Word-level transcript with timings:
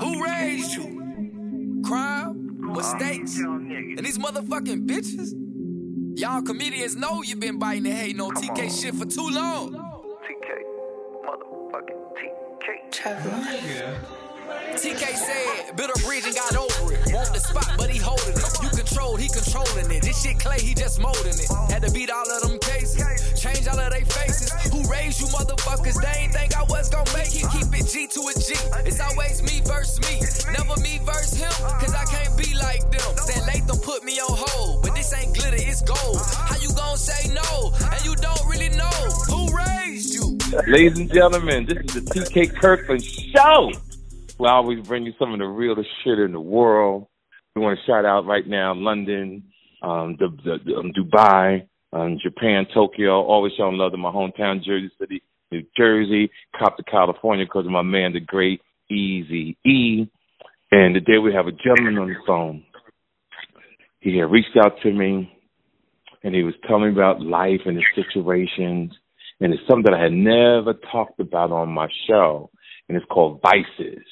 Who 0.00 0.24
raised 0.24 0.74
you? 0.74 1.82
Crime? 1.84 2.58
Mistakes? 2.60 3.38
And 3.38 4.04
these 4.04 4.18
motherfucking 4.18 4.86
bitches? 4.86 5.32
Y'all 6.18 6.42
comedians 6.42 6.96
know 6.96 7.22
you 7.22 7.36
been 7.36 7.58
biting 7.58 7.86
and 7.86 7.94
hating 7.94 8.20
on 8.20 8.34
TK 8.34 8.80
shit 8.80 8.94
for 8.94 9.04
too 9.04 9.28
long. 9.28 9.72
TK. 9.72 10.48
Motherfucking 11.24 12.02
TK. 12.16 12.92
Yeah. 13.66 14.25
TK 14.76 15.16
said, 15.16 15.76
built 15.76 15.88
a 15.88 15.98
bridge 16.04 16.24
and 16.26 16.34
got 16.34 16.54
over 16.54 16.92
it. 16.92 17.00
Want 17.08 17.32
the 17.32 17.40
spot, 17.40 17.72
but 17.78 17.88
he 17.88 17.98
holding 17.98 18.36
it. 18.36 18.44
You 18.62 18.68
controlled, 18.68 19.20
he 19.20 19.28
controlling 19.28 19.88
it. 19.90 20.02
This 20.02 20.22
shit 20.22 20.38
clay, 20.38 20.60
he 20.60 20.74
just 20.74 21.00
molding 21.00 21.32
it. 21.32 21.48
Had 21.72 21.82
to 21.82 21.90
beat 21.92 22.10
all 22.10 22.28
of 22.28 22.42
them 22.42 22.58
cases, 22.60 23.00
change 23.40 23.66
all 23.68 23.80
of 23.80 23.90
they 23.90 24.04
faces. 24.04 24.52
Who 24.68 24.84
raised 24.84 25.20
you 25.20 25.28
motherfuckers? 25.32 25.96
They 25.96 26.28
ain't 26.28 26.32
think 26.32 26.56
I 26.56 26.62
was 26.64 26.90
gonna 26.90 27.08
make 27.16 27.32
it. 27.32 27.48
Keep 27.56 27.72
it 27.72 27.88
G 27.88 28.06
to 28.06 28.20
a 28.28 28.32
G. 28.36 28.52
It's 28.84 29.00
always 29.00 29.40
me 29.40 29.64
versus 29.64 29.96
me. 30.04 30.20
Never 30.52 30.76
me 30.84 31.00
versus 31.08 31.40
him, 31.40 31.56
cause 31.80 31.94
I 31.94 32.04
can't 32.04 32.36
be 32.36 32.52
like 32.60 32.84
them. 32.92 33.16
Said 33.16 33.48
Latham 33.48 33.80
put 33.80 34.04
me 34.04 34.20
on 34.20 34.36
hold, 34.36 34.82
but 34.82 34.94
this 34.94 35.08
ain't 35.16 35.32
glitter, 35.34 35.56
it's 35.56 35.80
gold. 35.80 36.20
How 36.36 36.56
you 36.60 36.68
gonna 36.76 37.00
say 37.00 37.32
no? 37.32 37.72
And 37.80 38.04
you 38.04 38.14
don't 38.16 38.44
really 38.44 38.68
know 38.76 39.00
who 39.32 39.48
raised 39.56 40.12
you. 40.12 40.36
Ladies 40.68 40.98
and 40.98 41.12
gentlemen, 41.12 41.64
this 41.64 41.78
is 41.80 41.94
the 41.94 42.00
TK 42.12 42.60
Kirkland 42.60 43.02
Show. 43.02 43.72
We 44.38 44.48
always 44.48 44.86
bring 44.86 45.06
you 45.06 45.14
some 45.18 45.32
of 45.32 45.38
the 45.38 45.46
realest 45.46 45.88
shit 46.04 46.18
in 46.18 46.32
the 46.32 46.40
world. 46.40 47.06
We 47.54 47.62
want 47.62 47.78
to 47.78 47.86
shout 47.86 48.04
out 48.04 48.26
right 48.26 48.46
now 48.46 48.74
London, 48.74 49.44
um, 49.82 50.16
the, 50.18 50.28
the, 50.44 50.74
um, 50.74 50.92
Dubai, 50.92 51.66
um, 51.94 52.18
Japan, 52.22 52.66
Tokyo. 52.74 53.22
Always 53.22 53.54
showing 53.56 53.78
love 53.78 53.92
to 53.92 53.96
my 53.96 54.10
hometown, 54.10 54.62
Jersey 54.62 54.90
City, 55.00 55.22
New 55.50 55.62
Jersey, 55.74 56.30
Compton 56.58 56.84
California 56.90 57.46
because 57.46 57.64
of 57.64 57.72
my 57.72 57.80
man, 57.80 58.12
the 58.12 58.20
great 58.20 58.60
Easy 58.90 59.56
E. 59.64 60.06
And 60.70 60.94
today 60.94 61.16
we 61.16 61.32
have 61.32 61.46
a 61.46 61.52
gentleman 61.52 61.96
on 61.96 62.08
the 62.08 62.16
phone. 62.26 62.64
He 64.00 64.18
had 64.18 64.30
reached 64.30 64.56
out 64.62 64.74
to 64.82 64.92
me 64.92 65.32
and 66.22 66.34
he 66.34 66.42
was 66.42 66.54
telling 66.68 66.82
me 66.82 66.92
about 66.92 67.22
life 67.22 67.60
and 67.64 67.76
his 67.76 68.04
situations. 68.04 68.92
And 69.40 69.54
it's 69.54 69.62
something 69.66 69.84
that 69.84 69.94
I 69.94 70.02
had 70.04 70.12
never 70.12 70.74
talked 70.92 71.20
about 71.20 71.52
on 71.52 71.70
my 71.70 71.88
show. 72.06 72.50
And 72.88 72.98
it's 72.98 73.06
called 73.06 73.40
Vices. 73.42 74.04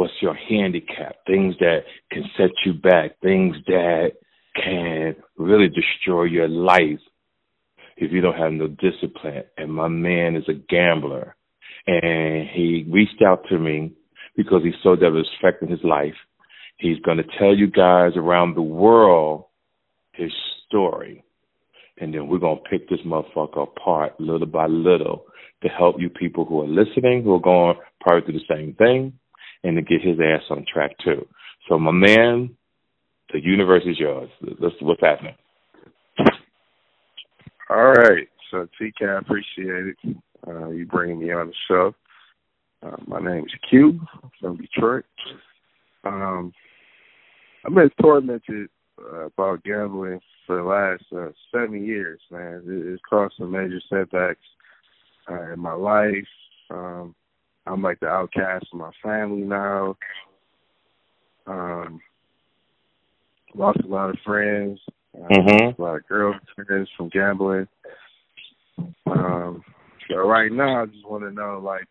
What's 0.00 0.14
your 0.22 0.34
handicap? 0.34 1.16
Things 1.26 1.56
that 1.60 1.80
can 2.10 2.24
set 2.38 2.48
you 2.64 2.72
back, 2.72 3.20
things 3.20 3.54
that 3.66 4.12
can 4.56 5.14
really 5.36 5.68
destroy 5.68 6.24
your 6.24 6.48
life 6.48 7.00
if 7.98 8.10
you 8.10 8.22
don't 8.22 8.38
have 8.38 8.52
no 8.52 8.66
discipline. 8.66 9.42
And 9.58 9.70
my 9.70 9.88
man 9.88 10.36
is 10.36 10.44
a 10.48 10.54
gambler. 10.54 11.36
And 11.86 12.48
he 12.48 12.86
reached 12.90 13.20
out 13.20 13.44
to 13.50 13.58
me 13.58 13.92
because 14.38 14.62
he 14.64 14.72
saw 14.82 14.96
that 14.96 15.04
it 15.04 15.10
was 15.10 15.28
affecting 15.38 15.68
his 15.68 15.84
life. 15.84 16.14
He's 16.78 16.98
going 17.00 17.18
to 17.18 17.38
tell 17.38 17.54
you 17.54 17.66
guys 17.66 18.12
around 18.16 18.54
the 18.54 18.62
world 18.62 19.44
his 20.12 20.32
story. 20.66 21.22
And 21.98 22.14
then 22.14 22.26
we're 22.26 22.38
going 22.38 22.56
to 22.56 22.70
pick 22.70 22.88
this 22.88 23.00
motherfucker 23.04 23.64
apart 23.64 24.18
little 24.18 24.46
by 24.46 24.64
little 24.64 25.26
to 25.62 25.68
help 25.68 25.96
you 26.00 26.08
people 26.08 26.46
who 26.46 26.62
are 26.62 26.66
listening, 26.66 27.22
who 27.22 27.34
are 27.34 27.38
going 27.38 27.76
probably 28.00 28.22
through 28.24 28.40
the 28.40 28.54
same 28.54 28.72
thing, 28.76 29.19
and 29.64 29.76
to 29.76 29.82
get 29.82 30.02
his 30.02 30.18
ass 30.20 30.42
on 30.50 30.64
track 30.72 30.96
too. 31.04 31.26
So, 31.68 31.78
my 31.78 31.92
man, 31.92 32.56
the 33.32 33.40
universe 33.40 33.82
is 33.86 33.98
yours. 33.98 34.30
That's 34.42 34.74
what's 34.80 35.00
happening. 35.00 35.34
All 37.68 37.92
right. 37.92 38.28
So, 38.50 38.66
TK, 38.80 39.08
I 39.08 39.18
appreciate 39.18 39.86
it. 39.86 40.16
Uh, 40.46 40.70
you 40.70 40.86
bringing 40.86 41.20
me 41.20 41.32
on 41.32 41.48
the 41.48 41.54
show. 41.68 41.94
Uh, 42.82 42.96
my 43.06 43.20
name 43.20 43.44
is 43.44 43.52
Q. 43.68 44.00
I'm 44.22 44.30
from 44.40 44.56
Detroit. 44.56 45.04
Um, 46.04 46.52
I've 47.64 47.74
been 47.74 47.90
tormented 48.00 48.68
uh, 48.98 49.26
about 49.26 49.62
gambling 49.64 50.20
for 50.46 50.56
the 50.56 50.62
last 50.62 51.04
uh, 51.14 51.30
seven 51.52 51.84
years, 51.84 52.20
man. 52.30 52.62
It, 52.66 52.92
it's 52.92 53.02
caused 53.08 53.34
some 53.38 53.50
major 53.50 53.80
setbacks 53.88 54.40
uh, 55.30 55.52
in 55.52 55.60
my 55.60 55.74
life. 55.74 56.26
Um, 56.70 57.14
I'm 57.70 57.82
like 57.82 58.00
the 58.00 58.08
outcast 58.08 58.66
of 58.72 58.78
my 58.78 58.90
family 59.02 59.42
now. 59.42 59.96
Um, 61.46 62.00
lost 63.54 63.78
a 63.84 63.86
lot 63.86 64.10
of 64.10 64.16
friends. 64.24 64.80
Uh, 64.86 65.26
Mm-hmm. 65.28 65.80
A 65.80 65.84
lot 65.84 65.96
of 65.96 66.06
girlfriends 66.06 66.88
from 66.96 67.08
gambling. 67.08 67.66
Um, 69.06 69.64
so 70.08 70.16
right 70.16 70.52
now, 70.52 70.82
I 70.82 70.86
just 70.86 71.06
want 71.06 71.24
to 71.24 71.32
know, 71.32 71.60
like, 71.62 71.86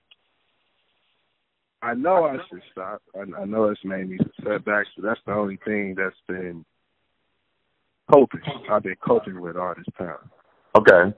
I 1.81 1.94
know 1.94 2.25
I 2.25 2.38
should 2.50 2.62
stop. 2.72 3.01
I, 3.16 3.41
I 3.41 3.45
know 3.45 3.66
it's 3.66 3.84
made 3.84 4.09
me 4.09 4.18
some 4.18 4.31
setbacks, 4.44 4.89
but 4.95 5.06
that's 5.06 5.19
the 5.25 5.34
only 5.34 5.59
thing 5.66 5.95
that's 5.97 6.16
been 6.28 6.66
coping. 8.12 8.41
I've 8.69 8.84
been 8.84 8.95
coping 9.06 9.39
with 9.39 9.56
all 9.56 9.73
this 9.75 9.85
time. 9.97 10.29
Okay. 10.78 11.16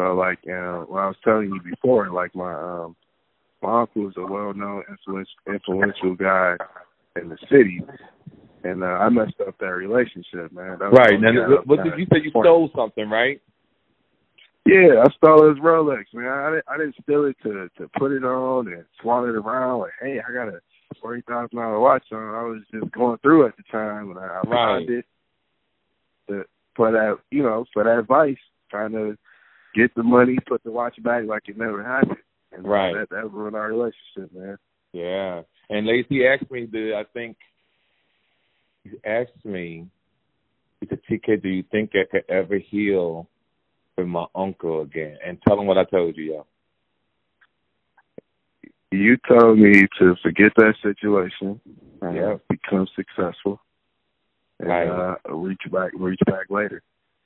So 0.00 0.14
like 0.14 0.38
uh 0.48 0.88
what 0.88 1.00
I 1.00 1.06
was 1.08 1.16
telling 1.22 1.50
you 1.50 1.60
before, 1.62 2.10
like 2.10 2.34
my 2.34 2.54
um 2.54 2.96
my 3.60 3.82
uncle 3.82 4.08
is 4.08 4.14
a 4.16 4.24
well 4.24 4.54
known 4.54 4.82
influence 4.88 5.28
influential 5.46 6.14
guy 6.14 6.56
in 7.20 7.28
the 7.28 7.36
city. 7.50 7.82
And 8.64 8.82
uh, 8.82 8.86
I 8.86 9.08
messed 9.08 9.40
up 9.46 9.56
that 9.58 9.66
relationship, 9.66 10.52
man. 10.52 10.78
That 10.78 10.92
Right. 10.92 11.20
Now, 11.20 11.48
what, 11.48 11.66
what 11.66 11.84
did 11.84 11.98
you 11.98 12.06
say? 12.12 12.20
You 12.22 12.30
stole 12.30 12.70
something, 12.74 13.08
right? 13.08 13.40
Yeah, 14.66 15.02
I 15.04 15.10
stole 15.16 15.48
his 15.48 15.58
Rolex, 15.58 16.04
man. 16.12 16.28
I 16.28 16.50
didn't, 16.50 16.64
I 16.68 16.76
didn't 16.76 16.96
steal 17.02 17.24
it 17.24 17.36
to 17.42 17.68
to 17.78 17.88
put 17.98 18.12
it 18.12 18.24
on 18.24 18.68
and 18.68 18.84
flaunt 19.02 19.28
it 19.28 19.34
around. 19.34 19.80
Like, 19.80 19.92
hey, 20.00 20.20
I 20.26 20.32
got 20.32 20.48
a 20.48 20.60
forty 21.00 21.22
thousand 21.28 21.58
dollar 21.58 21.78
watch 21.78 22.04
on. 22.12 22.34
I 22.34 22.42
was 22.42 22.62
just 22.72 22.90
going 22.92 23.18
through 23.18 23.46
at 23.46 23.56
the 23.56 23.64
time, 23.70 24.10
and 24.10 24.18
I, 24.18 24.22
I 24.22 24.48
Right. 24.48 24.86
found 24.86 24.90
it 24.90 25.04
to, 26.28 26.44
for 26.74 26.90
that, 26.92 27.18
you 27.30 27.42
know, 27.42 27.64
for 27.72 27.84
that 27.84 27.98
advice, 27.98 28.38
trying 28.70 28.92
to 28.92 29.16
get 29.74 29.94
the 29.94 30.02
money, 30.02 30.36
put 30.46 30.62
the 30.64 30.70
watch 30.70 31.00
back 31.02 31.24
like 31.26 31.48
it 31.48 31.58
never 31.58 31.82
happened. 31.82 32.18
And 32.52 32.66
Right. 32.66 32.94
that 32.94 33.10
that 33.10 33.32
ruined 33.32 33.56
our 33.56 33.68
relationship, 33.68 34.32
man. 34.34 34.58
Yeah. 34.92 35.42
And 35.68 35.86
Lacey 35.86 36.26
asked 36.26 36.50
me, 36.50 36.66
do 36.66 36.94
I 36.94 37.04
think 37.04 37.36
he 38.82 38.90
asked 39.04 39.44
me, 39.44 39.86
he 40.80 40.86
said, 40.88 41.00
TK, 41.08 41.42
do 41.42 41.48
you 41.48 41.62
think 41.70 41.90
I 41.94 42.04
could 42.10 42.24
ever 42.28 42.58
heal 42.58 43.28
with 43.96 44.06
my 44.08 44.26
uncle 44.34 44.80
again? 44.82 45.16
And 45.24 45.40
tell 45.46 45.60
him 45.60 45.66
what 45.66 45.78
I 45.78 45.84
told 45.84 46.16
you, 46.16 46.24
yo. 46.34 46.46
You 48.90 49.16
told 49.28 49.58
me 49.58 49.86
to 50.00 50.16
forget 50.22 50.52
that 50.56 50.74
situation, 50.82 51.60
uh, 52.02 52.10
Yeah. 52.10 52.38
become 52.48 52.88
successful, 52.96 53.60
and 54.58 54.68
Right. 54.68 54.88
uh, 54.88 55.16
reach 55.32 55.62
back, 55.70 55.92
reach 55.94 56.18
back 56.26 56.50
later. 56.50 56.82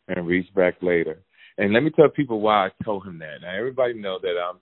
and 0.07 0.27
reach 0.27 0.53
back 0.53 0.83
later. 0.83 1.23
And 1.59 1.73
let 1.73 1.83
me 1.83 1.91
tell 1.91 2.09
people 2.09 2.41
why 2.41 2.67
I 2.67 2.85
told 2.85 3.07
him 3.07 3.19
that. 3.21 3.43
Now 3.43 3.57
everybody 3.57 3.95
know 3.95 4.19
that 4.21 4.35
I'm 4.39 4.59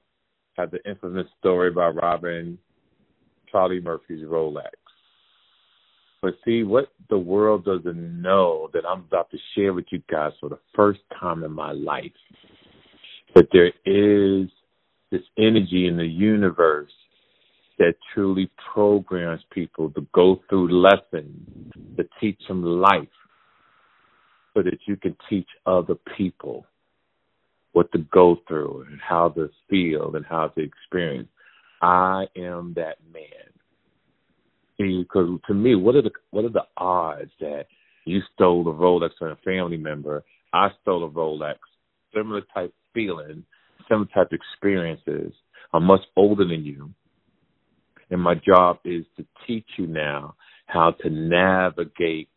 had 0.56 0.70
the 0.70 0.88
infamous 0.88 1.26
story 1.38 1.70
about 1.70 1.94
robbing 1.94 2.58
Charlie 3.50 3.80
Murphy's 3.80 4.24
Rolex. 4.24 4.70
But 6.20 6.34
see 6.44 6.62
what 6.62 6.92
the 7.08 7.18
world 7.18 7.64
doesn't 7.64 8.22
know 8.22 8.68
that 8.72 8.84
I'm 8.86 9.00
about 9.00 9.30
to 9.30 9.38
share 9.54 9.72
with 9.72 9.86
you 9.90 10.02
guys 10.10 10.32
for 10.40 10.48
the 10.48 10.58
first 10.74 11.00
time 11.18 11.42
in 11.42 11.52
my 11.52 11.72
life. 11.72 12.12
That 13.34 13.48
there 13.52 13.72
is 13.86 14.48
this 15.10 15.22
energy 15.38 15.86
in 15.88 15.96
the 15.96 16.06
universe 16.06 16.92
that 17.78 17.94
truly 18.14 18.50
programs 18.72 19.42
people 19.50 19.90
to 19.90 20.06
go 20.14 20.40
through 20.48 20.80
lessons 20.80 21.72
to 21.96 22.04
teach 22.20 22.38
them 22.46 22.62
life 22.62 23.08
so 24.54 24.62
that 24.62 24.78
you 24.86 24.96
can 24.96 25.16
teach 25.28 25.48
other 25.66 25.96
people 26.16 26.66
what 27.72 27.90
to 27.92 27.98
go 27.98 28.36
through 28.46 28.86
and 28.88 29.00
how 29.00 29.28
to 29.30 29.50
feel 29.68 30.14
and 30.14 30.24
how 30.26 30.48
to 30.48 30.62
experience. 30.62 31.28
I 31.80 32.26
am 32.36 32.74
that 32.76 32.98
man. 33.12 33.22
Because 34.78 35.38
to 35.46 35.54
me, 35.54 35.74
what 35.74 35.94
are 35.94 36.02
the 36.02 36.10
what 36.30 36.44
are 36.44 36.50
the 36.50 36.66
odds 36.76 37.30
that 37.40 37.66
you 38.04 38.20
stole 38.34 38.68
a 38.68 38.72
Rolex 38.72 39.10
from 39.18 39.30
a 39.30 39.36
family 39.36 39.76
member? 39.76 40.24
I 40.52 40.68
stole 40.82 41.04
a 41.04 41.10
Rolex, 41.10 41.56
similar 42.14 42.42
type 42.54 42.74
feeling, 42.92 43.44
similar 43.88 44.08
type 44.14 44.32
experiences. 44.32 45.32
I'm 45.72 45.84
much 45.84 46.02
older 46.16 46.44
than 46.44 46.64
you, 46.64 46.90
and 48.10 48.20
my 48.20 48.34
job 48.34 48.78
is 48.84 49.04
to 49.16 49.24
teach 49.46 49.66
you 49.78 49.86
now 49.86 50.34
how 50.66 50.92
to 51.02 51.10
navigate 51.10 52.28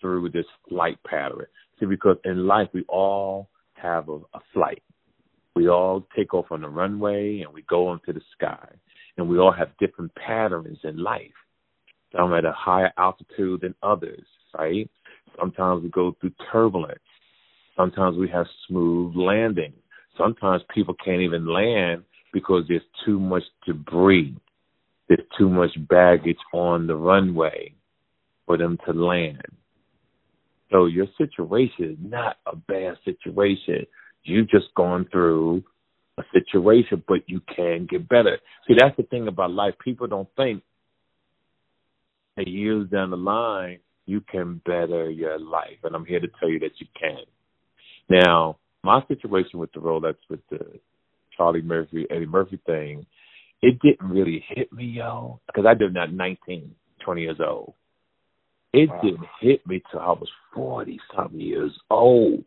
through 0.00 0.30
this 0.30 0.46
flight 0.68 0.98
pattern. 1.06 1.46
See, 1.78 1.86
because 1.86 2.16
in 2.24 2.46
life 2.46 2.68
we 2.72 2.84
all 2.88 3.48
have 3.82 4.08
a, 4.08 4.18
a 4.34 4.40
flight. 4.52 4.82
We 5.54 5.68
all 5.68 6.06
take 6.16 6.32
off 6.32 6.46
on 6.50 6.62
the 6.62 6.68
runway 6.68 7.40
and 7.40 7.52
we 7.52 7.62
go 7.62 7.92
into 7.92 8.12
the 8.12 8.22
sky. 8.36 8.68
And 9.18 9.28
we 9.28 9.38
all 9.38 9.52
have 9.52 9.76
different 9.78 10.14
patterns 10.14 10.78
in 10.84 10.96
life. 10.96 11.32
Some 12.16 12.32
at 12.32 12.44
a 12.44 12.52
higher 12.52 12.92
altitude 12.96 13.60
than 13.62 13.74
others, 13.82 14.24
right? 14.58 14.88
Sometimes 15.38 15.82
we 15.82 15.90
go 15.90 16.16
through 16.20 16.32
turbulence. 16.50 16.98
Sometimes 17.76 18.16
we 18.16 18.28
have 18.28 18.46
smooth 18.68 19.14
landing. 19.16 19.72
Sometimes 20.16 20.62
people 20.74 20.94
can't 21.02 21.22
even 21.22 21.46
land 21.46 22.04
because 22.32 22.64
there's 22.68 22.82
too 23.04 23.18
much 23.18 23.42
debris. 23.66 24.36
There's 25.08 25.26
too 25.38 25.48
much 25.48 25.70
baggage 25.88 26.38
on 26.52 26.86
the 26.86 26.96
runway 26.96 27.74
for 28.46 28.56
them 28.56 28.78
to 28.86 28.92
land. 28.92 29.42
So 30.72 30.86
your 30.86 31.06
situation 31.18 31.92
is 31.92 31.98
not 32.00 32.36
a 32.46 32.56
bad 32.56 32.96
situation. 33.04 33.86
You've 34.24 34.48
just 34.48 34.74
gone 34.74 35.06
through 35.12 35.62
a 36.18 36.22
situation, 36.32 37.02
but 37.06 37.28
you 37.28 37.40
can 37.54 37.86
get 37.88 38.08
better. 38.08 38.38
See, 38.66 38.74
that's 38.78 38.96
the 38.96 39.02
thing 39.04 39.28
about 39.28 39.50
life. 39.50 39.74
People 39.84 40.06
don't 40.06 40.28
think 40.36 40.62
that 42.36 42.48
years 42.48 42.88
down 42.88 43.10
the 43.10 43.16
line 43.16 43.80
you 44.06 44.20
can 44.20 44.60
better 44.64 45.10
your 45.10 45.38
life, 45.38 45.78
and 45.84 45.94
I'm 45.94 46.04
here 46.04 46.20
to 46.20 46.28
tell 46.40 46.48
you 46.48 46.58
that 46.60 46.72
you 46.78 46.86
can. 46.98 47.24
Now, 48.08 48.58
my 48.82 49.00
situation 49.06 49.60
with 49.60 49.72
the 49.72 49.80
Rolex, 49.80 50.16
with 50.28 50.40
the 50.50 50.80
Charlie 51.36 51.62
Murphy, 51.62 52.06
Eddie 52.10 52.26
Murphy 52.26 52.58
thing, 52.66 53.06
it 53.60 53.78
didn't 53.80 54.08
really 54.08 54.44
hit 54.48 54.72
me, 54.72 54.86
yo, 54.86 55.40
because 55.46 55.66
I 55.66 55.74
did 55.74 55.94
not 55.94 56.12
19, 56.12 56.74
20 57.04 57.22
years 57.22 57.38
old. 57.40 57.74
It 58.72 58.88
wow. 58.88 59.00
didn't 59.02 59.26
hit 59.40 59.66
me 59.66 59.82
till 59.90 60.00
I 60.00 60.12
was 60.12 60.28
40 60.54 60.98
some 61.14 61.38
years 61.38 61.72
old 61.90 62.44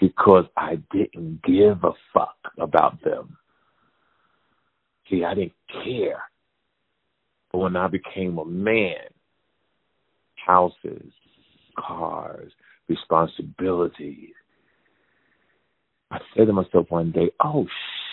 because 0.00 0.44
I 0.56 0.76
didn't 0.92 1.42
give 1.42 1.82
a 1.82 1.92
fuck 2.12 2.36
about 2.58 3.02
them. 3.02 3.36
See, 5.10 5.24
I 5.24 5.34
didn't 5.34 5.54
care. 5.84 6.22
But 7.50 7.58
when 7.58 7.76
I 7.76 7.88
became 7.88 8.38
a 8.38 8.44
man, 8.44 9.06
houses, 10.34 11.12
cars, 11.78 12.52
responsibilities, 12.88 14.34
I 16.10 16.18
said 16.36 16.46
to 16.46 16.52
myself 16.52 16.86
one 16.90 17.10
day, 17.10 17.30
oh 17.42 17.66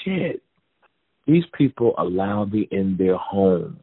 shit, 0.04 0.42
these 1.28 1.44
people 1.54 1.94
allowed 1.98 2.54
me 2.54 2.68
in 2.72 2.98
their 2.98 3.18
home 3.18 3.80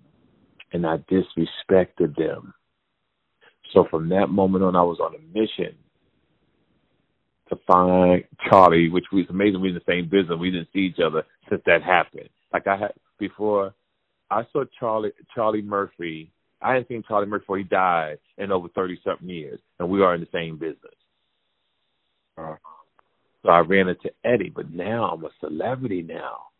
and 0.72 0.86
I 0.86 0.98
disrespected 0.98 2.16
them. 2.16 2.54
So 3.72 3.87
from 3.90 4.08
that 4.11 4.28
moment 4.28 4.64
on, 4.64 4.76
I 4.76 4.82
was 4.82 4.99
on 5.00 5.14
a 5.14 5.38
mission 5.38 5.76
to 7.49 7.56
find 7.67 8.25
Charlie, 8.49 8.88
which 8.88 9.06
was 9.12 9.26
amazing. 9.28 9.61
We 9.61 9.69
in 9.69 9.75
the 9.75 9.81
same 9.87 10.08
business. 10.08 10.38
We 10.38 10.50
didn't 10.50 10.69
see 10.72 10.81
each 10.81 11.00
other 11.05 11.25
since 11.49 11.62
that 11.67 11.82
happened. 11.82 12.28
Like 12.52 12.67
I 12.67 12.76
had 12.76 12.93
before, 13.19 13.75
I 14.31 14.43
saw 14.52 14.64
Charlie 14.78 15.12
Charlie 15.34 15.62
Murphy. 15.62 16.31
I 16.62 16.75
hadn't 16.75 16.88
seen 16.88 17.05
Charlie 17.06 17.26
Murphy 17.26 17.43
before 17.43 17.58
he 17.58 17.64
died 17.64 18.19
in 18.38 18.52
over 18.52 18.69
thirty 18.69 19.00
something 19.05 19.28
years, 19.28 19.61
and 19.78 19.88
we 19.88 20.02
are 20.02 20.14
in 20.14 20.20
the 20.20 20.28
same 20.32 20.58
business. 20.58 20.94
Uh, 22.37 22.56
so 23.43 23.50
I 23.50 23.61
ran 23.61 23.88
into 23.88 24.11
Eddie, 24.25 24.52
but 24.55 24.70
now 24.70 25.11
I'm 25.11 25.25
a 25.25 25.31
celebrity 25.40 26.02
now. 26.02 26.50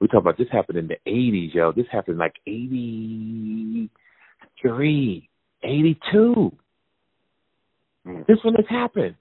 We 0.00 0.08
talk 0.08 0.22
about 0.22 0.38
this 0.38 0.48
happened 0.50 0.78
in 0.78 0.88
the 0.88 0.96
80s, 1.06 1.54
yo. 1.54 1.72
This 1.72 1.84
happened 1.92 2.16
like 2.16 2.36
83, 2.46 5.29
82. 5.70 6.52
Mm. 8.06 8.26
This 8.26 8.38
one 8.42 8.54
has 8.54 8.66
happened. 8.68 9.14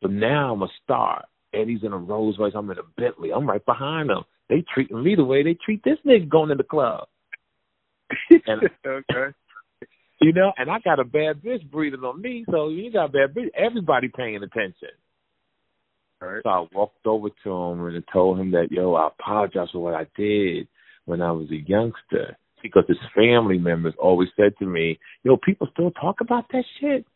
But 0.00 0.12
now 0.12 0.54
I'm 0.54 0.62
a 0.62 0.68
star. 0.82 1.24
Eddie's 1.52 1.82
in 1.82 1.92
a 1.92 1.98
Rolls 1.98 2.36
Royce. 2.38 2.52
I'm 2.54 2.70
in 2.70 2.78
a 2.78 2.82
Bentley. 2.96 3.30
I'm 3.32 3.48
right 3.48 3.64
behind 3.64 4.08
them. 4.08 4.22
They 4.48 4.64
treating 4.72 5.02
me 5.02 5.14
the 5.14 5.24
way 5.24 5.42
they 5.42 5.54
treat 5.54 5.82
this 5.84 5.98
nigga 6.06 6.28
going 6.28 6.48
to 6.48 6.54
the 6.54 6.64
club. 6.64 7.06
And, 8.46 8.62
okay. 8.86 9.36
You 10.20 10.32
know, 10.32 10.52
and 10.56 10.70
I 10.70 10.78
got 10.80 11.00
a 11.00 11.04
bad 11.04 11.42
bitch 11.42 11.70
breathing 11.70 12.00
on 12.00 12.20
me, 12.20 12.44
so 12.50 12.68
you 12.68 12.92
got 12.92 13.06
a 13.06 13.08
bad 13.08 13.34
bitch. 13.34 13.48
Everybody 13.56 14.08
paying 14.08 14.36
attention. 14.36 14.90
Right. 16.20 16.42
So 16.42 16.50
I 16.50 16.66
walked 16.74 17.06
over 17.06 17.28
to 17.44 17.50
him 17.50 17.86
and 17.86 18.04
told 18.12 18.38
him 18.38 18.50
that, 18.50 18.70
yo, 18.70 18.94
I 18.94 19.08
apologize 19.08 19.68
for 19.72 19.82
what 19.82 19.94
I 19.94 20.06
did 20.16 20.68
when 21.06 21.22
I 21.22 21.32
was 21.32 21.50
a 21.50 21.56
youngster. 21.56 22.36
Because 22.62 22.84
his 22.88 22.98
family 23.14 23.58
members 23.58 23.94
always 23.98 24.28
said 24.36 24.52
to 24.58 24.66
me, 24.66 24.98
yo, 25.22 25.36
people 25.36 25.68
still 25.72 25.90
talk 25.90 26.20
about 26.20 26.44
that 26.52 26.64
shit. 26.80 27.06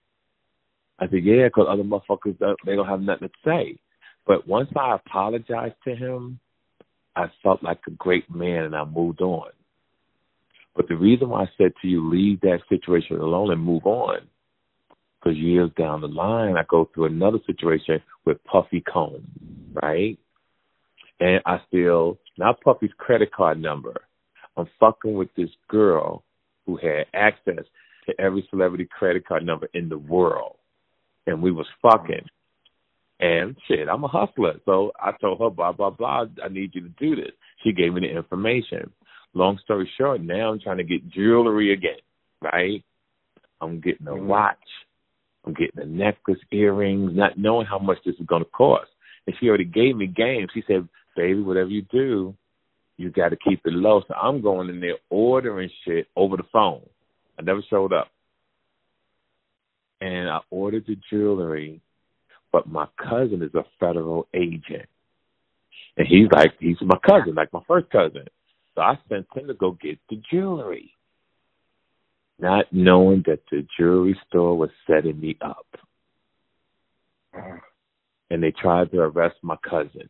I 0.98 1.06
said, 1.06 1.24
yeah, 1.24 1.48
because 1.48 1.66
other 1.68 1.82
motherfuckers, 1.82 2.38
don't, 2.38 2.58
they 2.64 2.76
don't 2.76 2.88
have 2.88 3.00
nothing 3.00 3.28
to 3.28 3.34
say. 3.44 3.78
But 4.26 4.46
once 4.48 4.70
I 4.76 4.94
apologized 4.94 5.74
to 5.84 5.94
him, 5.94 6.38
I 7.16 7.26
felt 7.42 7.62
like 7.62 7.80
a 7.86 7.90
great 7.90 8.32
man 8.34 8.64
and 8.64 8.76
I 8.76 8.84
moved 8.84 9.20
on. 9.20 9.50
But 10.74 10.88
the 10.88 10.96
reason 10.96 11.28
why 11.28 11.42
I 11.42 11.50
said 11.56 11.72
to 11.82 11.88
you, 11.88 12.08
leave 12.08 12.40
that 12.40 12.60
situation 12.68 13.18
alone 13.18 13.52
and 13.52 13.60
move 13.60 13.86
on, 13.86 14.20
because 15.20 15.38
years 15.38 15.70
down 15.78 16.00
the 16.00 16.08
line, 16.08 16.56
I 16.56 16.64
go 16.68 16.88
through 16.92 17.06
another 17.06 17.38
situation 17.46 18.00
with 18.24 18.42
Puffy 18.44 18.80
Combs, 18.80 19.26
right? 19.80 20.18
And 21.20 21.40
I 21.46 21.60
still, 21.68 22.18
not 22.38 22.60
Puffy's 22.60 22.90
credit 22.98 23.32
card 23.32 23.60
number. 23.60 24.02
I'm 24.56 24.68
fucking 24.78 25.14
with 25.14 25.28
this 25.36 25.50
girl 25.68 26.22
who 26.66 26.76
had 26.76 27.06
access 27.12 27.64
to 28.06 28.20
every 28.20 28.46
celebrity 28.50 28.86
credit 28.86 29.26
card 29.26 29.44
number 29.44 29.68
in 29.74 29.88
the 29.88 29.98
world. 29.98 30.56
And 31.26 31.42
we 31.42 31.50
was 31.50 31.66
fucking. 31.82 32.26
And 33.20 33.56
shit, 33.68 33.88
I'm 33.88 34.04
a 34.04 34.08
hustler. 34.08 34.54
So 34.64 34.92
I 35.00 35.12
told 35.20 35.40
her, 35.40 35.50
blah, 35.50 35.72
blah, 35.72 35.90
blah, 35.90 36.26
I 36.42 36.48
need 36.48 36.74
you 36.74 36.82
to 36.82 36.88
do 36.88 37.16
this. 37.16 37.32
She 37.62 37.72
gave 37.72 37.94
me 37.94 38.00
the 38.00 38.14
information. 38.14 38.90
Long 39.32 39.58
story 39.64 39.90
short, 39.98 40.20
now 40.20 40.52
I'm 40.52 40.60
trying 40.60 40.78
to 40.78 40.84
get 40.84 41.10
jewelry 41.10 41.72
again, 41.72 41.98
right? 42.42 42.84
I'm 43.60 43.80
getting 43.80 44.06
a 44.06 44.10
mm-hmm. 44.10 44.26
watch. 44.26 44.56
I'm 45.44 45.54
getting 45.54 45.80
a 45.80 45.86
necklace, 45.86 46.38
earrings, 46.52 47.12
not 47.14 47.38
knowing 47.38 47.66
how 47.66 47.78
much 47.78 47.98
this 48.04 48.14
is 48.16 48.26
going 48.26 48.44
to 48.44 48.50
cost. 48.50 48.88
And 49.26 49.36
she 49.38 49.48
already 49.48 49.64
gave 49.64 49.96
me 49.96 50.06
game. 50.06 50.46
She 50.52 50.62
said, 50.66 50.88
baby, 51.16 51.40
whatever 51.40 51.70
you 51.70 51.82
do, 51.82 52.34
you 52.96 53.10
got 53.10 53.30
to 53.30 53.36
keep 53.36 53.60
it 53.64 53.72
low. 53.72 54.02
So 54.06 54.14
I'm 54.14 54.40
going 54.40 54.68
in 54.68 54.80
there 54.80 54.98
ordering 55.10 55.70
shit 55.84 56.06
over 56.16 56.36
the 56.36 56.44
phone. 56.52 56.82
I 57.38 57.42
never 57.42 57.62
showed 57.68 57.92
up. 57.92 58.08
And 60.00 60.28
I 60.28 60.40
ordered 60.50 60.84
the 60.86 60.96
jewelry, 61.10 61.80
but 62.52 62.68
my 62.68 62.86
cousin 62.98 63.42
is 63.42 63.54
a 63.54 63.64
federal 63.80 64.28
agent. 64.34 64.86
And 65.96 66.06
he's 66.06 66.28
like, 66.32 66.52
he's 66.60 66.76
my 66.82 66.98
cousin, 67.06 67.34
like 67.34 67.52
my 67.52 67.62
first 67.66 67.90
cousin. 67.90 68.26
So 68.74 68.82
I 68.82 68.94
sent 69.08 69.26
him 69.34 69.46
to 69.46 69.54
go 69.54 69.72
get 69.80 69.98
the 70.10 70.20
jewelry, 70.30 70.92
not 72.38 72.66
knowing 72.72 73.22
that 73.26 73.40
the 73.50 73.66
jewelry 73.78 74.18
store 74.28 74.56
was 74.58 74.70
setting 74.86 75.20
me 75.20 75.36
up. 75.40 75.66
Mm. 77.34 77.60
And 78.30 78.42
they 78.42 78.50
tried 78.50 78.90
to 78.90 78.98
arrest 78.98 79.36
my 79.42 79.56
cousin. 79.68 80.08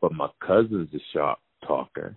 But 0.00 0.12
my 0.12 0.28
cousin's 0.44 0.88
a 0.92 0.98
sharp 1.12 1.38
talker. 1.66 2.16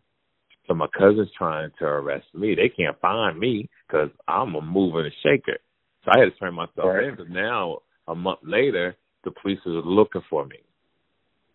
So 0.67 0.75
my 0.75 0.87
cousin's 0.97 1.29
trying 1.37 1.71
to 1.79 1.85
arrest 1.85 2.27
me. 2.33 2.55
They 2.55 2.69
can't 2.69 2.99
find 3.01 3.39
me 3.39 3.69
because 3.87 4.09
I'm 4.27 4.55
a 4.55 4.61
mover 4.61 5.05
and 5.05 5.13
shaker. 5.23 5.57
So 6.05 6.11
I 6.13 6.19
had 6.19 6.25
to 6.25 6.31
turn 6.31 6.53
myself 6.53 6.85
right. 6.85 7.05
in 7.05 7.11
because 7.11 7.31
now, 7.31 7.79
a 8.07 8.15
month 8.15 8.39
later, 8.43 8.95
the 9.23 9.31
police 9.31 9.59
are 9.65 9.71
looking 9.71 10.21
for 10.29 10.45
me 10.45 10.57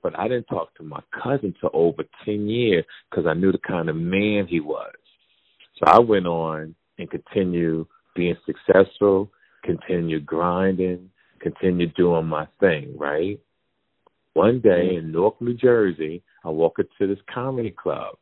but 0.04 0.16
I 0.18 0.28
didn't 0.28 0.44
talk 0.44 0.74
to 0.76 0.82
my 0.82 1.00
cousin 1.22 1.54
for 1.60 1.74
over 1.74 2.04
10 2.26 2.46
years 2.46 2.84
because 3.10 3.24
I 3.26 3.32
knew 3.32 3.50
the 3.50 3.58
kind 3.58 3.88
of 3.88 3.96
man 3.96 4.46
he 4.46 4.60
was. 4.60 4.92
So 5.78 5.90
I 5.90 5.98
went 5.98 6.26
on 6.26 6.74
and 6.98 7.10
continued 7.10 7.86
being 8.14 8.36
successful, 8.44 9.30
continued 9.64 10.26
grinding, 10.26 11.10
continued 11.40 11.94
doing 11.94 12.26
my 12.26 12.46
thing, 12.60 12.94
right? 12.98 13.40
One 14.34 14.60
day 14.60 14.90
mm-hmm. 14.90 15.06
in 15.06 15.12
Newark, 15.12 15.40
New 15.40 15.54
Jersey, 15.54 16.22
I 16.44 16.50
walk 16.50 16.78
into 16.78 17.12
this 17.12 17.22
comedy 17.32 17.70
club. 17.70 18.16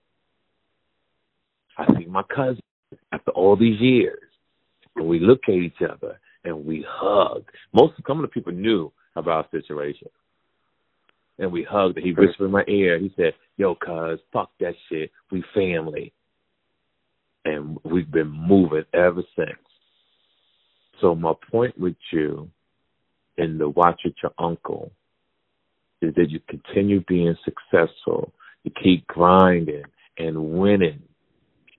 I 1.77 1.87
see 1.99 2.07
my 2.07 2.23
cousin 2.35 2.61
after 3.13 3.31
all 3.33 3.57
these 3.57 3.81
years. 3.81 4.21
And 4.97 5.07
we 5.07 5.19
look 5.19 5.41
at 5.49 5.55
each 5.55 5.81
other 5.83 6.21
and 6.45 6.65
we 6.65 6.85
hug. 6.89 7.45
Most 7.73 7.95
some 8.07 8.19
of 8.19 8.23
the 8.23 8.29
people 8.29 8.53
knew 8.53 8.93
about 9.17 9.47
our 9.47 9.47
situation 9.51 10.09
and 11.39 11.51
we 11.51 11.65
hugged. 11.65 11.97
And 11.97 12.07
He 12.07 12.13
whispered 12.13 12.47
in 12.47 12.51
my 12.51 12.65
ear. 12.69 12.99
He 12.99 13.13
said, 13.17 13.35
"Yo, 13.57 13.75
cuz, 13.75 14.21
fuck 14.33 14.51
that 14.61 14.75
shit. 14.89 15.11
We 15.31 15.43
family." 15.55 16.13
And 17.45 17.79
we've 17.83 18.11
been 18.11 18.31
moving 18.31 18.85
ever 18.93 19.23
since. 19.35 19.59
So 21.01 21.15
my 21.15 21.33
point 21.51 21.77
with 21.79 21.97
you 22.13 22.49
in 23.37 23.59
the 23.59 23.69
watch 23.69 24.03
with 24.05 24.15
your 24.23 24.33
uncle 24.39 24.93
is 26.03 26.15
that 26.15 26.31
you 26.31 26.41
continue 26.49 27.03
being 27.07 27.37
successful. 27.45 28.33
You 28.65 28.73
keep 28.83 29.07
grinding 29.07 29.85
and 30.19 30.59
winning. 30.59 31.03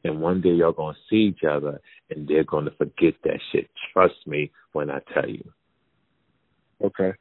And 0.03 0.19
one 0.19 0.41
day 0.41 0.49
y'all 0.49 0.73
gonna 0.73 0.97
see 1.09 1.33
each 1.33 1.43
other 1.49 1.79
and 2.09 2.27
they're 2.27 2.43
gonna 2.43 2.71
forget 2.77 3.13
that 3.23 3.39
shit. 3.51 3.69
Trust 3.93 4.15
me 4.25 4.51
when 4.73 4.89
I 4.89 4.99
tell 5.13 5.29
you. 5.29 5.49
Okay. 6.83 7.13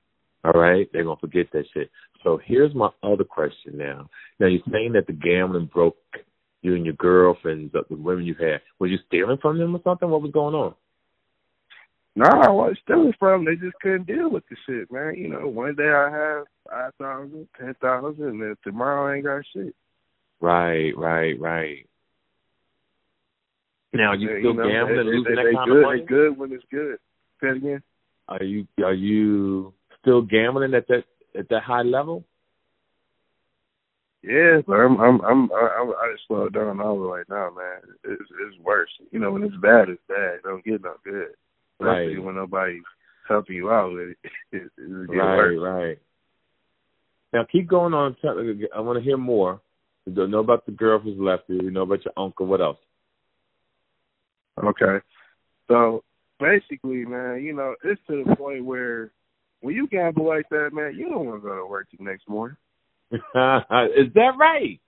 All 0.44 0.60
right, 0.60 0.88
they're 0.92 1.04
gonna 1.04 1.16
forget 1.20 1.46
that 1.52 1.64
shit. 1.72 1.90
So 2.24 2.40
here's 2.44 2.74
my 2.74 2.88
other 3.02 3.24
question 3.24 3.78
now. 3.78 4.08
Now 4.40 4.46
you're 4.46 4.60
saying 4.72 4.92
that 4.94 5.06
the 5.06 5.12
gambling 5.12 5.70
broke 5.72 5.96
you 6.62 6.74
and 6.74 6.84
your 6.84 6.94
girlfriends, 6.94 7.72
the 7.72 7.84
women 7.90 8.24
you 8.24 8.34
had. 8.34 8.60
Were 8.78 8.86
you 8.86 8.98
stealing 9.06 9.38
from 9.42 9.58
them 9.58 9.74
or 9.74 9.80
something? 9.84 10.08
What 10.08 10.22
was 10.22 10.32
going 10.32 10.54
on? 10.54 10.74
Nah, 12.14 12.46
I 12.46 12.50
was 12.50 12.76
stealing 12.82 13.14
from 13.18 13.44
them. 13.44 13.54
They 13.54 13.64
just 13.64 13.78
couldn't 13.80 14.06
deal 14.06 14.30
with 14.30 14.44
the 14.50 14.56
shit, 14.66 14.92
man. 14.92 15.14
You 15.16 15.28
know, 15.28 15.48
one 15.48 15.74
day 15.74 15.88
I 15.88 16.10
have 16.10 16.44
five 16.68 16.92
thousand, 17.00 17.48
ten 17.58 17.74
thousand, 17.80 18.24
and 18.24 18.42
then 18.42 18.56
tomorrow 18.62 19.10
I 19.10 19.16
ain't 19.16 19.24
got 19.24 19.42
shit. 19.54 19.74
Right, 20.40 20.92
right, 20.96 21.40
right. 21.40 21.86
Now 23.94 24.12
you 24.12 24.28
Yeah, 24.28 24.38
still 24.38 24.50
you 24.50 24.56
know, 24.56 24.68
gambling 24.68 24.96
they, 24.96 25.02
losing 25.04 25.24
they, 25.24 25.34
that 25.36 25.44
they 25.44 25.54
kind 25.54 25.70
good, 25.70 25.76
of 25.78 25.82
money? 25.82 26.00
They 26.00 26.06
good 26.06 26.38
when 26.38 26.52
it's 26.52 26.64
good. 26.70 26.96
Say 27.40 27.48
it 27.48 27.56
again. 27.56 27.82
Are 28.28 28.42
you 28.42 28.66
are 28.84 28.94
you 28.94 29.72
still 30.00 30.22
gambling 30.22 30.74
at 30.74 30.86
that 30.88 31.04
at 31.38 31.48
that 31.48 31.62
high 31.62 31.82
level? 31.82 32.24
Yeah, 34.22 34.60
but 34.66 34.74
I'm 34.74 35.00
I'm 35.00 35.20
I'm 35.22 35.50
I'm 35.52 35.90
I 35.90 36.12
just 36.12 36.26
slowed 36.28 36.54
down 36.54 36.80
all 36.80 36.98
right 36.98 37.28
now, 37.28 37.50
man. 37.56 37.80
It's 38.04 38.22
it's 38.22 38.58
worse. 38.62 38.90
You 39.10 39.18
know, 39.18 39.32
when 39.32 39.42
it's 39.42 39.56
bad, 39.56 39.88
it's 39.88 40.00
bad. 40.08 40.34
It 40.34 40.42
don't 40.44 40.64
get 40.64 40.82
no 40.82 40.94
good. 41.04 41.34
Especially 41.82 42.16
Right. 42.16 42.24
when 42.24 42.34
nobody's 42.36 42.82
helping 43.28 43.56
you 43.56 43.70
out 43.70 43.92
with 43.92 44.10
it. 44.10 44.16
it, 44.52 44.70
Right, 44.78 45.36
worse. 45.36 45.58
right. 45.60 45.98
Now 47.32 47.44
keep 47.50 47.66
going 47.68 47.94
on. 47.94 48.16
I 48.24 48.80
want 48.80 48.98
to 48.98 49.04
hear 49.04 49.16
more. 49.16 49.60
We 50.06 50.12
don't 50.12 50.30
know 50.30 50.40
about 50.40 50.66
the 50.66 50.72
girl 50.72 50.98
who's 50.98 51.18
left 51.18 51.44
you. 51.48 51.58
We 51.62 51.70
know 51.70 51.82
about 51.82 52.04
your 52.04 52.12
uncle. 52.16 52.46
What 52.46 52.60
else? 52.60 52.78
Okay. 54.62 54.98
So 55.68 56.02
basically, 56.38 57.04
man, 57.04 57.42
you 57.42 57.54
know, 57.54 57.74
it's 57.84 58.00
to 58.08 58.24
the 58.24 58.36
point 58.36 58.64
where 58.64 59.10
when 59.60 59.74
you 59.74 59.86
gamble 59.86 60.26
like 60.26 60.48
that, 60.50 60.70
man, 60.72 60.94
you 60.96 61.08
don't 61.08 61.24
want 61.26 61.42
to 61.42 61.48
go 61.48 61.56
to 61.56 61.66
work 61.66 61.86
the 61.96 62.04
next 62.04 62.28
morning. 62.28 62.56
Is 63.12 63.20
that 63.34 64.32
right? 64.38 64.80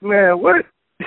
Man, 0.00 0.40
what? 0.40 0.66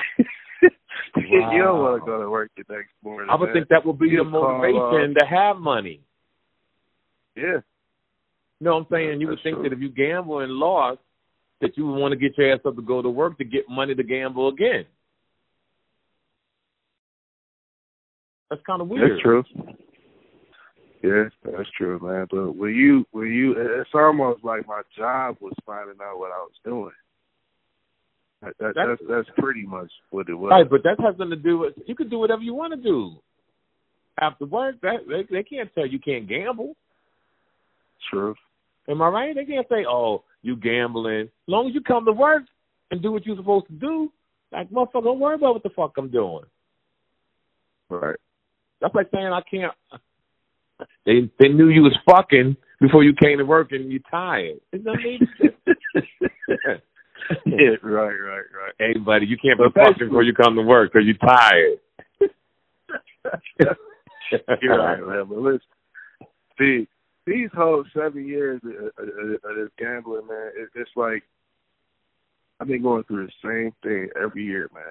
you 1.17 1.63
don't 1.63 1.79
want 1.79 2.01
to 2.01 2.05
go 2.05 2.21
to 2.21 2.29
work 2.29 2.51
the 2.55 2.63
next 2.73 2.91
morning. 3.03 3.29
I 3.29 3.35
would 3.35 3.47
man. 3.47 3.55
think 3.55 3.67
that 3.69 3.85
would 3.85 3.99
be 3.99 4.09
You 4.09 4.23
call, 4.23 4.45
uh, 4.45 4.57
motivation 4.57 5.15
to 5.19 5.25
have 5.25 5.57
money. 5.57 6.01
Yeah. 7.35 7.59
No, 8.59 8.77
I'm 8.77 8.85
saying 8.91 9.19
you 9.19 9.27
would 9.27 9.39
think 9.43 9.57
true. 9.57 9.63
that 9.63 9.73
if 9.73 9.79
you 9.79 9.89
gamble 9.89 10.39
and 10.39 10.51
lost, 10.51 10.99
that 11.61 11.77
you 11.77 11.85
would 11.87 11.99
want 11.99 12.11
to 12.11 12.17
get 12.17 12.37
your 12.37 12.53
ass 12.53 12.59
up 12.65 12.75
to 12.75 12.81
go 12.81 13.01
to 13.01 13.09
work 13.09 13.37
to 13.37 13.43
get 13.43 13.69
money 13.69 13.95
to 13.95 14.03
gamble 14.03 14.49
again. 14.49 14.85
That's 18.49 18.61
kind 18.65 18.81
of 18.81 18.87
weird. 18.87 19.11
That's 19.11 19.21
true. 19.21 19.43
Yeah, 21.03 21.29
that's 21.43 21.69
true, 21.77 21.99
man. 21.99 22.27
But 22.29 22.55
when 22.55 22.75
you, 22.75 23.05
when 23.11 23.27
you, 23.27 23.55
it's 23.57 23.89
almost 23.93 24.43
like 24.43 24.67
my 24.67 24.81
job 24.95 25.37
was 25.39 25.53
finding 25.65 25.95
out 26.03 26.19
what 26.19 26.31
I 26.31 26.37
was 26.37 26.51
doing. 26.63 26.91
That, 28.41 28.53
that, 28.59 28.73
That's- 28.75 28.97
that's 29.07 29.27
that's 29.27 29.37
pretty 29.39 29.63
much 29.65 29.91
what 30.09 30.27
it 30.29 30.33
was. 30.33 30.49
Right, 30.51 30.67
but 30.69 30.81
that 30.83 30.99
has 30.99 31.15
nothing 31.17 31.29
to 31.31 31.35
do 31.35 31.59
with 31.59 31.73
you 31.85 31.95
can 31.95 32.09
do 32.09 32.17
whatever 32.17 32.41
you 32.41 32.53
want 32.55 32.73
to 32.73 32.81
do 32.81 33.13
after 34.19 34.45
work. 34.45 34.75
That 34.81 35.01
they, 35.07 35.23
they 35.37 35.43
can't 35.43 35.71
tell 35.75 35.85
you 35.85 35.99
can't 35.99 36.27
gamble. 36.27 36.75
True. 38.09 38.33
Am 38.89 39.01
I 39.01 39.07
right? 39.09 39.35
They 39.35 39.45
can't 39.45 39.67
say, 39.69 39.85
"Oh, 39.87 40.23
you 40.41 40.55
gambling." 40.55 41.21
As 41.25 41.29
long 41.47 41.67
as 41.69 41.75
you 41.75 41.81
come 41.81 42.03
to 42.05 42.11
work 42.11 42.43
and 42.89 42.99
do 43.01 43.11
what 43.11 43.25
you're 43.27 43.35
supposed 43.37 43.67
to 43.67 43.73
do, 43.73 44.11
like 44.51 44.69
motherfucker, 44.71 45.03
don't 45.03 45.19
worry 45.19 45.35
about 45.35 45.53
what 45.53 45.63
the 45.63 45.69
fuck 45.69 45.93
I'm 45.97 46.09
doing. 46.09 46.43
Right. 47.89 48.17
That's 48.81 48.95
like 48.95 49.09
saying 49.13 49.27
I 49.27 49.41
can't. 49.49 49.73
They 51.05 51.29
they 51.39 51.47
knew 51.49 51.69
you 51.69 51.83
was 51.83 51.95
fucking 52.09 52.57
before 52.79 53.03
you 53.03 53.13
came 53.21 53.37
to 53.37 53.43
work 53.43 53.71
and 53.71 53.91
you're 53.91 54.01
tired. 54.09 54.59
Isn't 54.73 54.83
that 54.85 54.97
mean? 55.03 55.19
yeah. 57.45 57.75
Right. 57.81 58.15
Right. 58.15 58.45
Right. 58.53 58.73
hey, 58.79 58.99
buddy, 58.99 59.25
you 59.25 59.37
can't 59.37 59.59
be 59.59 59.65
fucking 59.73 60.07
before 60.07 60.23
you 60.23 60.33
come 60.33 60.55
to 60.55 60.61
work 60.61 60.91
because 60.91 61.05
you're 61.05 61.15
tired. 61.17 61.79
You're 64.61 64.77
right, 64.77 64.99
man. 64.99 65.25
But 65.27 65.37
listen, 65.37 65.59
see, 66.57 66.87
these 67.25 67.49
whole 67.53 67.83
seven 67.93 68.25
years 68.25 68.61
of, 68.63 68.71
of, 68.97 69.09
of 69.09 69.55
this 69.55 69.69
gambling, 69.77 70.27
man, 70.27 70.51
it, 70.55 70.69
it's 70.75 70.89
like 70.95 71.23
I've 72.59 72.67
been 72.67 72.81
going 72.81 73.03
through 73.03 73.27
the 73.27 73.31
same 73.43 73.73
thing 73.83 74.09
every 74.21 74.45
year, 74.45 74.69
man. 74.73 74.83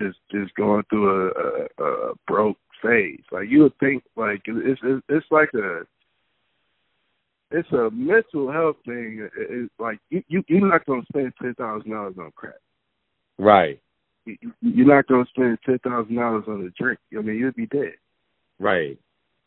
Just, 0.00 0.18
just 0.30 0.54
going 0.54 0.84
through 0.88 1.30
a, 1.30 1.82
a, 1.82 2.10
a 2.10 2.14
broke 2.26 2.58
phase. 2.82 3.22
Like 3.32 3.48
you 3.48 3.62
would 3.62 3.78
think, 3.78 4.04
like 4.16 4.42
it's, 4.46 4.80
it's, 4.82 5.02
it's 5.08 5.26
like 5.30 5.50
a, 5.54 5.82
it's 7.50 7.70
a 7.72 7.90
mental 7.92 8.50
health 8.50 8.76
thing. 8.84 9.20
It, 9.22 9.30
it's 9.50 9.72
like 9.78 9.98
you, 10.10 10.22
you, 10.28 10.42
you're 10.48 10.68
not 10.68 10.84
gonna 10.86 11.02
spend 11.08 11.32
ten 11.40 11.54
thousand 11.54 11.90
dollars 11.90 12.14
on 12.18 12.32
crack. 12.34 12.54
Right, 13.38 13.80
You, 14.24 14.36
you- 14.40 14.52
you're 14.62 14.86
not 14.86 15.06
gonna 15.06 15.26
spend 15.30 15.58
ten 15.64 15.78
thousand 15.80 16.16
dollars 16.16 16.44
on 16.48 16.64
a 16.66 16.70
drink. 16.82 16.98
I 17.16 17.20
mean, 17.22 17.36
you'd 17.36 17.54
be 17.54 17.66
dead. 17.66 17.94
right. 18.58 18.98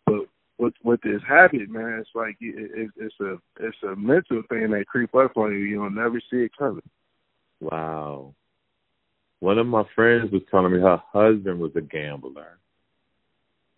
But 0.06 0.22
with 0.58 0.74
with 0.84 1.02
this 1.02 1.22
habit, 1.28 1.70
man, 1.70 2.00
it's 2.00 2.10
like 2.16 2.36
it, 2.42 2.72
it, 2.74 2.90
it's 2.98 3.16
a 3.22 3.38
it's 3.60 3.78
a 3.84 3.96
mental 3.96 4.42
thing 4.50 4.72
that 4.72 4.86
creep 4.88 5.14
up 5.16 5.38
on 5.38 5.52
you. 5.52 5.60
You'll 5.60 5.90
never 5.90 6.20
see 6.32 6.38
it 6.38 6.52
coming. 6.58 6.82
Wow. 7.62 8.34
One 9.42 9.58
of 9.58 9.68
my 9.68 9.84
friends 9.96 10.32
was 10.32 10.42
telling 10.52 10.74
me 10.74 10.80
her 10.82 11.02
husband 11.14 11.60
was 11.60 11.72
a 11.76 11.82
gambler. 11.82 12.58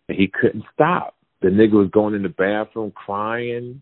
And 0.08 0.18
he 0.18 0.26
couldn't 0.26 0.64
stop. 0.74 1.14
The 1.40 1.48
nigga 1.48 1.72
was 1.72 1.90
going 1.92 2.14
in 2.14 2.22
the 2.22 2.28
bathroom 2.30 2.90
crying. 2.92 3.80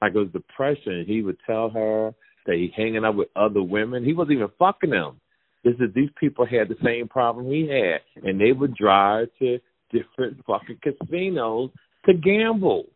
Like 0.00 0.14
it 0.14 0.18
was 0.18 0.28
depression. 0.32 1.04
He 1.06 1.22
would 1.22 1.38
tell 1.46 1.70
her 1.70 2.14
that 2.46 2.54
he 2.54 2.72
hanging 2.76 3.04
out 3.04 3.16
with 3.16 3.28
other 3.34 3.62
women. 3.62 4.04
He 4.04 4.12
wasn't 4.12 4.36
even 4.36 4.48
fucking 4.58 4.90
them. 4.90 5.20
It's 5.64 5.78
that 5.80 5.94
these 5.94 6.10
people 6.20 6.46
had 6.46 6.68
the 6.68 6.76
same 6.84 7.08
problem 7.08 7.46
he 7.46 7.68
had. 7.68 8.00
And 8.28 8.40
they 8.40 8.52
would 8.52 8.74
drive 8.74 9.28
to 9.40 9.58
different 9.90 10.44
fucking 10.46 10.78
casinos 10.82 11.70
to 12.04 12.14
gamble. 12.14 12.86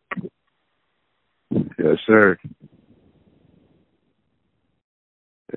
Yes, 1.51 1.97
sir. 2.07 2.37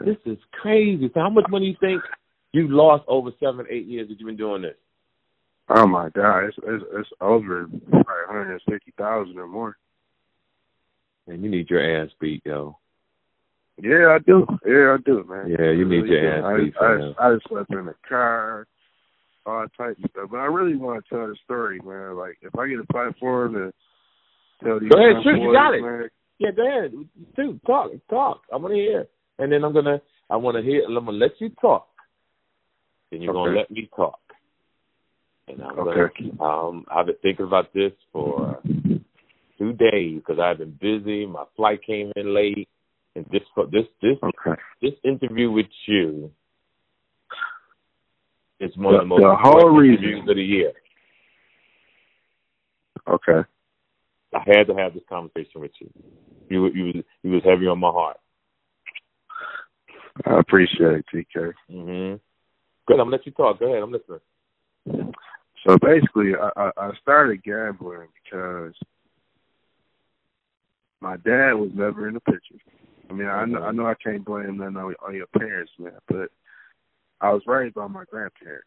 This 0.00 0.16
is 0.26 0.38
crazy. 0.52 1.08
So 1.14 1.20
how 1.20 1.30
much 1.30 1.44
money 1.48 1.66
you 1.66 1.76
think 1.78 2.02
you 2.52 2.68
lost 2.68 3.04
over 3.06 3.30
seven, 3.38 3.66
eight 3.70 3.86
years 3.86 4.08
that 4.08 4.18
you've 4.18 4.26
been 4.26 4.36
doing 4.36 4.62
this? 4.62 4.74
Oh 5.68 5.86
my 5.86 6.10
God, 6.10 6.44
it's 6.44 6.56
it's, 6.62 6.84
it's 6.92 7.08
over 7.20 7.66
probably 7.66 7.90
one 7.90 8.04
hundred 8.28 8.60
fifty 8.68 8.92
thousand 8.98 9.38
or 9.38 9.46
more. 9.46 9.76
Man, 11.26 11.43
you 11.43 11.50
need 11.50 11.71
your 11.71 12.02
ass 12.02 12.11
beat, 12.21 12.43
yo. 12.45 12.78
Yeah, 13.83 14.14
I 14.14 14.19
do. 14.19 14.47
Yeah, 14.66 14.95
I 14.95 14.97
do, 15.04 15.25
man. 15.28 15.49
Yeah, 15.49 15.71
you 15.71 15.85
need 15.85 16.04
I 16.04 16.07
your 16.07 16.38
ass 16.38 16.61
beat 16.61 16.75
that. 16.75 17.14
I, 17.19 17.26
I 17.28 17.35
just 17.35 17.49
slept 17.49 17.73
in 17.73 17.87
the 17.87 17.95
car, 18.09 18.66
all 19.47 19.66
types 19.76 19.99
of 20.04 20.11
stuff. 20.11 20.28
But 20.31 20.38
I 20.38 20.47
really 20.47 20.76
want 20.76 21.04
to 21.04 21.14
tell 21.14 21.26
the 21.26 21.37
story, 21.45 21.81
man. 21.85 22.16
Like 22.16 22.38
if 22.43 22.57
I 22.57 22.69
get 22.69 22.78
a 22.78 22.93
platform 22.93 23.54
to 23.54 23.73
tell 24.62 24.78
these 24.78 24.90
Go 24.90 24.99
ahead, 24.99 25.23
shoot, 25.25 25.40
you 25.40 25.52
got 25.52 25.75
it. 25.75 25.83
man, 25.83 26.09
Yeah, 26.38 26.50
go 26.52 26.66
ahead. 26.66 26.93
Dude, 27.37 27.61
talk, 27.66 27.90
talk. 28.11 28.43
I 28.52 28.57
want 28.57 28.75
to 28.75 28.78
hear. 28.78 29.07
And 29.38 29.50
then 29.50 29.64
I'm 29.64 29.73
gonna, 29.73 30.00
I 30.31 30.37
want 30.37 30.57
to 30.57 30.62
hear. 30.62 30.85
I'm 30.85 30.95
gonna 30.95 31.12
let 31.12 31.33
you 31.40 31.50
talk. 31.61 31.88
Then 33.11 33.23
you're 33.23 33.35
gonna 33.35 33.57
let 33.57 33.71
me 33.71 33.88
talk. 33.97 34.21
And 35.49 35.62
I'm 35.62 35.78
Okay. 35.81 36.12
gonna, 36.38 36.43
um, 36.43 36.85
I've 36.95 37.07
been 37.07 37.16
thinking 37.23 37.47
about 37.47 37.73
this 37.75 37.93
for 38.12 38.61
two 39.64 39.73
days 39.73 40.16
because 40.18 40.38
I've 40.38 40.59
been 40.59 40.76
busy. 40.80 41.26
My 41.26 41.44
flight 41.56 41.80
came 41.85 42.12
in 42.16 42.35
late, 42.35 42.68
and 43.16 43.25
this, 43.30 43.42
this, 43.71 43.85
this, 44.02 44.16
Okay. 44.23 44.61
this 44.83 44.92
interview 45.04 45.50
with 45.50 45.66
you 45.87 46.30
is 48.61 48.76
one 48.76 48.94
of 48.94 49.00
the 49.00 49.04
The- 49.04 49.06
most 49.06 49.23
the 49.23 49.37
whole 49.37 49.52
important 49.59 49.78
reason. 49.80 50.04
interviews 50.04 50.28
of 50.30 50.37
the 50.37 50.42
year. 50.42 50.73
Okay. 53.09 53.49
I 54.35 54.42
had 54.47 54.66
to 54.66 54.75
have 54.75 54.94
this 54.94 55.02
conversation 55.09 55.61
with 55.61 55.71
you. 55.80 55.90
You, 56.50 56.66
you, 56.73 56.85
was- 56.87 57.04
you 57.23 57.30
was 57.30 57.42
heavy 57.44 57.66
on 57.66 57.78
my 57.78 57.90
heart. 57.90 58.16
I 60.26 60.38
appreciate 60.38 60.92
it, 60.92 61.04
TK. 61.12 61.52
hmm 61.68 62.14
Good. 62.87 63.00
I'm 63.00 63.06
gonna 63.06 63.11
let 63.11 63.25
you 63.26 63.33
talk. 63.33 63.59
Go 63.61 63.66
ahead. 63.66 63.83
I'm 63.83 63.90
listening. 63.92 64.21
So 65.66 65.78
basically, 65.78 66.33
I, 66.37 66.71
I 66.76 66.90
started 67.00 67.42
gambling 67.42 68.09
because 68.23 68.75
my 71.00 71.16
dad 71.18 71.52
was 71.54 71.70
never 71.74 72.08
in 72.08 72.14
the 72.14 72.20
picture. 72.20 72.56
I 73.10 73.12
mean, 73.12 73.28
I 73.28 73.44
know, 73.44 73.62
I 73.62 73.72
know 73.72 73.86
I 73.86 73.94
can't 74.02 74.24
blame 74.24 74.58
them 74.58 74.76
on, 74.76 74.94
on 75.06 75.14
your 75.14 75.26
parents, 75.38 75.72
man, 75.78 75.92
but 76.08 76.30
I 77.20 77.32
was 77.32 77.42
raised 77.46 77.74
by 77.74 77.86
my 77.86 78.04
grandparents. 78.10 78.66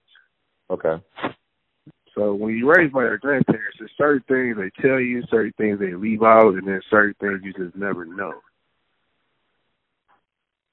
Okay. 0.69 1.03
So 2.13 2.33
when 2.33 2.57
you're 2.57 2.75
raised 2.75 2.93
by 2.93 3.01
your 3.01 3.17
grandparents, 3.17 3.77
there's 3.79 3.91
certain 3.97 4.23
things 4.27 4.57
they 4.57 4.81
tell 4.81 4.99
you, 4.99 5.23
certain 5.29 5.53
things 5.57 5.79
they 5.79 5.93
leave 5.93 6.23
out, 6.23 6.55
and 6.55 6.67
then 6.67 6.81
certain 6.89 7.15
things 7.19 7.41
you 7.43 7.53
just 7.53 7.75
never 7.75 8.05
know. 8.05 8.33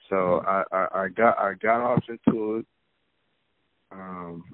So 0.09 0.43
I, 0.47 0.63
I, 0.73 0.87
I 0.95 1.09
got 1.09 1.39
I 1.39 1.55
got 1.55 1.81
off 1.81 2.05
into 2.09 2.57
it. 2.57 2.67
Um 3.93 4.45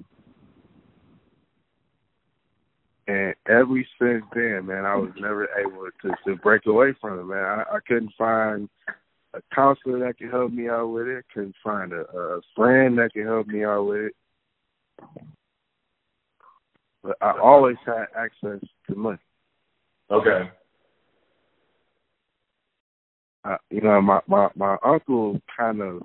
and 3.11 3.35
every 3.49 3.87
since 3.99 4.23
then, 4.33 4.65
man, 4.67 4.85
I 4.85 4.95
was 4.95 5.11
never 5.19 5.47
able 5.59 5.87
to 6.01 6.15
to 6.25 6.35
break 6.37 6.65
away 6.65 6.93
from 7.01 7.19
it, 7.19 7.23
man. 7.23 7.43
I, 7.43 7.63
I 7.75 7.79
couldn't 7.85 8.13
find 8.17 8.69
a 9.33 9.41
counselor 9.53 9.99
that 9.99 10.17
could 10.17 10.31
help 10.31 10.51
me 10.51 10.69
out 10.69 10.87
with 10.87 11.07
it. 11.07 11.25
Couldn't 11.33 11.55
find 11.63 11.91
a, 11.91 12.01
a 12.01 12.41
friend 12.55 12.97
that 12.97 13.11
could 13.13 13.25
help 13.25 13.47
me 13.47 13.65
out 13.65 13.83
with 13.83 14.01
it. 14.01 14.13
but 17.03 17.17
I 17.21 17.37
always 17.39 17.77
had 17.85 18.05
access 18.15 18.61
to 18.89 18.95
money. 18.95 19.17
Okay. 20.09 20.49
Uh, 23.43 23.57
you 23.69 23.81
know, 23.81 24.01
my 24.01 24.19
my 24.27 24.49
my 24.55 24.77
uncle 24.85 25.41
kind 25.57 25.81
of 25.81 26.01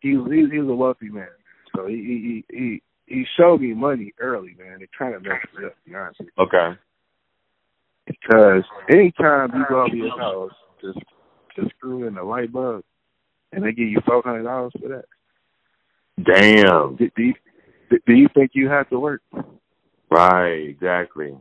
he 0.00 0.16
was 0.16 0.30
he, 0.30 0.48
he 0.50 0.58
was 0.58 0.70
a 0.70 0.74
wealthy 0.74 1.08
man, 1.08 1.26
so 1.74 1.86
he 1.86 2.44
he 2.48 2.56
he 2.56 2.82
he 3.10 3.26
showed 3.36 3.60
me 3.60 3.74
money 3.74 4.12
early, 4.20 4.54
man. 4.56 4.80
It 4.80 4.88
kind 4.96 5.16
of 5.16 5.22
messed 5.22 5.48
me 5.58 5.66
up, 5.66 5.74
to 5.74 5.90
be 5.90 5.96
honest. 5.96 6.20
With 6.20 6.28
you. 6.38 6.44
Okay. 6.44 6.78
Because 8.06 8.62
anytime 8.88 9.50
you 9.54 9.64
go 9.68 9.86
to 9.88 9.96
your 9.96 10.18
house, 10.18 10.52
just 10.80 10.98
just 11.56 11.70
screw 11.76 12.06
in 12.06 12.14
the 12.14 12.22
light 12.22 12.52
bulb, 12.52 12.84
and 13.52 13.64
they 13.64 13.72
give 13.72 13.88
you 13.88 14.00
four 14.06 14.22
hundred 14.22 14.44
dollars 14.44 14.72
for 14.80 14.88
that. 14.88 15.04
Damn. 16.24 16.96
Do, 16.96 17.10
do 17.16 17.22
you 17.22 17.34
do 18.06 18.12
you 18.14 18.28
think 18.32 18.52
you 18.54 18.68
have 18.68 18.88
to 18.90 19.00
work? 19.00 19.22
Right. 20.10 20.68
Exactly. 20.68 21.36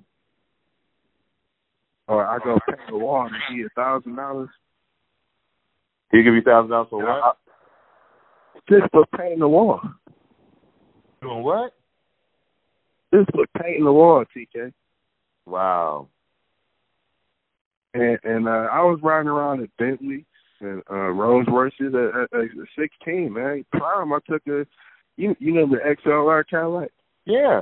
Or 2.07 2.25
I 2.25 2.39
go 2.39 2.57
paint 2.67 2.79
the 2.89 2.97
wall 2.97 3.27
and 3.27 3.35
give 3.47 3.57
you 3.57 3.67
a 3.67 3.69
thousand 3.79 4.15
dollars 4.15 4.49
He 6.11 6.23
give 6.23 6.33
you 6.33 6.41
thousand 6.41 6.71
dollars 6.71 6.87
for 6.89 7.05
what? 7.05 7.37
just 8.67 8.91
for 8.91 9.05
painting 9.17 9.39
the 9.39 9.47
wall. 9.47 9.81
Doing 11.21 11.43
what? 11.43 11.73
Just 13.13 13.29
for 13.31 13.45
painting 13.61 13.85
the 13.85 13.91
wall, 13.91 14.23
TK. 14.35 14.71
Wow. 15.45 16.07
And 17.93 18.19
and 18.23 18.47
uh, 18.47 18.67
I 18.71 18.81
was 18.83 18.99
riding 19.01 19.29
around 19.29 19.61
in 19.61 19.69
Bentley 19.79 20.25
and 20.61 20.83
uh 20.91 21.09
Rolls 21.09 21.47
Royces 21.49 21.93
at, 21.95 22.21
at, 22.21 22.39
at 22.41 22.49
sixteen, 22.77 23.33
man. 23.33 23.65
Prime 23.71 24.13
I 24.13 24.19
took 24.29 24.45
a 24.47 24.65
you 25.17 25.35
you 25.39 25.53
know 25.53 25.67
the 25.67 25.77
XLR 26.05 26.43
Cadillac? 26.47 26.91
Yeah. 27.25 27.61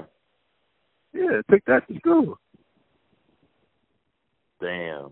Yeah, 1.14 1.42
took 1.50 1.64
that 1.66 1.88
to 1.88 1.96
school. 2.00 2.38
Damn. 4.62 5.12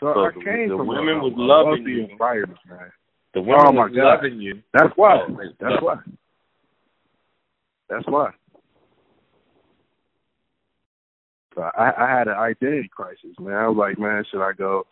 So, 0.00 0.12
So 0.14 0.20
I 0.24 0.30
the- 0.34 0.44
came 0.44 0.68
the 0.70 0.76
from 0.78 0.86
women 0.86 1.20
was 1.20 1.32
loving 1.36 1.84
you. 1.86 2.06
environment, 2.10 2.58
man. 2.68 2.90
The 3.34 3.42
women 3.42 3.66
Oh, 3.66 3.72
was 3.72 3.92
God. 3.94 4.02
loving 4.24 4.40
you. 4.40 4.62
That's 4.72 4.92
why. 4.96 5.18
Oh, 5.28 5.36
That's 5.60 5.82
why. 5.82 5.96
That's 7.90 8.06
why. 8.06 8.30
So 11.54 11.62
I, 11.62 11.92
I 11.98 12.18
had 12.18 12.28
an 12.28 12.34
identity 12.36 12.88
crisis, 12.94 13.36
man. 13.40 13.54
I 13.54 13.68
was 13.68 13.76
like, 13.76 13.98
man, 13.98 14.24
should 14.30 14.42
I 14.42 14.52
go 14.52 14.86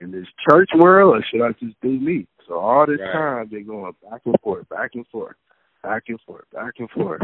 in 0.00 0.12
this 0.12 0.26
church 0.48 0.70
world 0.76 1.16
or 1.16 1.24
should 1.30 1.42
I 1.44 1.52
just 1.64 1.80
do 1.82 1.90
me? 1.90 2.26
So 2.48 2.54
all 2.58 2.86
this 2.86 3.00
Right. 3.00 3.12
time 3.12 3.48
been 3.48 3.66
going 3.66 3.92
back 4.08 4.22
and 4.24 4.36
forth, 4.42 4.68
back 4.68 4.92
and 4.94 5.06
forth, 5.08 5.36
back 5.82 6.04
and 6.08 6.20
forth, 6.22 6.44
back 6.52 6.74
and 6.78 6.90
forth. 6.90 7.22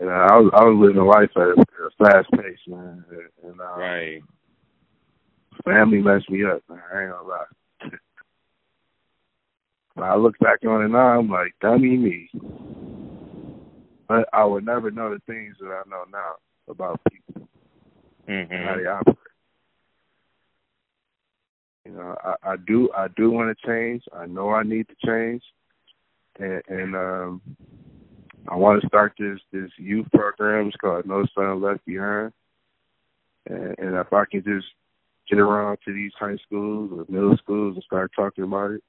And 0.00 0.10
I 0.10 0.36
was 0.36 0.50
I 0.54 0.64
was 0.64 0.76
living 0.78 0.98
a 1.00 1.04
life 1.04 1.30
at 1.36 1.42
a, 1.42 1.60
at 1.60 1.66
a 1.86 2.04
fast 2.04 2.30
pace, 2.32 2.58
man. 2.66 3.04
And 3.44 3.60
uh, 3.60 3.76
Right. 3.78 4.22
family 5.64 6.02
messed 6.02 6.30
me 6.30 6.44
up, 6.44 6.62
man. 6.68 6.82
I 6.92 7.02
ain't 7.02 7.12
gonna 7.12 7.28
lie. 7.28 7.44
When 9.94 10.08
I 10.08 10.16
look 10.16 10.38
back 10.40 10.64
on 10.66 10.82
it 10.84 10.88
now, 10.88 11.18
I'm 11.18 11.28
like, 11.28 11.54
dummy 11.60 11.96
me. 11.96 12.30
But 14.08 14.28
I 14.32 14.44
would 14.44 14.66
never 14.66 14.90
know 14.90 15.12
the 15.14 15.20
things 15.26 15.56
that 15.60 15.68
I 15.68 15.82
know 15.88 16.04
now 16.12 16.34
about 16.68 17.00
people 17.10 17.48
and 18.26 18.50
how 18.50 18.74
Mhm. 18.74 18.78
they 18.82 18.86
operate. 18.86 19.18
You 21.84 21.92
know, 21.92 22.16
I, 22.24 22.34
I 22.42 22.56
do 22.56 22.90
I 22.92 23.08
do 23.08 23.30
want 23.30 23.56
to 23.56 23.66
change. 23.66 24.02
I 24.12 24.26
know 24.26 24.50
I 24.50 24.62
need 24.62 24.88
to 24.88 24.96
change, 25.06 25.42
and, 26.38 26.62
and 26.68 26.96
um, 26.96 27.42
I 28.48 28.56
want 28.56 28.80
to 28.80 28.88
start 28.88 29.12
this 29.18 29.38
this 29.52 29.70
youth 29.76 30.10
program. 30.12 30.68
It's 30.68 30.76
called 30.76 31.06
No 31.06 31.26
Son 31.34 31.60
Left 31.60 31.84
Behind, 31.84 32.32
and, 33.46 33.74
and 33.78 33.94
if 33.96 34.12
I 34.12 34.24
can 34.24 34.42
just 34.42 34.66
get 35.28 35.38
around 35.38 35.78
to 35.84 35.92
these 35.92 36.12
high 36.18 36.36
schools 36.36 36.90
or 36.92 37.04
middle 37.08 37.36
schools 37.36 37.74
and 37.76 37.84
start 37.84 38.12
talking 38.16 38.44
about 38.44 38.72
it, 38.72 38.82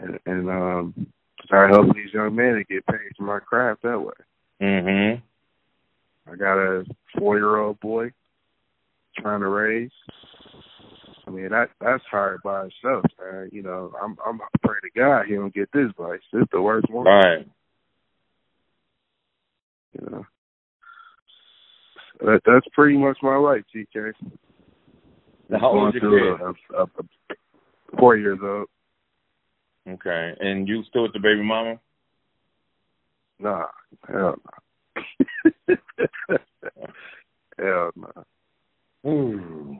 and, 0.00 0.18
and 0.26 0.50
um, 0.50 1.06
start 1.44 1.70
helping 1.70 1.94
these 1.94 2.12
young 2.12 2.34
men 2.34 2.54
to 2.54 2.64
get 2.64 2.86
paid 2.86 3.12
for 3.16 3.24
my 3.24 3.38
craft 3.38 3.82
that 3.82 4.00
way. 4.00 4.14
Mhm. 4.60 5.22
I 6.30 6.36
got 6.36 6.58
a 6.58 6.84
four 7.18 7.36
year 7.36 7.56
old 7.56 7.80
boy 7.80 8.12
trying 9.18 9.40
to 9.40 9.48
raise. 9.48 9.90
I 11.26 11.30
mean 11.30 11.48
that 11.50 11.70
that's 11.80 12.04
hard 12.10 12.40
by 12.42 12.66
itself, 12.66 13.04
man. 13.20 13.50
You 13.52 13.62
know, 13.62 13.92
I'm 14.00 14.16
I'm 14.26 14.40
pray 14.62 14.78
to 14.82 14.98
God 14.98 15.26
he 15.26 15.34
don't 15.34 15.54
get 15.54 15.70
this 15.72 15.90
vice. 15.96 16.20
It's 16.32 16.50
the 16.52 16.60
worst 16.60 16.90
one. 16.90 17.06
Right. 17.06 17.48
You 19.92 20.06
know. 20.10 20.26
That 22.20 22.40
that's 22.44 22.66
pretty 22.74 22.98
much 22.98 23.18
my 23.22 23.36
life, 23.36 23.62
TK. 23.74 24.12
Now, 25.48 25.58
how 25.58 25.68
old 25.70 25.96
is 25.96 26.02
your 26.02 26.36
kid? 26.36 26.56
a, 26.74 26.82
a, 26.82 26.82
a, 26.82 27.96
four 27.98 28.16
years 28.16 28.38
old. 28.42 28.68
Okay. 29.88 30.34
And 30.40 30.68
you 30.68 30.82
still 30.84 31.02
with 31.02 31.12
the 31.12 31.18
baby 31.18 31.42
mama? 31.42 31.78
Nah, 33.38 33.66
hell 34.06 34.36
no. 35.68 35.76
hell 37.58 37.90
no. 37.96 39.10
Ooh. 39.10 39.78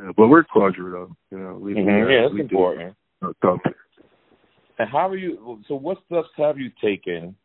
Yeah, 0.00 0.10
but 0.16 0.28
we're 0.28 0.44
cordial 0.44 0.90
though. 0.90 1.16
You 1.30 1.38
know, 1.38 1.54
we, 1.54 1.74
Mhm. 1.74 2.06
we, 2.06 2.14
Yeah, 2.14 2.22
that's 2.22 2.34
we 2.34 2.42
do, 2.42 2.56
important. 2.56 2.96
uh. 3.22 3.56
And 4.78 4.88
how 4.90 5.08
are 5.08 5.16
you? 5.16 5.62
So, 5.68 5.76
what 5.76 6.02
steps 6.06 6.28
have 6.36 6.58
you 6.58 6.70
taken? 6.80 7.36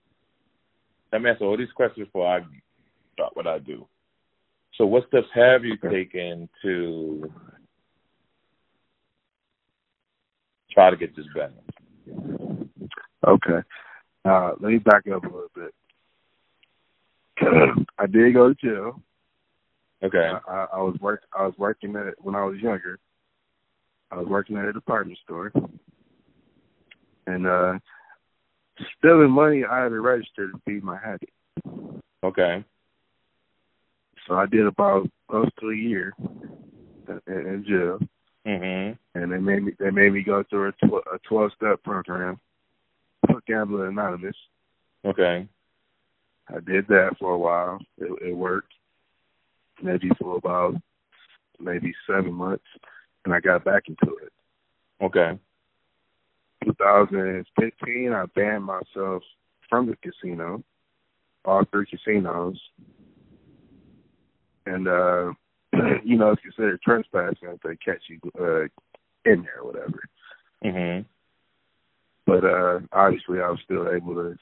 Let 1.11 1.21
me 1.21 1.29
answer 1.29 1.45
all 1.45 1.57
these 1.57 1.71
questions 1.71 2.07
before 2.07 2.27
I 2.27 2.41
start 3.13 3.35
what 3.35 3.47
I 3.47 3.59
do. 3.59 3.87
So, 4.73 4.85
what 4.85 5.07
steps 5.07 5.27
have 5.33 5.63
you 5.63 5.73
Okay. 5.73 5.89
taken 5.89 6.49
to 6.61 7.31
try 10.77 10.91
to 10.91 10.95
get 10.95 11.15
this 11.15 11.25
better? 11.33 11.53
Okay. 13.27 13.67
Uh, 14.23 14.51
let 14.59 14.71
me 14.71 14.77
back 14.77 15.07
up 15.07 15.23
a 15.23 15.25
little 15.25 15.49
bit. 15.55 15.73
I 17.97 18.05
did 18.05 18.35
go 18.35 18.53
to 18.53 18.55
jail. 18.55 19.01
Okay. 20.03 20.29
I, 20.47 20.51
I, 20.51 20.67
I 20.73 20.77
was 20.77 20.95
work. 21.01 21.23
I 21.37 21.45
was 21.45 21.55
working 21.57 21.95
at 21.95 22.13
when 22.19 22.35
I 22.35 22.43
was 22.43 22.59
younger. 22.59 22.99
I 24.11 24.17
was 24.17 24.27
working 24.27 24.57
at 24.57 24.65
a 24.65 24.73
department 24.73 25.17
store, 25.23 25.51
and 27.25 27.47
uh 27.47 27.79
stealing 28.99 29.31
money 29.31 29.63
out 29.65 29.87
of 29.87 29.91
the 29.91 29.99
register 29.99 30.51
to 30.51 30.61
be 30.67 30.79
my 30.79 30.97
habit. 31.03 31.29
Okay. 32.23 32.63
So 34.27 34.35
I 34.35 34.45
did 34.45 34.67
about 34.67 35.09
close 35.29 35.49
to 35.59 35.69
a 35.71 35.75
year 35.75 36.13
in, 36.19 37.21
in 37.27 37.65
jail, 37.67 37.99
Mhm. 38.47 38.97
and 39.15 39.31
they 39.31 39.39
made 39.39 39.63
me 39.63 39.73
they 39.77 39.91
made 39.91 40.13
me 40.13 40.23
go 40.23 40.41
through 40.43 40.69
a, 40.69 40.71
tw- 40.71 41.05
a 41.13 41.19
twelve 41.27 41.51
step 41.53 41.83
program 41.83 42.39
for 43.25 43.41
Gambling 43.45 43.89
Anonymous. 43.89 44.37
Okay. 45.03 45.47
I 46.49 46.59
did 46.61 46.87
that 46.87 47.17
for 47.19 47.33
a 47.33 47.37
while. 47.37 47.79
It, 47.97 48.29
it 48.29 48.33
worked, 48.33 48.71
maybe 49.83 50.09
for 50.17 50.37
about 50.37 50.75
maybe 51.59 51.93
seven 52.05 52.33
months, 52.33 52.63
and 53.25 53.33
I 53.33 53.41
got 53.41 53.65
back 53.65 53.89
into 53.89 54.15
it. 54.23 54.31
Okay. 55.01 55.37
2015, 56.63 58.13
I 58.13 58.25
banned 58.35 58.63
myself 58.63 59.23
from 59.69 59.87
the 59.87 59.97
casino, 59.97 60.63
all 61.43 61.65
three 61.65 61.85
casinos, 61.85 62.59
and 64.65 64.87
uh, 64.87 65.33
you 66.03 66.17
know 66.17 66.31
it's 66.31 66.41
considered 66.41 66.81
trespassing 66.81 67.49
if 67.49 67.61
they 67.61 67.75
catch 67.77 68.03
you 68.09 68.19
uh, 68.39 68.63
in 69.29 69.43
there 69.43 69.59
or 69.61 69.67
whatever. 69.67 70.03
Mhm. 70.63 71.05
But 72.25 72.43
uh, 72.43 72.79
obviously, 72.91 73.39
I 73.41 73.49
was 73.49 73.59
still 73.63 73.87
able 73.89 74.15
to 74.15 74.37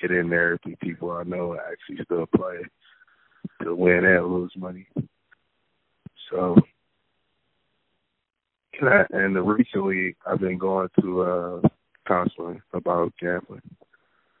get 0.00 0.10
in 0.10 0.28
there 0.28 0.58
with 0.64 0.78
people 0.80 1.10
I 1.10 1.24
know 1.24 1.56
actually 1.58 2.04
still 2.04 2.26
play 2.26 2.58
to 3.62 3.74
win 3.74 4.04
and 4.04 4.26
lose 4.26 4.52
money. 4.56 4.86
So, 6.30 6.56
and, 8.80 8.88
I, 8.88 9.04
and 9.10 9.48
recently 9.48 10.14
I've 10.26 10.40
been 10.40 10.58
going 10.58 10.88
to 11.00 11.22
uh, 11.22 11.60
counseling 12.06 12.62
about 12.72 13.12
gambling. 13.20 13.62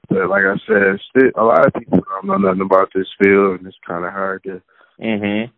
But 0.08 0.28
like 0.28 0.44
I 0.44 0.56
said, 0.66 1.00
still, 1.10 1.30
a 1.36 1.44
lot 1.44 1.66
of 1.66 1.74
people 1.74 2.00
don't 2.00 2.26
know 2.26 2.36
nothing 2.36 2.62
about 2.62 2.90
this 2.94 3.08
field, 3.22 3.58
and 3.58 3.66
it's 3.66 3.76
kind 3.86 4.04
of 4.04 4.12
hard 4.12 4.42
to, 4.44 4.62
Mhm. 5.00 5.50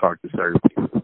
Talk 0.00 0.20
to 0.22 0.28
certain 0.34 0.60
people. 0.68 1.02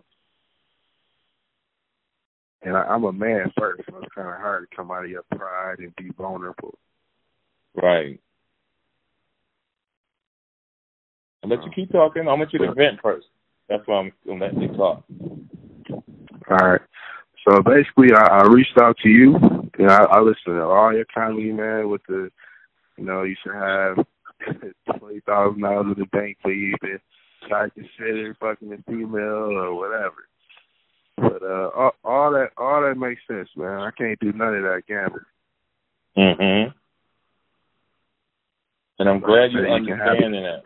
And 2.62 2.76
I, 2.76 2.82
I'm 2.82 3.04
a 3.04 3.12
man 3.12 3.52
first, 3.58 3.82
so 3.88 3.96
it's 3.98 4.14
kind 4.14 4.28
of 4.28 4.34
hard 4.34 4.68
to 4.68 4.76
come 4.76 4.90
out 4.90 5.04
of 5.04 5.10
your 5.10 5.22
pride 5.36 5.78
and 5.78 5.94
be 5.96 6.10
vulnerable. 6.16 6.76
Right. 7.80 8.18
I'll 11.44 11.50
let 11.50 11.64
you 11.64 11.70
keep 11.74 11.92
talking. 11.92 12.26
I 12.26 12.32
want 12.32 12.52
you 12.52 12.58
to 12.60 12.74
vent 12.74 13.00
first. 13.02 13.26
That's 13.68 13.86
why 13.86 13.98
I'm 13.98 14.12
gonna 14.26 14.46
let 14.46 14.60
you 14.60 14.68
talk. 14.76 15.04
All 16.50 16.56
right. 16.56 16.80
So 17.48 17.62
basically, 17.62 18.12
I, 18.12 18.38
I 18.38 18.46
reached 18.48 18.78
out 18.80 18.96
to 19.02 19.08
you. 19.08 19.32
Know, 19.78 19.86
I, 19.86 20.04
I 20.04 20.20
listened 20.20 20.56
to 20.56 20.62
all 20.62 20.92
your 20.92 21.04
comedy, 21.12 21.52
man. 21.52 21.88
With 21.88 22.02
the, 22.08 22.30
you 22.96 23.04
know, 23.04 23.22
you 23.22 23.36
should 23.42 23.54
have 23.54 24.04
twenty 24.98 25.20
thousand 25.20 25.62
dollars 25.62 25.94
in 25.96 26.00
the 26.00 26.06
bank 26.06 26.38
for 26.42 26.52
you 26.52 26.74
to 26.82 26.98
try 27.48 27.64
to 27.64 27.70
consider 27.70 28.36
fucking 28.40 28.72
a 28.72 28.90
female 28.90 29.56
or 29.58 29.74
whatever. 29.74 30.28
But 31.16 31.42
uh, 31.42 31.70
all, 31.74 31.92
all 32.04 32.30
that, 32.32 32.50
all 32.58 32.82
that 32.82 32.98
makes 32.98 33.20
sense, 33.26 33.48
man. 33.56 33.80
I 33.80 33.90
can't 33.96 34.18
do 34.20 34.32
none 34.32 34.54
of 34.54 34.62
that 34.62 34.82
gambling. 34.86 35.24
Mhm. 36.16 36.74
And 38.98 39.08
I'm 39.08 39.20
glad 39.20 39.52
you're 39.52 39.66
you 39.66 39.86
can 39.86 39.98
have 39.98 40.08
understanding 40.08 40.42
that. 40.42 40.62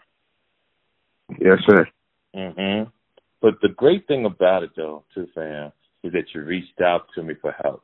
Yes, 1.40 1.58
sir. 1.68 1.86
Mhm. 2.34 2.92
But 3.40 3.60
the 3.62 3.68
great 3.68 4.06
thing 4.06 4.24
about 4.24 4.62
it, 4.62 4.70
though, 4.76 5.04
too, 5.14 5.26
fam, 5.34 5.72
is 6.02 6.12
that 6.12 6.34
you 6.34 6.42
reached 6.42 6.80
out 6.80 7.06
to 7.14 7.22
me 7.22 7.34
for 7.34 7.52
help. 7.62 7.82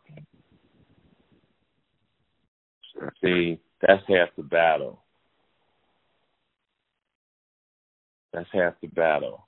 Sure. 2.92 3.12
See, 3.22 3.58
that's 3.80 4.02
half 4.08 4.28
the 4.36 4.42
battle. 4.42 5.02
That's 8.36 8.48
half 8.52 8.74
the 8.82 8.88
battle. 8.88 9.46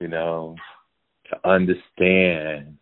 You 0.00 0.08
know, 0.08 0.56
to 1.30 1.48
understand 1.48 2.76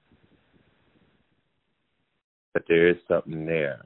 that 2.54 2.62
there 2.66 2.88
is 2.88 2.96
something 3.06 3.44
there. 3.44 3.82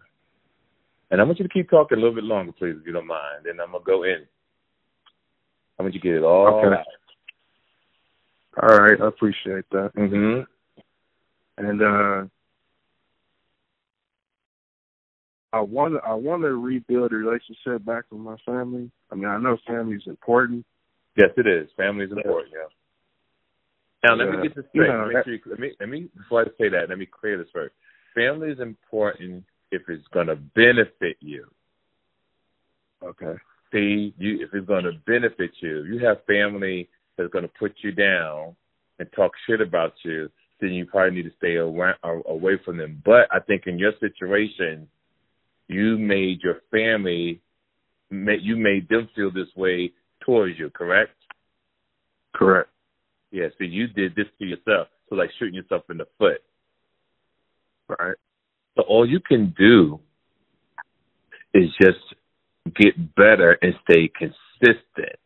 And 1.10 1.20
I 1.20 1.24
want 1.24 1.40
you 1.40 1.42
to 1.42 1.52
keep 1.52 1.68
talking 1.68 1.98
a 1.98 2.00
little 2.00 2.14
bit 2.14 2.22
longer, 2.22 2.52
please, 2.52 2.76
if 2.80 2.86
you 2.86 2.92
don't 2.92 3.08
mind. 3.08 3.46
And 3.46 3.60
I'm 3.60 3.72
gonna 3.72 3.82
go 3.84 4.04
in. 4.04 4.24
I 5.76 5.82
want 5.82 5.92
you 5.94 6.00
to 6.00 6.04
get 6.04 6.14
it 6.14 6.22
all 6.22 6.46
Okay. 6.46 6.76
out. 6.76 6.86
All 8.62 8.78
right, 8.78 9.00
I 9.00 9.08
appreciate 9.08 9.64
that. 9.72 9.90
Mm-hmm. 9.96 10.42
And 11.66 11.82
uh 11.82 12.28
I 15.52 15.60
want 15.60 15.94
to 15.94 16.00
I 16.08 16.14
want 16.14 16.42
to 16.42 16.54
rebuild 16.54 17.12
a 17.12 17.16
relationship 17.16 17.84
back 17.84 18.04
with 18.12 18.20
my 18.20 18.36
family. 18.46 18.88
I 19.10 19.16
mean, 19.16 19.26
I 19.26 19.38
know 19.38 19.58
family 19.66 19.96
is 19.96 20.06
important. 20.06 20.64
Yes, 21.16 21.30
it 21.36 21.46
is. 21.46 21.68
Family 21.76 22.06
is 22.06 22.12
important. 22.12 22.52
Yeah. 22.52 22.66
Now 24.04 24.14
let 24.16 24.28
Yeah. 24.28 24.36
me 24.36 24.42
get 24.48 24.56
this 24.56 24.66
straight. 24.70 24.88
know, 24.88 25.06
Make 25.06 25.24
sure 25.24 25.34
you, 25.34 25.40
let 25.46 25.58
me 25.58 25.72
let 25.80 25.88
me 25.88 26.08
before 26.16 26.42
I 26.42 26.44
say 26.58 26.68
that, 26.68 26.88
let 26.88 26.98
me 26.98 27.06
clear 27.06 27.38
this 27.38 27.50
first. 27.52 27.74
Family 28.14 28.50
is 28.50 28.60
important 28.60 29.44
if 29.70 29.88
it's 29.88 30.06
going 30.08 30.26
to 30.26 30.36
benefit 30.36 31.16
you. 31.20 31.46
Okay. 33.02 33.34
See, 33.72 34.14
you 34.18 34.40
if 34.42 34.52
it's 34.52 34.66
going 34.66 34.84
to 34.84 34.92
benefit 35.06 35.52
you, 35.60 35.84
you 35.84 36.04
have 36.04 36.24
family 36.26 36.88
that's 37.16 37.32
going 37.32 37.44
to 37.44 37.50
put 37.58 37.72
you 37.82 37.92
down 37.92 38.54
and 38.98 39.10
talk 39.12 39.32
shit 39.46 39.60
about 39.60 39.94
you. 40.04 40.30
Then 40.60 40.72
you 40.72 40.86
probably 40.86 41.16
need 41.16 41.30
to 41.30 41.36
stay 41.36 41.56
away, 41.56 41.92
away 42.02 42.58
from 42.64 42.76
them. 42.76 43.02
But 43.04 43.28
I 43.32 43.40
think 43.40 43.66
in 43.66 43.78
your 43.78 43.92
situation, 44.00 44.88
you 45.68 45.98
made 45.98 46.42
your 46.42 46.60
family, 46.70 47.40
you 48.10 48.56
made 48.56 48.88
them 48.88 49.08
feel 49.16 49.30
this 49.30 49.48
way 49.56 49.92
towards 50.24 50.58
you. 50.58 50.70
Correct? 50.70 51.12
Correct. 52.34 52.70
Yeah, 53.30 53.48
so 53.58 53.64
you 53.64 53.88
did 53.88 54.14
this 54.14 54.26
to 54.38 54.44
yourself. 54.44 54.88
So 55.08 55.16
like 55.16 55.30
shooting 55.38 55.54
yourself 55.54 55.82
in 55.90 55.98
the 55.98 56.06
foot. 56.18 56.42
Right. 57.88 58.16
So 58.76 58.82
all 58.82 59.08
you 59.08 59.20
can 59.20 59.54
do 59.58 60.00
is 61.52 61.70
just 61.80 61.98
get 62.76 63.14
better 63.14 63.58
and 63.62 63.74
stay 63.88 64.10
consistent. 64.16 65.18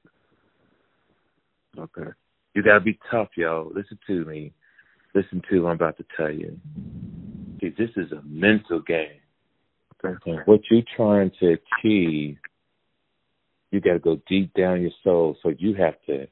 Okay. 1.79 2.11
You 2.55 2.63
gotta 2.63 2.81
be 2.81 2.99
tough, 3.11 3.29
yo. 3.37 3.71
Listen 3.75 3.99
to 4.07 4.25
me. 4.25 4.53
Listen 5.15 5.43
to 5.51 5.61
what 5.61 5.71
I'm 5.71 5.77
about 5.77 5.97
to 5.99 6.05
tell 6.17 6.31
you. 6.31 6.59
See, 7.61 7.71
this 7.79 7.91
is 7.97 8.13
a 8.13 8.23
mental 8.27 8.81
game. 8.81 9.21
Okay. 10.05 10.17
And 10.27 10.41
what 10.47 10.61
you're 10.71 10.83
trying 10.97 11.31
to 11.41 11.57
achieve, 11.57 12.37
you 13.71 13.81
gotta 13.81 13.99
go 13.99 14.21
deep 14.29 14.53
down 14.55 14.83
your 14.83 14.93
soul. 15.05 15.37
So 15.43 15.51
you 15.57 15.75
have 15.75 15.95
to 16.07 16.27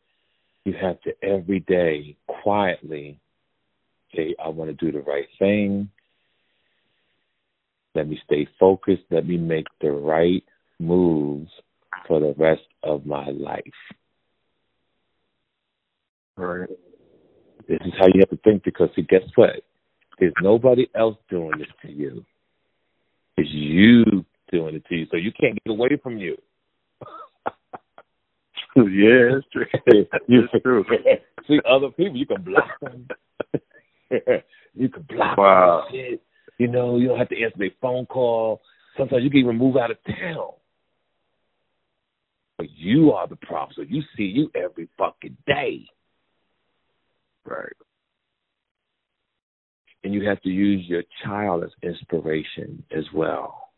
you 0.64 0.74
have 0.80 1.00
to 1.02 1.12
every 1.22 1.60
day 1.60 2.16
quietly 2.42 3.20
say, 4.14 4.34
I 4.42 4.48
want 4.48 4.70
to 4.70 4.74
do 4.74 4.92
the 4.92 5.04
right 5.04 5.26
thing. 5.38 5.90
Let 7.94 8.08
me 8.08 8.18
stay 8.24 8.46
focused. 8.58 9.02
Let 9.10 9.26
me 9.26 9.36
make 9.36 9.66
the 9.80 9.90
right 9.90 10.44
moves 10.78 11.50
for 12.06 12.20
the 12.20 12.34
rest 12.36 12.62
of 12.82 13.06
my 13.06 13.28
life. 13.30 13.62
Right. 16.36 16.68
This 17.68 17.78
is 17.84 17.92
how 17.98 18.06
you 18.06 18.20
have 18.20 18.30
to 18.30 18.36
think 18.44 18.62
because 18.64 18.90
see, 18.94 19.02
guess 19.02 19.22
what? 19.34 19.62
There's 20.18 20.34
nobody 20.42 20.86
else 20.94 21.16
doing 21.30 21.58
this 21.58 21.68
to 21.82 21.90
you. 21.90 22.24
It's 23.36 23.48
you 23.50 24.24
doing 24.50 24.76
it 24.76 24.84
to 24.86 24.94
you. 24.94 25.06
So 25.10 25.16
you 25.16 25.32
can't 25.38 25.58
get 25.64 25.70
away 25.70 25.98
from 26.02 26.18
you. 26.18 26.36
yeah, 28.90 29.34
that's 29.34 29.46
true. 29.52 30.04
you 30.28 30.42
true. 30.62 30.84
see 31.48 31.60
other 31.68 31.88
people, 31.90 32.16
you 32.16 32.26
can 32.26 32.42
block 32.42 32.78
them. 32.80 33.08
you 34.74 34.88
can 34.88 35.02
block 35.08 35.38
Wow. 35.38 35.84
them. 35.90 35.92
Shit. 35.92 36.22
You 36.58 36.68
know, 36.68 36.98
you 36.98 37.08
don't 37.08 37.18
have 37.18 37.28
to 37.30 37.42
answer 37.42 37.56
their 37.58 37.70
phone 37.80 38.06
call. 38.06 38.60
Sometimes 38.98 39.24
you 39.24 39.30
can 39.30 39.40
even 39.40 39.56
move 39.56 39.76
out 39.76 39.90
of 39.90 39.98
town. 40.04 40.52
But 42.58 42.70
you 42.70 43.12
are 43.12 43.26
the 43.26 43.36
problem. 43.36 43.74
So 43.76 43.82
you 43.82 44.02
see 44.16 44.24
you 44.24 44.50
every 44.54 44.88
fucking 44.98 45.36
day. 45.46 45.86
Right. 47.46 47.72
And 50.04 50.14
you 50.14 50.26
have 50.28 50.40
to 50.42 50.48
use 50.48 50.84
your 50.86 51.02
child 51.24 51.64
as 51.64 51.70
inspiration 51.82 52.82
as 52.96 53.04
well. 53.14 53.70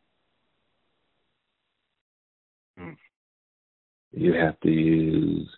Mm. 2.78 2.96
You 4.18 4.32
have 4.34 4.58
to 4.60 4.68
use 4.68 5.48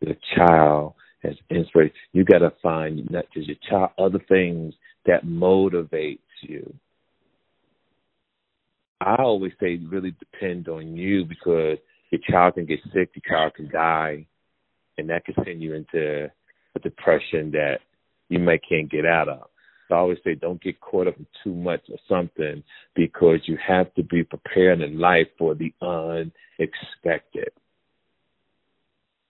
your 0.00 0.14
child 0.36 0.92
as 1.22 1.32
inspiration. 1.48 1.94
You 2.12 2.22
got 2.24 2.40
to 2.40 2.52
find 2.62 3.10
not 3.10 3.24
just 3.32 3.46
your 3.46 3.56
child, 3.68 3.92
other 3.96 4.22
things 4.28 4.74
that 5.06 5.24
motivates 5.24 6.18
you. 6.42 6.74
I 9.00 9.16
always 9.22 9.52
say 9.58 9.80
really 9.88 10.14
depend 10.18 10.68
on 10.68 10.94
you 10.98 11.24
because 11.24 11.78
your 12.10 12.20
child 12.30 12.54
can 12.54 12.66
get 12.66 12.80
sick, 12.92 13.10
your 13.14 13.22
child 13.26 13.54
can 13.54 13.70
die, 13.70 14.26
and 14.98 15.08
that 15.08 15.24
can 15.24 15.34
send 15.42 15.62
you 15.62 15.72
into 15.72 16.30
a 16.74 16.78
depression 16.80 17.52
that 17.52 17.78
you 18.28 18.38
might 18.38 18.60
can't 18.68 18.90
get 18.90 19.06
out 19.06 19.30
of. 19.30 19.48
So 19.88 19.94
I 19.94 19.98
always 19.98 20.18
say 20.24 20.34
don't 20.34 20.62
get 20.62 20.78
caught 20.82 21.08
up 21.08 21.16
in 21.16 21.26
too 21.42 21.54
much 21.54 21.88
of 21.90 21.98
something 22.06 22.62
because 22.94 23.40
you 23.46 23.56
have 23.66 23.94
to 23.94 24.02
be 24.02 24.24
prepared 24.24 24.82
in 24.82 24.98
life 24.98 25.28
for 25.38 25.54
the 25.54 25.72
unexpected. 25.80 27.50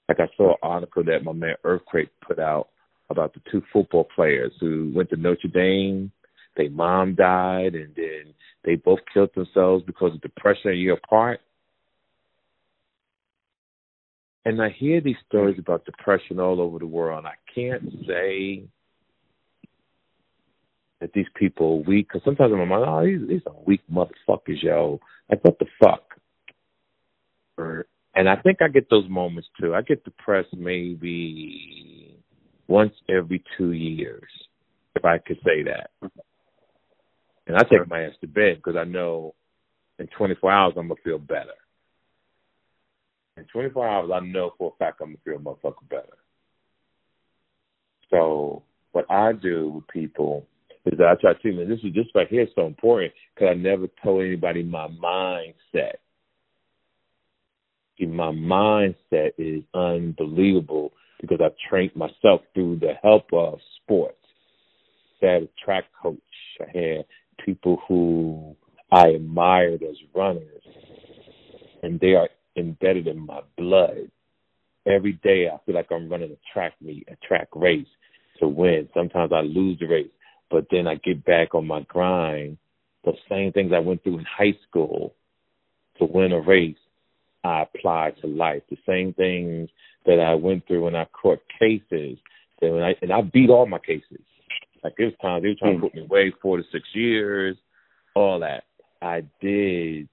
Like 0.09 0.21
I 0.21 0.29
saw 0.37 0.51
an 0.51 0.57
article 0.63 1.05
that 1.05 1.25
my 1.25 1.33
man 1.33 1.55
Earthquake 1.65 2.11
put 2.27 2.39
out 2.39 2.69
about 3.11 3.35
the 3.35 3.41
two 3.51 3.63
football 3.73 4.07
players 4.15 4.53
who 4.61 4.93
went 4.95 5.11
to 5.11 5.17
Notre 5.17 5.49
Dame. 5.49 6.13
Their 6.57 6.71
mom 6.71 7.15
died, 7.15 7.75
and 7.75 7.95
then 7.97 8.35
they 8.65 8.77
both 8.77 9.01
killed 9.13 9.31
themselves 9.35 9.83
because 9.85 10.15
of 10.15 10.21
depression 10.21 10.71
a 10.71 10.75
year 10.75 10.95
apart. 10.95 11.41
And 14.45 14.63
I 14.63 14.69
hear 14.69 15.01
these 15.01 15.17
stories 15.27 15.59
about 15.59 15.87
depression 15.87 16.39
all 16.39 16.61
over 16.61 16.79
the 16.79 16.87
world, 16.87 17.19
and 17.19 17.27
I 17.27 17.35
can't 17.55 17.83
say 18.07 18.65
that 21.01 21.13
these 21.13 21.27
people 21.35 21.79
are 21.79 21.89
weak, 21.89 22.09
because 22.09 22.23
sometimes 22.25 22.53
in 22.53 22.59
my 22.59 22.65
mind, 22.67 22.85
oh, 22.87 23.05
these, 23.05 23.29
these 23.29 23.43
are 23.47 23.57
weak 23.67 23.81
motherfuckers, 23.91 24.63
yo. 24.63 25.01
Like, 25.31 25.43
what 25.43 25.59
the 25.59 25.67
fuck? 25.83 26.15
Right. 27.57 27.87
And 28.15 28.29
I 28.29 28.37
think 28.37 28.63
I 28.63 28.69
get 28.69 28.89
those 28.91 29.09
moments 29.09 29.49
too. 29.61 29.75
I 29.75 29.83
get 29.83 30.05
depressed 30.05 30.55
maybe 30.57 32.17
once 32.69 32.93
every 33.09 33.43
two 33.59 33.73
years, 33.73 34.31
if 34.95 35.05
I 35.05 35.19
could 35.19 35.39
say 35.45 35.65
that. 35.65 35.91
And 37.47 37.57
I 37.57 37.63
take 37.65 37.89
my 37.89 38.05
ass 38.05 38.13
to 38.21 38.27
bed 38.27 38.57
because 38.57 38.77
I 38.77 38.85
know 38.85 39.35
in 39.99 40.07
24 40.17 40.51
hours 40.51 40.75
I'm 40.77 40.89
gonna 40.89 41.01
feel 41.03 41.19
better. 41.19 41.55
In 43.37 43.45
24 43.53 43.87
hours, 43.87 44.11
I 44.15 44.21
know 44.21 44.53
for 44.57 44.73
a 44.73 44.77
fact 44.79 45.01
I'm 45.01 45.09
gonna 45.09 45.19
feel 45.25 45.39
motherfucker 45.39 45.89
better. 45.91 46.17
So 48.11 48.63
what 48.93 49.11
I 49.11 49.33
do 49.33 49.71
with 49.71 49.89
people 49.89 50.47
is 50.87 50.99
that 50.99 51.09
I 51.09 51.15
try 51.21 51.33
to 51.33 51.39
tell 51.43 51.57
them 51.57 51.69
this 51.69 51.81
is 51.83 51.95
this 51.95 52.07
right 52.15 52.29
here 52.29 52.43
is 52.43 52.49
so 52.55 52.67
important 52.67 53.13
because 53.35 53.49
I 53.51 53.55
never 53.55 53.89
told 54.03 54.23
anybody 54.23 54.63
my 54.63 54.89
mindset. 54.89 55.95
See, 57.99 58.07
my 58.07 58.33
mindset 58.33 59.33
is 59.39 59.63
unbelievable 59.75 60.93
because 61.21 61.41
I've 61.45 61.57
trained 61.69 61.95
myself 61.95 62.43
through 62.53 62.81
the 62.81 62.95
help 63.03 63.33
of 63.33 63.59
sports. 63.83 64.17
I 65.23 65.27
had 65.27 65.43
a 65.45 65.49
track 65.65 65.85
coach. 66.03 66.19
I 66.61 66.79
had 66.79 67.05
people 67.45 67.81
who 67.89 68.55
I 68.93 69.09
admired 69.09 69.83
as 69.83 69.97
runners, 70.15 70.63
and 71.83 71.99
they 72.01 72.15
are 72.15 72.29
embedded 72.57 73.07
in 73.07 73.19
my 73.19 73.41
blood. 73.57 74.11
Every 74.87 75.15
day 75.25 75.49
I 75.49 75.59
feel 75.65 75.75
like 75.75 75.91
I'm 75.91 76.11
running 76.11 76.31
a 76.31 76.53
track 76.53 76.75
meet, 76.81 77.09
a 77.11 77.17
track 77.27 77.49
race 77.55 77.87
to 78.41 78.49
win. 78.49 78.89
Sometimes 78.93 79.33
I 79.33 79.41
lose 79.41 79.79
the 79.79 79.87
race, 79.87 80.11
but 80.51 80.67
then 80.71 80.87
I 80.87 80.97
get 80.97 81.25
back 81.25 81.55
on 81.55 81.67
my 81.67 81.81
grind. 81.89 82.59
The 83.05 83.13
same 83.29 83.53
things 83.53 83.73
I 83.75 83.79
went 83.79 84.03
through 84.03 84.19
in 84.19 84.27
high 84.27 84.57
school 84.69 85.15
to 85.99 86.05
win 86.05 86.33
a 86.33 86.41
race, 86.41 86.77
I 87.45 87.63
apply 87.63 88.13
to 88.23 88.27
life. 88.27 88.63
The 88.71 88.79
same 88.87 89.13
things 89.13 89.69
that 90.07 90.19
I 90.19 90.35
went 90.35 90.67
through 90.67 90.85
when 90.85 90.97
I 90.97 91.05
caught 91.07 91.41
cases, 91.59 92.19
when 92.61 92.83
I 92.83 92.95
and 93.03 93.13
I 93.13 93.21
beat 93.21 93.51
all 93.51 93.67
my 93.67 93.79
cases. 93.79 94.21
Like 94.83 94.95
was 94.99 95.13
time 95.21 95.43
they 95.43 95.49
were 95.49 95.55
trying 95.59 95.77
to 95.77 95.81
put 95.83 95.95
me 95.95 96.03
away 96.03 96.33
four 96.43 96.57
to 96.57 96.63
six 96.73 96.85
years, 96.95 97.57
all 98.15 98.41
that. 98.41 98.65
I 99.01 99.23
did 99.41 100.09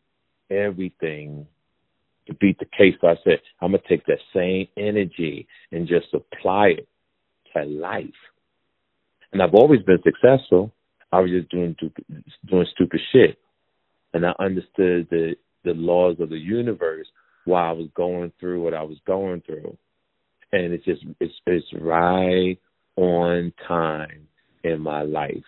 everything 0.49 1.45
to 2.27 2.33
beat 2.35 2.59
the 2.59 2.65
case. 2.65 2.95
So 2.99 3.07
I 3.07 3.15
said, 3.23 3.39
I'm 3.61 3.71
gonna 3.71 3.83
take 3.87 4.05
that 4.05 4.19
same 4.33 4.67
energy 4.77 5.47
and 5.71 5.87
just 5.87 6.07
apply 6.13 6.75
it 6.77 6.87
to 7.53 7.63
life. 7.63 8.05
And 9.33 9.41
I've 9.41 9.55
always 9.55 9.81
been 9.83 9.99
successful. 10.03 10.73
I 11.11 11.19
was 11.19 11.31
just 11.31 11.49
doing 11.49 11.75
doing 12.45 12.67
stupid 12.73 12.99
shit, 13.11 13.37
and 14.13 14.25
I 14.25 14.33
understood 14.39 15.07
the 15.09 15.35
the 15.63 15.73
laws 15.73 16.17
of 16.19 16.29
the 16.29 16.37
universe 16.37 17.07
while 17.45 17.69
I 17.69 17.73
was 17.73 17.87
going 17.95 18.31
through 18.39 18.63
what 18.63 18.73
I 18.73 18.83
was 18.83 18.97
going 19.05 19.41
through, 19.45 19.77
and 20.51 20.73
it's 20.73 20.85
just 20.85 21.03
it's 21.19 21.33
it's 21.45 21.65
right 21.79 22.57
on 22.95 23.53
time 23.67 24.27
in 24.63 24.79
my 24.81 25.01
life. 25.03 25.43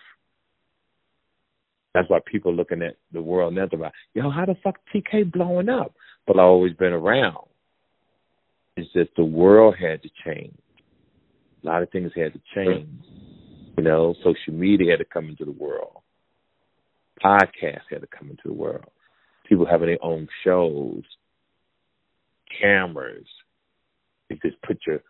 That's 1.94 2.10
why 2.10 2.18
people 2.26 2.52
looking 2.52 2.82
at 2.82 2.96
the 3.12 3.22
world 3.22 3.54
now 3.54 3.68
about, 3.72 3.92
yo, 4.14 4.28
how 4.28 4.44
the 4.44 4.56
fuck 4.64 4.78
TK 4.92 5.30
blowing 5.32 5.68
up? 5.68 5.94
But 6.26 6.36
I've 6.36 6.46
always 6.46 6.72
been 6.72 6.92
around. 6.92 7.46
It's 8.76 8.92
just 8.92 9.10
the 9.16 9.24
world 9.24 9.76
had 9.80 10.02
to 10.02 10.08
change. 10.24 10.56
A 11.62 11.66
lot 11.66 11.82
of 11.82 11.90
things 11.90 12.10
had 12.16 12.32
to 12.32 12.40
change. 12.54 12.88
You 13.78 13.84
know, 13.84 14.14
social 14.24 14.52
media 14.52 14.92
had 14.92 14.98
to 14.98 15.04
come 15.04 15.28
into 15.28 15.44
the 15.44 15.52
world. 15.52 16.02
Podcasts 17.24 17.86
had 17.90 18.00
to 18.00 18.08
come 18.08 18.30
into 18.30 18.42
the 18.46 18.52
world. 18.52 18.90
People 19.48 19.66
having 19.66 19.86
their 19.86 20.04
own 20.04 20.26
shows, 20.42 21.02
cameras. 22.60 23.26
You 24.30 24.38
just 24.42 24.60
put 24.62 24.78
your 24.86 25.00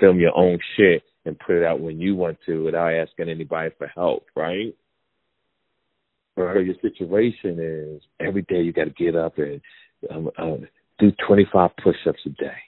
film 0.00 0.20
your 0.20 0.36
own 0.36 0.58
shit 0.76 1.02
and 1.24 1.38
put 1.38 1.56
it 1.56 1.64
out 1.64 1.80
when 1.80 2.00
you 2.00 2.14
want 2.14 2.38
to 2.46 2.64
without 2.64 2.92
asking 2.92 3.28
anybody 3.28 3.70
for 3.78 3.86
help, 3.86 4.26
right? 4.36 4.74
Or 6.36 6.60
your 6.60 6.74
situation 6.82 7.58
is 7.60 8.02
every 8.20 8.42
day 8.42 8.62
you 8.62 8.72
got 8.72 8.84
to 8.84 8.90
get 8.90 9.14
up 9.14 9.38
and 9.38 9.60
um, 10.10 10.30
uh, 10.36 10.56
do 10.98 11.12
25 11.26 11.70
push-ups 11.82 12.20
a 12.26 12.30
day, 12.30 12.58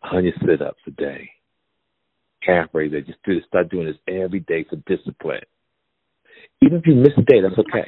100 0.00 0.34
sit-ups 0.46 0.80
a 0.86 0.90
day, 0.90 1.30
calf 2.44 2.68
raises. 2.72 3.06
Just 3.06 3.22
do 3.24 3.40
start 3.48 3.70
doing 3.70 3.86
this 3.86 3.96
every 4.06 4.40
day 4.40 4.64
for 4.68 4.76
discipline. 4.86 5.40
Even 6.62 6.78
if 6.78 6.86
you 6.86 6.94
miss 6.94 7.12
a 7.16 7.22
day, 7.22 7.40
that's 7.40 7.58
okay. 7.58 7.86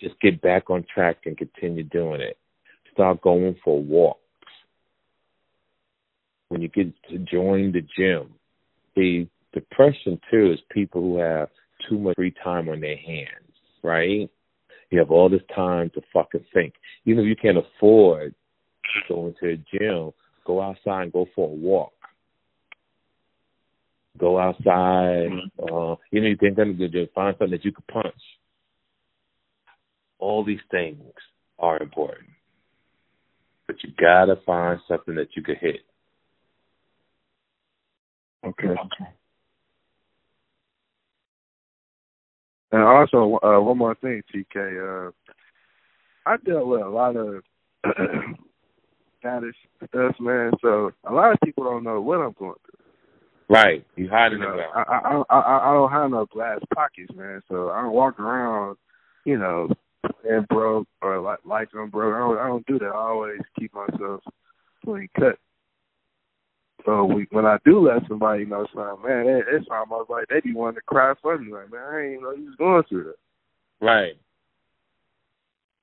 Just 0.00 0.20
get 0.20 0.42
back 0.42 0.68
on 0.68 0.84
track 0.92 1.18
and 1.24 1.36
continue 1.36 1.84
doing 1.84 2.20
it. 2.20 2.36
Start 2.94 3.20
going 3.22 3.56
for 3.64 3.82
walks. 3.82 4.20
When 6.48 6.62
you 6.62 6.68
get 6.68 6.92
to 7.10 7.18
join 7.18 7.72
the 7.72 7.82
gym, 7.96 8.34
the 8.96 9.26
depression 9.52 10.20
too 10.30 10.52
is 10.52 10.58
people 10.70 11.00
who 11.00 11.18
have 11.18 11.48
too 11.88 11.98
much 11.98 12.14
free 12.16 12.34
time 12.42 12.68
on 12.68 12.80
their 12.80 12.96
hands, 12.96 13.52
right? 13.82 14.30
You 14.90 14.98
have 14.98 15.10
all 15.10 15.28
this 15.28 15.42
time 15.54 15.90
to 15.94 16.02
fucking 16.12 16.44
think. 16.52 16.74
Even 17.04 17.24
if 17.24 17.28
you 17.28 17.36
can't 17.36 17.58
afford 17.58 18.34
going 19.08 19.34
to 19.40 19.50
a 19.50 19.56
gym, 19.56 20.12
go 20.46 20.60
outside 20.60 21.02
and 21.02 21.12
go 21.12 21.26
for 21.34 21.48
a 21.48 21.52
walk. 21.52 21.92
Go 24.18 24.38
outside. 24.38 25.30
Mm-hmm. 25.30 25.62
Uh, 25.62 25.96
you 26.12 26.20
know, 26.20 26.28
you 26.28 26.36
think 26.36 26.58
I'm 26.58 26.78
going 26.78 26.92
to 26.92 27.06
find 27.08 27.34
something 27.38 27.50
that 27.50 27.64
you 27.64 27.72
could 27.72 27.86
punch. 27.88 28.14
All 30.18 30.44
these 30.44 30.60
things 30.70 31.02
are 31.58 31.82
important, 31.82 32.28
but 33.66 33.82
you 33.82 33.90
gotta 33.98 34.36
find 34.44 34.80
something 34.88 35.14
that 35.14 35.28
you 35.36 35.42
could 35.42 35.58
hit. 35.58 35.80
Okay. 38.44 38.68
Okay. 38.68 39.10
And 42.72 42.82
also, 42.82 43.38
uh, 43.42 43.60
one 43.60 43.78
more 43.78 43.94
thing, 43.94 44.22
TK. 44.34 45.08
Uh, 45.08 45.10
I 46.26 46.36
dealt 46.38 46.66
with 46.66 46.82
a 46.82 46.88
lot 46.88 47.16
of 47.16 47.42
status 49.20 49.54
stuff, 49.88 50.16
man. 50.18 50.52
So 50.60 50.90
a 51.08 51.12
lot 51.12 51.32
of 51.32 51.38
people 51.44 51.64
don't 51.64 51.84
know 51.84 52.00
what 52.00 52.18
I'm 52.18 52.34
going 52.38 52.54
through. 52.66 52.84
Right, 53.48 53.86
you 53.94 54.08
hiding 54.08 54.38
you 54.38 54.46
know, 54.46 54.54
it. 54.54 54.66
I, 54.74 54.82
I 54.82 55.22
I 55.28 55.70
I 55.70 55.72
don't 55.74 55.90
have 55.90 56.10
no 56.10 56.26
glass 56.26 56.58
pockets, 56.74 57.12
man. 57.14 57.42
So 57.48 57.70
I 57.70 57.82
don't 57.82 57.92
walk 57.92 58.18
around, 58.18 58.76
you 59.24 59.38
know, 59.38 59.68
and 60.28 60.46
broke 60.48 60.86
or 61.02 61.20
like 61.20 61.40
like 61.44 61.68
I'm 61.74 61.90
broke. 61.90 62.14
I 62.14 62.18
don't 62.18 62.38
I 62.38 62.46
don't 62.46 62.66
do 62.66 62.78
that. 62.78 62.92
I 62.94 62.96
always 62.96 63.40
keep 63.58 63.72
myself 63.74 64.20
clean 64.84 65.08
cut. 65.18 65.38
So 66.84 67.04
we, 67.04 67.26
when 67.30 67.46
I 67.46 67.56
do 67.64 67.80
let 67.80 68.06
somebody 68.08 68.44
know 68.44 68.66
something, 68.74 69.08
man, 69.08 69.26
it, 69.26 69.44
it's 69.50 69.66
almost 69.70 70.10
like 70.10 70.26
they 70.28 70.40
be 70.40 70.52
wanting 70.52 70.76
to 70.76 70.82
cry 70.82 71.14
for 71.22 71.38
me. 71.38 71.50
Like, 71.50 71.72
man, 71.72 71.80
I 71.80 72.00
ain't 72.02 72.22
know 72.22 72.32
you 72.32 72.44
was 72.44 72.56
going 72.56 72.82
through 72.88 73.04
that. 73.04 73.84
Right. 73.84 74.14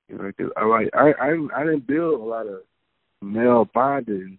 You 0.08 0.18
know, 0.18 0.30
cause 0.38 0.50
I 0.56 0.64
like 0.64 0.90
I 0.94 1.12
I 1.20 1.46
I 1.56 1.64
didn't 1.64 1.86
build 1.86 2.20
a 2.20 2.24
lot 2.24 2.46
of 2.46 2.60
male 3.20 3.68
bonding, 3.72 4.38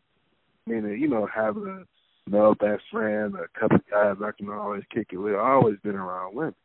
meaning 0.67 0.99
you 0.99 1.09
know 1.09 1.27
having 1.33 1.67
a 1.67 2.29
male 2.29 2.55
best 2.55 2.83
friend, 2.91 3.35
a 3.35 3.59
couple 3.59 3.77
of 3.77 3.89
guys 3.89 4.15
I 4.23 4.31
can 4.37 4.49
always 4.49 4.83
kick 4.93 5.07
it 5.11 5.17
with. 5.17 5.35
I 5.35 5.51
always 5.51 5.77
been 5.83 5.95
around 5.95 6.35
women. 6.35 6.55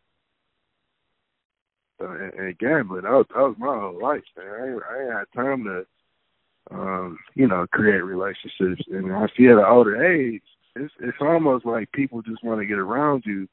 And, 2.01 2.33
and 2.35 2.59
gambling, 2.59 3.03
that 3.03 3.11
was, 3.11 3.27
that 3.35 3.41
was 3.41 3.57
my 3.59 3.77
whole 3.77 4.01
life, 4.01 4.23
man. 4.37 4.47
I 4.47 4.67
ain't, 4.67 4.83
I 4.89 5.03
ain't 5.03 5.13
had 5.13 5.25
time 5.35 5.65
to 5.65 5.85
um, 6.71 7.19
you 7.35 7.47
know, 7.47 7.67
create 7.71 8.03
relationships. 8.03 8.83
And 8.91 9.13
I 9.13 9.27
see 9.37 9.47
at 9.47 9.59
an 9.59 9.65
older 9.67 10.05
age, 10.05 10.43
it's 10.75 10.93
it's 11.01 11.17
almost 11.21 11.65
like 11.67 11.91
people 11.93 12.23
just 12.23 12.45
want 12.45 12.61
to 12.61 12.67
get 12.67 12.79
around 12.79 13.25
you 13.27 13.49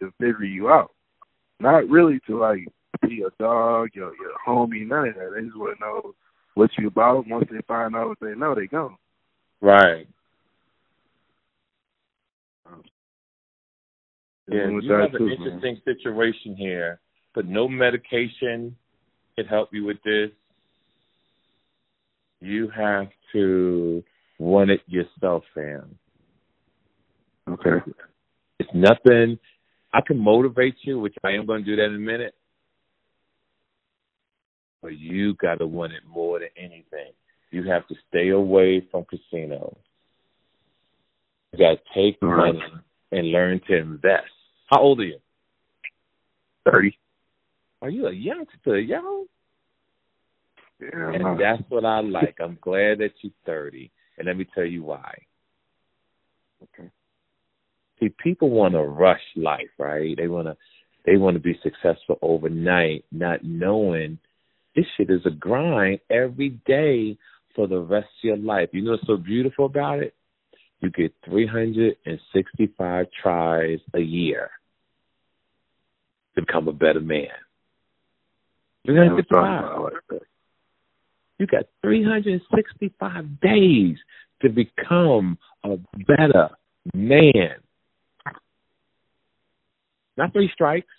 to 0.00 0.12
figure 0.18 0.44
you 0.44 0.70
out. 0.70 0.92
Not 1.58 1.88
really 1.88 2.20
to 2.26 2.38
like 2.38 2.66
be 3.02 3.22
a 3.22 3.42
dog, 3.42 3.90
your 3.94 4.12
your 4.16 4.32
homie, 4.46 4.86
none 4.86 5.08
of 5.08 5.14
that. 5.16 5.32
They 5.34 5.42
just 5.42 5.56
want 5.56 5.78
to 5.78 5.84
know 5.84 6.14
what 6.54 6.70
you 6.78 6.88
about. 6.88 7.26
Once 7.26 7.48
they 7.50 7.60
find 7.66 7.94
out 7.94 8.08
what 8.08 8.20
they 8.20 8.34
know, 8.34 8.54
they 8.54 8.66
go. 8.66 8.96
Right. 9.60 10.06
Um, 12.66 12.82
yeah, 14.48 14.68
you 14.68 14.92
have 14.92 15.14
an 15.14 15.30
interesting 15.30 15.60
man. 15.62 15.82
situation 15.84 16.56
here, 16.56 17.00
but 17.40 17.48
no 17.48 17.66
medication 17.66 18.76
can 19.34 19.46
help 19.46 19.70
you 19.72 19.86
with 19.86 19.96
this 20.04 20.30
you 22.40 22.68
have 22.74 23.08
to 23.32 24.02
want 24.38 24.70
it 24.70 24.80
yourself, 24.86 25.44
fam. 25.54 25.98
Okay. 27.48 27.92
It's 28.58 28.70
nothing. 28.74 29.38
I 29.92 30.00
can 30.06 30.18
motivate 30.18 30.76
you, 30.82 30.98
which 30.98 31.14
I 31.24 31.30
am 31.32 31.46
going 31.46 31.64
to 31.64 31.70
do 31.70 31.76
that 31.76 31.86
in 31.86 31.94
a 31.94 31.98
minute. 31.98 32.34
But 34.82 34.98
you 34.98 35.34
got 35.34 35.58
to 35.58 35.66
want 35.66 35.92
it 35.92 36.02
more 36.08 36.40
than 36.40 36.48
anything. 36.56 37.12
You 37.50 37.64
have 37.70 37.86
to 37.88 37.94
stay 38.08 38.28
away 38.28 38.86
from 38.90 39.04
casinos. 39.04 39.76
You 41.52 41.58
got 41.58 41.78
to 41.78 41.80
take 41.94 42.22
money 42.22 42.62
and 43.12 43.32
learn 43.32 43.60
to 43.68 43.76
invest. 43.76 44.30
How 44.70 44.80
old 44.80 45.00
are 45.00 45.04
you? 45.04 45.18
Thirty. 46.70 46.96
Are 47.82 47.90
you 47.90 48.06
a 48.06 48.12
youngster, 48.12 48.78
yo? 48.78 49.26
Yeah, 50.80 51.12
and 51.12 51.40
that's 51.40 51.62
what 51.68 51.84
I 51.84 52.00
like. 52.00 52.36
I'm 52.40 52.58
glad 52.60 52.98
that 52.98 53.12
you're 53.20 53.32
30, 53.46 53.90
and 54.18 54.26
let 54.26 54.36
me 54.36 54.46
tell 54.54 54.64
you 54.64 54.82
why. 54.82 55.14
Okay. 56.62 56.90
See, 57.98 58.08
people 58.22 58.50
want 58.50 58.74
to 58.74 58.82
rush 58.82 59.20
life, 59.36 59.70
right? 59.78 60.16
They 60.16 60.28
want 60.28 60.46
to, 60.46 60.56
they 61.04 61.16
want 61.16 61.34
to 61.34 61.40
be 61.40 61.58
successful 61.62 62.18
overnight, 62.22 63.04
not 63.12 63.44
knowing 63.44 64.18
this 64.74 64.86
shit 64.96 65.10
is 65.10 65.20
a 65.26 65.30
grind 65.30 66.00
every 66.10 66.50
day 66.66 67.18
for 67.54 67.66
the 67.66 67.80
rest 67.80 68.08
of 68.22 68.24
your 68.24 68.36
life. 68.36 68.70
You 68.72 68.82
know 68.82 68.92
what's 68.92 69.06
so 69.06 69.16
beautiful 69.16 69.66
about 69.66 69.98
it? 70.00 70.14
You 70.80 70.90
get 70.90 71.12
365 71.26 73.06
tries 73.22 73.80
a 73.92 74.00
year 74.00 74.50
to 76.34 76.42
become 76.42 76.68
a 76.68 76.72
better 76.72 77.00
man. 77.00 77.28
365. 78.86 80.20
You 81.38 81.46
got 81.46 81.64
365 81.82 83.40
days 83.40 83.96
to 84.42 84.48
become 84.48 85.38
a 85.64 85.76
better 86.06 86.50
man. 86.94 87.56
Not 90.16 90.32
three 90.32 90.50
strikes, 90.52 90.92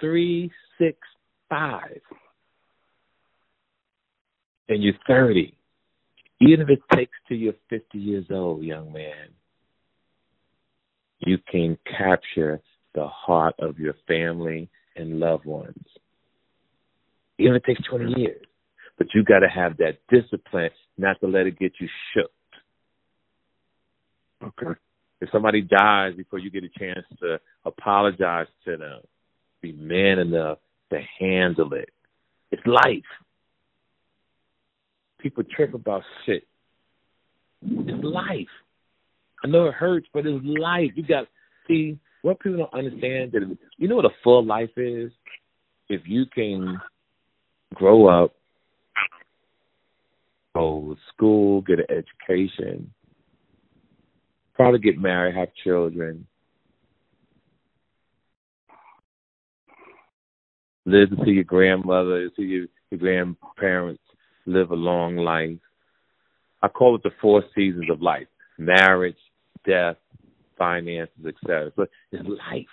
three, 0.00 0.50
six, 0.78 0.98
five. 1.48 2.00
And 4.68 4.82
you're 4.82 4.94
30. 5.06 5.54
Even 6.40 6.60
if 6.62 6.68
it 6.68 6.80
takes 6.94 7.12
till 7.28 7.36
you're 7.36 7.54
50 7.70 7.98
years 7.98 8.26
old, 8.30 8.62
young 8.62 8.92
man, 8.92 9.28
you 11.20 11.38
can 11.50 11.78
capture 11.86 12.60
the 12.94 13.06
heart 13.06 13.54
of 13.58 13.78
your 13.78 13.94
family 14.06 14.68
and 14.96 15.20
loved 15.20 15.44
ones. 15.44 15.86
Even 17.38 17.56
if 17.56 17.62
it 17.62 17.66
takes 17.66 17.88
20 17.88 18.20
years. 18.20 18.44
But 18.96 19.08
you 19.14 19.24
got 19.24 19.40
to 19.40 19.48
have 19.48 19.76
that 19.78 19.98
discipline 20.08 20.70
not 20.96 21.20
to 21.20 21.26
let 21.26 21.46
it 21.46 21.58
get 21.58 21.72
you 21.80 21.88
shook. 22.14 22.30
Okay. 24.42 24.78
If 25.20 25.30
somebody 25.32 25.62
dies 25.62 26.14
before 26.16 26.38
you 26.38 26.50
get 26.50 26.64
a 26.64 26.78
chance 26.78 27.04
to 27.20 27.40
apologize 27.64 28.46
to 28.66 28.76
them, 28.76 29.00
be 29.62 29.72
man 29.72 30.18
enough 30.18 30.58
to 30.92 31.00
handle 31.18 31.72
it. 31.72 31.90
It's 32.50 32.62
life. 32.66 33.02
People 35.18 35.44
trip 35.44 35.74
about 35.74 36.02
shit. 36.26 36.46
It's 37.62 38.04
life. 38.04 38.46
I 39.42 39.48
know 39.48 39.66
it 39.66 39.74
hurts, 39.74 40.06
but 40.12 40.26
it's 40.26 40.44
life. 40.44 40.90
You 40.94 41.02
got 41.02 41.26
see 41.66 41.98
what 42.22 42.40
people 42.40 42.58
don't 42.58 42.74
understand 42.74 43.32
that 43.32 43.58
you 43.78 43.88
know 43.88 43.96
what 43.96 44.04
a 44.04 44.14
full 44.22 44.44
life 44.44 44.76
is. 44.76 45.10
If 45.88 46.02
you 46.06 46.24
can 46.26 46.80
grow 47.74 48.06
up, 48.06 48.34
go 50.54 50.94
to 50.94 51.00
school, 51.12 51.60
get 51.62 51.80
an 51.80 51.86
education, 51.90 52.92
probably 54.54 54.78
get 54.78 54.98
married, 55.00 55.34
have 55.34 55.48
children, 55.62 56.26
live 60.86 61.10
to 61.10 61.16
see 61.24 61.32
your 61.32 61.44
grandmother, 61.44 62.30
see 62.36 62.42
your, 62.42 62.66
your 62.90 63.00
grandparents 63.00 64.02
live 64.46 64.70
a 64.70 64.76
long 64.76 65.16
life. 65.16 65.58
I 66.62 66.68
call 66.68 66.96
it 66.96 67.02
the 67.02 67.10
four 67.20 67.42
seasons 67.54 67.90
of 67.90 68.00
life: 68.00 68.28
marriage, 68.58 69.18
death, 69.66 69.96
finances, 70.56 71.26
etc. 71.26 71.72
But 71.76 71.90
it's 72.12 72.26
life. 72.26 72.66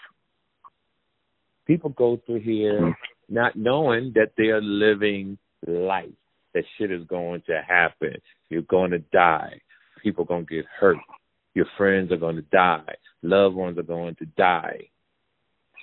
People 1.65 1.89
go 1.91 2.19
through 2.25 2.41
here 2.41 2.79
mm-hmm. 2.79 2.91
Not 3.29 3.55
knowing 3.55 4.13
that 4.15 4.33
they 4.37 4.47
are 4.47 4.61
living 4.61 5.37
life. 5.65 6.09
That 6.53 6.63
shit 6.77 6.91
is 6.91 7.05
going 7.05 7.43
to 7.47 7.61
happen. 7.65 8.17
You're 8.49 8.61
going 8.63 8.91
to 8.91 8.99
die. 8.99 9.61
People 10.03 10.23
are 10.23 10.27
going 10.27 10.45
to 10.45 10.55
get 10.55 10.65
hurt. 10.79 10.97
Your 11.53 11.67
friends 11.77 12.11
are 12.11 12.17
going 12.17 12.35
to 12.35 12.41
die. 12.41 12.95
Loved 13.21 13.55
ones 13.55 13.77
are 13.77 13.83
going 13.83 14.15
to 14.15 14.25
die. 14.25 14.89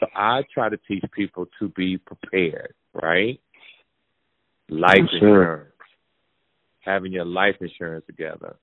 So 0.00 0.06
I 0.14 0.42
try 0.52 0.68
to 0.68 0.78
teach 0.88 1.04
people 1.12 1.46
to 1.58 1.68
be 1.68 1.98
prepared, 1.98 2.74
right? 2.92 3.40
Life 4.68 4.98
insurance. 5.12 5.72
Having 6.80 7.12
your 7.12 7.24
life 7.24 7.56
insurance 7.60 8.04
together. 8.06 8.56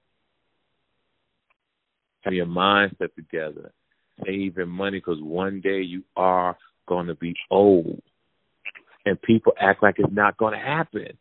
Having 2.21 2.37
your 2.37 2.45
mindset 2.45 3.13
together. 3.15 3.71
Saving 4.25 4.69
money 4.69 4.99
because 4.99 5.21
one 5.21 5.61
day 5.61 5.81
you 5.81 6.03
are 6.15 6.57
going 6.87 7.07
to 7.07 7.15
be 7.15 7.35
old. 7.51 8.01
And 9.05 9.21
people 9.21 9.53
act 9.59 9.83
like 9.83 9.95
it's 9.99 10.13
not 10.13 10.37
going 10.37 10.53
to 10.53 10.59
happen. 10.59 11.17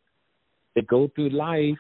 They 0.75 0.83
go 0.83 1.09
through 1.15 1.31
life 1.31 1.79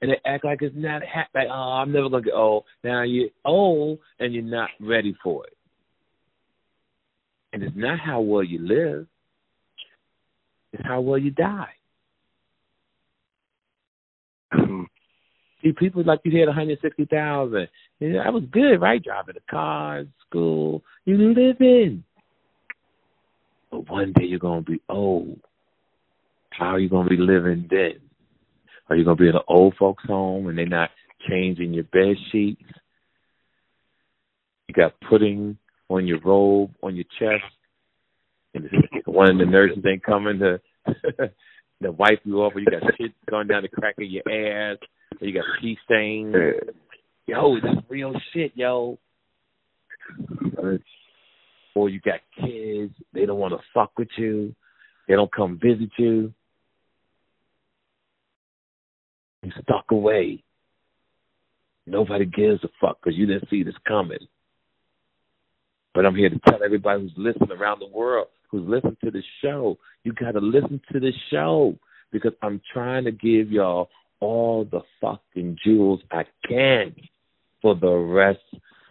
and 0.00 0.10
they 0.10 0.20
act 0.24 0.44
like 0.44 0.62
it's 0.62 0.74
not 0.76 1.02
ha- 1.04 1.28
like 1.34 1.48
oh 1.50 1.80
I'm 1.82 1.92
never 1.92 2.08
gonna 2.08 2.22
get 2.22 2.34
old. 2.34 2.64
Now 2.84 3.02
you're 3.02 3.30
old 3.44 3.98
and 4.18 4.32
you're 4.34 4.42
not 4.42 4.70
ready 4.80 5.16
for 5.22 5.46
it. 5.46 5.56
And 7.52 7.62
it's 7.62 7.76
not 7.76 7.98
how 7.98 8.20
well 8.20 8.42
you 8.42 8.58
live; 8.58 9.06
it's 10.72 10.82
how 10.84 11.00
well 11.00 11.18
you 11.18 11.30
die. 11.30 11.72
See, 15.62 15.72
people 15.72 16.04
like 16.04 16.20
you 16.24 16.38
had 16.38 16.48
160,000. 16.48 17.68
Yeah, 17.98 18.22
that 18.24 18.32
was 18.32 18.44
good, 18.50 18.76
right? 18.76 19.02
Driving 19.02 19.36
a 19.36 19.50
car, 19.50 20.04
school, 20.28 20.84
you 21.06 21.16
living. 21.16 22.04
But 23.70 23.88
one 23.88 24.12
day 24.12 24.24
you're 24.24 24.38
gonna 24.38 24.62
be 24.62 24.80
old. 24.88 25.40
How 26.50 26.74
are 26.74 26.78
you 26.78 26.88
gonna 26.88 27.08
be 27.08 27.16
living 27.16 27.66
then? 27.68 28.00
Are 28.88 28.96
you 28.96 29.04
gonna 29.04 29.16
be 29.16 29.28
in 29.28 29.34
an 29.34 29.42
old 29.48 29.74
folks' 29.78 30.04
home 30.06 30.46
and 30.46 30.56
they're 30.56 30.66
not 30.66 30.90
changing 31.28 31.74
your 31.74 31.84
bed 31.84 32.16
sheets? 32.30 32.62
You 34.68 34.74
got 34.74 34.94
pudding 35.08 35.58
on 35.88 36.06
your 36.06 36.20
robe 36.20 36.70
on 36.82 36.96
your 36.96 37.04
chest, 37.18 37.44
and 38.54 38.68
one 39.04 39.30
of 39.30 39.38
the 39.38 39.44
nurses 39.44 39.84
ain't 39.86 40.02
coming 40.02 40.38
to 40.40 40.60
to 41.82 41.92
wipe 41.92 42.20
you 42.24 42.42
off, 42.42 42.54
or 42.54 42.60
you 42.60 42.66
got 42.66 42.82
shit 42.98 43.12
going 43.28 43.48
down 43.48 43.62
the 43.62 43.68
crack 43.68 43.96
of 43.98 44.04
your 44.04 44.22
ass, 44.22 44.78
or 45.20 45.26
you 45.26 45.34
got 45.34 45.44
pee 45.60 45.78
stains. 45.84 46.34
Yo, 47.26 47.56
that's 47.62 47.86
real 47.88 48.12
shit, 48.32 48.52
yo. 48.54 48.98
Or 51.76 51.90
you 51.90 52.00
got 52.00 52.20
kids, 52.40 52.94
they 53.12 53.26
don't 53.26 53.38
want 53.38 53.52
to 53.52 53.60
fuck 53.74 53.98
with 53.98 54.08
you, 54.16 54.54
they 55.06 55.12
don't 55.12 55.30
come 55.30 55.60
visit 55.62 55.90
you. 55.98 56.32
You 59.42 59.52
stuck 59.62 59.84
away. 59.90 60.42
Nobody 61.86 62.24
gives 62.24 62.64
a 62.64 62.68
fuck 62.80 62.96
because 63.04 63.18
you 63.18 63.26
didn't 63.26 63.50
see 63.50 63.62
this 63.62 63.74
coming. 63.86 64.26
But 65.94 66.06
I'm 66.06 66.16
here 66.16 66.30
to 66.30 66.40
tell 66.48 66.64
everybody 66.64 67.02
who's 67.02 67.12
listening 67.18 67.52
around 67.52 67.80
the 67.80 67.94
world, 67.94 68.28
who's 68.50 68.66
listening 68.66 68.96
to 69.04 69.10
the 69.10 69.22
show, 69.42 69.76
you 70.02 70.14
got 70.14 70.32
to 70.32 70.40
listen 70.40 70.80
to 70.92 70.98
the 70.98 71.12
show 71.30 71.78
because 72.10 72.32
I'm 72.40 72.62
trying 72.72 73.04
to 73.04 73.12
give 73.12 73.52
y'all 73.52 73.90
all 74.20 74.64
the 74.64 74.80
fucking 75.02 75.58
jewels 75.62 76.00
I 76.10 76.24
can 76.48 76.96
for 77.60 77.74
the 77.74 77.92
rest 77.92 78.40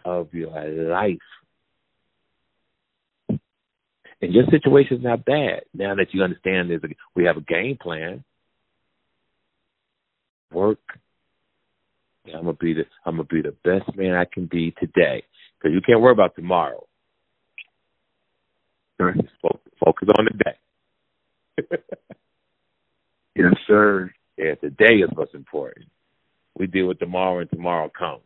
of 0.04 0.32
your 0.32 0.52
life. 0.88 1.18
And 4.22 4.32
your 4.32 4.44
situation's 4.50 5.04
not 5.04 5.24
bad 5.24 5.62
now 5.74 5.94
that 5.94 6.12
you 6.12 6.22
understand 6.22 6.70
there's 6.70 6.82
a, 6.84 6.88
we 7.14 7.24
have 7.24 7.36
a 7.36 7.42
game 7.42 7.76
plan. 7.80 8.24
Work. 10.52 10.78
I'm 12.26 12.44
gonna 12.44 12.54
be 12.54 12.72
the 12.72 12.84
I'm 13.04 13.16
gonna 13.16 13.24
be 13.24 13.42
the 13.42 13.54
best 13.64 13.96
man 13.96 14.14
I 14.14 14.24
can 14.24 14.46
be 14.46 14.72
today 14.80 15.22
because 15.58 15.74
you 15.74 15.80
can't 15.80 16.00
worry 16.00 16.12
about 16.12 16.34
tomorrow. 16.34 16.86
Just 18.98 19.28
focus 19.84 20.08
on 20.18 20.24
the 20.24 20.44
day. 20.44 21.76
Yes, 23.36 23.52
sir. 23.66 24.10
yeah, 24.38 24.54
today 24.54 24.94
is 25.04 25.10
what's 25.14 25.34
important. 25.34 25.86
We 26.58 26.66
deal 26.66 26.86
with 26.86 26.98
tomorrow, 26.98 27.40
and 27.40 27.50
tomorrow 27.50 27.90
comes. 27.90 28.22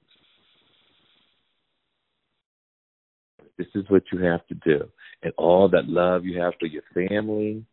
This 3.58 3.66
is 3.74 3.84
what 3.88 4.04
you 4.12 4.20
have 4.20 4.46
to 4.46 4.54
do, 4.54 4.88
and 5.22 5.32
all 5.36 5.68
that 5.68 5.88
love 5.88 6.24
you 6.24 6.40
have 6.40 6.54
for 6.58 6.66
your 6.66 6.82
family. 6.94 7.64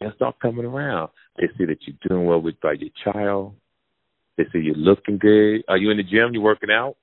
They'll 0.00 0.14
start 0.14 0.40
coming 0.40 0.64
around. 0.64 1.10
They 1.38 1.46
see 1.56 1.64
that 1.66 1.78
you're 1.86 1.96
doing 2.08 2.26
well 2.26 2.40
with 2.40 2.60
by 2.60 2.72
your 2.72 2.90
child. 3.04 3.54
They 4.36 4.44
see 4.52 4.58
you're 4.58 4.74
looking 4.74 5.18
good. 5.18 5.62
Are 5.68 5.76
you 5.76 5.90
in 5.90 5.96
the 5.96 6.02
gym? 6.02 6.32
You 6.32 6.40
working 6.40 6.70
out? 6.70 6.96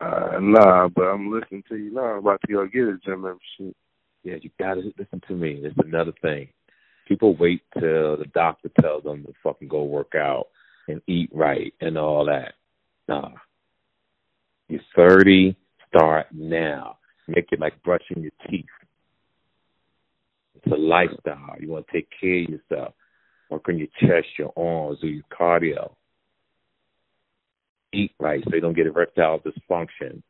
Uh, 0.00 0.38
nah, 0.40 0.88
but 0.88 1.02
I'm 1.02 1.30
listening 1.30 1.62
to 1.68 1.76
you 1.76 1.92
now. 1.92 2.02
I'm 2.02 2.18
about 2.18 2.40
to 2.46 2.52
go 2.52 2.66
get 2.66 2.82
a 2.82 2.98
gym 3.04 3.22
membership. 3.22 3.76
Yeah, 4.24 4.36
you 4.40 4.50
gotta 4.58 4.80
listen 4.98 5.20
to 5.28 5.34
me. 5.34 5.60
It's 5.62 5.76
another 5.78 6.12
thing. 6.22 6.48
People 7.06 7.36
wait 7.36 7.62
till 7.74 8.16
the 8.16 8.26
doctor 8.32 8.70
tells 8.80 9.04
them 9.04 9.24
to 9.24 9.32
fucking 9.42 9.68
go 9.68 9.84
work 9.84 10.14
out 10.14 10.48
and 10.88 11.02
eat 11.06 11.30
right 11.32 11.74
and 11.80 11.98
all 11.98 12.26
that. 12.26 12.54
Nah. 13.08 13.30
You're 14.68 14.80
thirty, 14.96 15.56
start 15.94 16.26
now. 16.32 16.98
Make 17.28 17.46
it 17.52 17.60
like 17.60 17.82
brushing 17.82 18.22
your 18.22 18.32
teeth. 18.48 18.66
It's 20.56 20.72
a 20.72 20.76
lifestyle. 20.76 21.56
You 21.60 21.68
want 21.70 21.86
to 21.86 21.92
take 21.92 22.08
care 22.20 22.42
of 22.42 22.48
yourself. 22.48 22.94
Work 23.50 23.68
on 23.68 23.78
your 23.78 23.88
chest, 24.00 24.28
your 24.38 24.52
arms, 24.56 24.98
do 25.00 25.08
your 25.08 25.24
cardio. 25.30 25.92
Eat 27.92 28.12
right 28.18 28.42
so 28.44 28.54
you 28.54 28.60
don't 28.60 28.76
get 28.76 28.86
erectile 28.86 29.40
dysfunction 29.40 30.22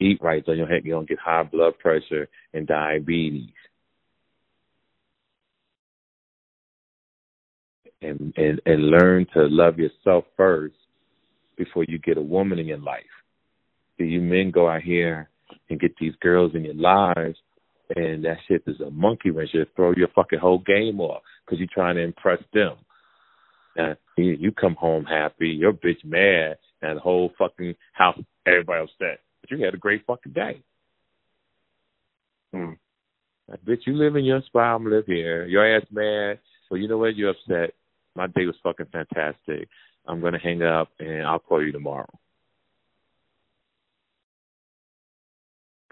eat 0.00 0.18
right 0.22 0.42
so 0.44 0.52
you 0.52 0.66
don't, 0.66 1.08
get 1.08 1.18
high 1.18 1.42
blood 1.42 1.78
pressure 1.78 2.28
and 2.52 2.66
diabetes. 2.66 3.50
And, 8.02 8.32
and 8.36 8.60
and 8.66 8.90
learn 8.90 9.26
to 9.32 9.46
love 9.48 9.78
yourself 9.78 10.24
first 10.36 10.74
before 11.56 11.84
you 11.88 11.98
get 11.98 12.18
a 12.18 12.22
woman 12.22 12.58
in 12.58 12.66
your 12.66 12.78
life. 12.78 13.04
See, 13.98 14.04
you 14.04 14.20
men 14.20 14.50
go 14.50 14.68
out 14.68 14.82
here 14.82 15.28
and 15.70 15.80
get 15.80 15.94
these 15.98 16.14
girls 16.20 16.52
in 16.54 16.64
your 16.64 16.74
lives, 16.74 17.38
and 17.94 18.24
that 18.24 18.38
shit 18.46 18.62
is 18.66 18.80
a 18.80 18.90
monkey 18.90 19.30
wrench. 19.30 19.50
You 19.52 19.64
throw 19.74 19.92
your 19.96 20.08
fucking 20.14 20.38
whole 20.38 20.58
game 20.58 21.00
off 21.00 21.22
because 21.44 21.58
you're 21.58 21.68
trying 21.72 21.96
to 21.96 22.02
impress 22.02 22.42
them. 22.52 22.76
Now, 23.76 23.96
you, 24.16 24.36
you 24.38 24.52
come 24.52 24.74
home 24.74 25.04
happy, 25.04 25.48
your 25.48 25.72
bitch 25.72 26.04
mad, 26.04 26.56
and 26.82 26.96
the 26.96 27.00
whole 27.00 27.32
fucking 27.38 27.74
house, 27.92 28.18
everybody 28.46 28.82
upset 28.82 29.20
but 29.46 29.56
you 29.56 29.64
had 29.64 29.74
a 29.74 29.78
great 29.78 30.04
fucking 30.06 30.32
day. 30.32 30.62
Hmm. 32.52 32.72
Like, 33.48 33.64
bitch, 33.64 33.86
you 33.86 33.94
live 33.94 34.16
in 34.16 34.24
your 34.24 34.42
spot, 34.42 34.74
I'm 34.74 34.90
live 34.90 35.06
here. 35.06 35.46
Your 35.46 35.76
ass 35.76 35.86
mad. 35.90 36.40
So 36.68 36.74
you 36.74 36.88
know 36.88 36.98
what? 36.98 37.16
You're 37.16 37.30
upset. 37.30 37.74
My 38.14 38.26
day 38.26 38.46
was 38.46 38.56
fucking 38.62 38.86
fantastic. 38.92 39.68
I'm 40.06 40.20
gonna 40.20 40.38
hang 40.38 40.62
up 40.62 40.88
and 40.98 41.26
I'll 41.26 41.38
call 41.38 41.64
you 41.64 41.72
tomorrow. 41.72 42.08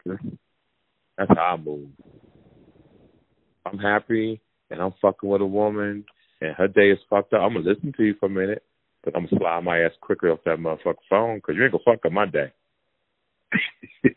That's 0.07 1.31
how 1.37 1.55
I 1.55 1.57
move. 1.57 1.89
I'm 3.67 3.79
happy 3.79 4.41
and 4.71 4.81
I'm 4.81 4.93
fucking 5.01 5.29
with 5.29 5.41
a 5.41 5.47
woman 5.47 6.05
and 6.41 6.55
her 6.57 6.69
day 6.69 6.91
is 6.91 6.99
fucked 7.09 7.33
up. 7.33 7.41
I'm 7.43 7.55
gonna 7.55 7.69
listen 7.69 7.93
to 7.97 8.05
you 8.05 8.15
for 8.21 8.27
a 8.27 8.31
minute, 8.31 8.63
but 9.03 9.17
I'm 9.17 9.27
gonna 9.27 9.39
slide 9.39 9.65
my 9.65 9.81
ass 9.81 9.93
quickly 10.01 10.31
off 10.31 10.41
that 10.45 10.59
motherfucking 10.59 10.95
phone 11.09 11.37
because 11.37 11.57
you 11.57 11.65
ain't 11.65 11.73
gonna 11.73 11.85
fuck 11.85 12.05
up 12.05 12.13
my 12.13 12.27
day. 12.27 12.53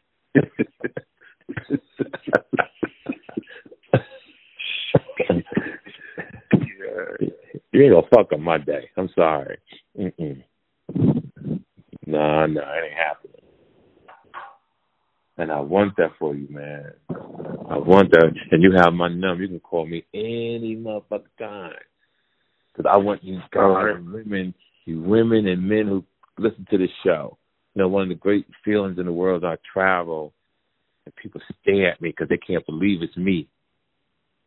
You 7.77 7.83
ain't 7.83 7.93
gonna 7.93 8.07
fuck 8.13 8.33
up 8.33 8.39
my 8.39 8.57
day. 8.57 8.89
I'm 8.97 9.09
sorry. 9.15 9.59
Mm-mm. 9.99 10.43
Nah, 12.07 12.47
nah, 12.47 12.73
it 12.73 12.85
ain't 12.85 12.97
happening. 12.97 13.26
And 15.37 15.51
I 15.51 15.59
want 15.59 15.95
that 15.97 16.11
for 16.17 16.35
you, 16.35 16.47
man. 16.49 16.93
I 17.09 17.77
want 17.77 18.11
that. 18.11 18.31
And 18.51 18.63
you 18.63 18.71
have 18.75 18.93
my 18.93 19.07
number. 19.07 19.43
You 19.43 19.49
can 19.49 19.59
call 19.59 19.85
me 19.85 20.03
any 20.13 20.75
motherfucking 20.75 21.37
time. 21.37 21.73
Because 22.73 22.91
I 22.91 22.97
want 22.97 23.23
you 23.23 23.39
guys 23.51 23.97
women, 23.99 24.53
you 24.85 25.01
women 25.01 25.47
and 25.47 25.67
men 25.67 25.87
who 25.87 26.03
listen 26.39 26.65
to 26.71 26.77
this 26.77 26.89
show. 27.03 27.37
You 27.75 27.83
know, 27.83 27.87
one 27.87 28.03
of 28.03 28.09
the 28.09 28.15
great 28.15 28.47
feelings 28.65 28.97
in 28.97 29.05
the 29.05 29.11
world 29.11 29.43
is 29.43 29.47
I 29.47 29.57
travel 29.71 30.33
and 31.05 31.15
people 31.15 31.41
stare 31.61 31.91
at 31.91 32.01
me 32.01 32.09
because 32.09 32.29
they 32.29 32.37
can't 32.37 32.65
believe 32.65 33.03
it's 33.03 33.17
me. 33.17 33.47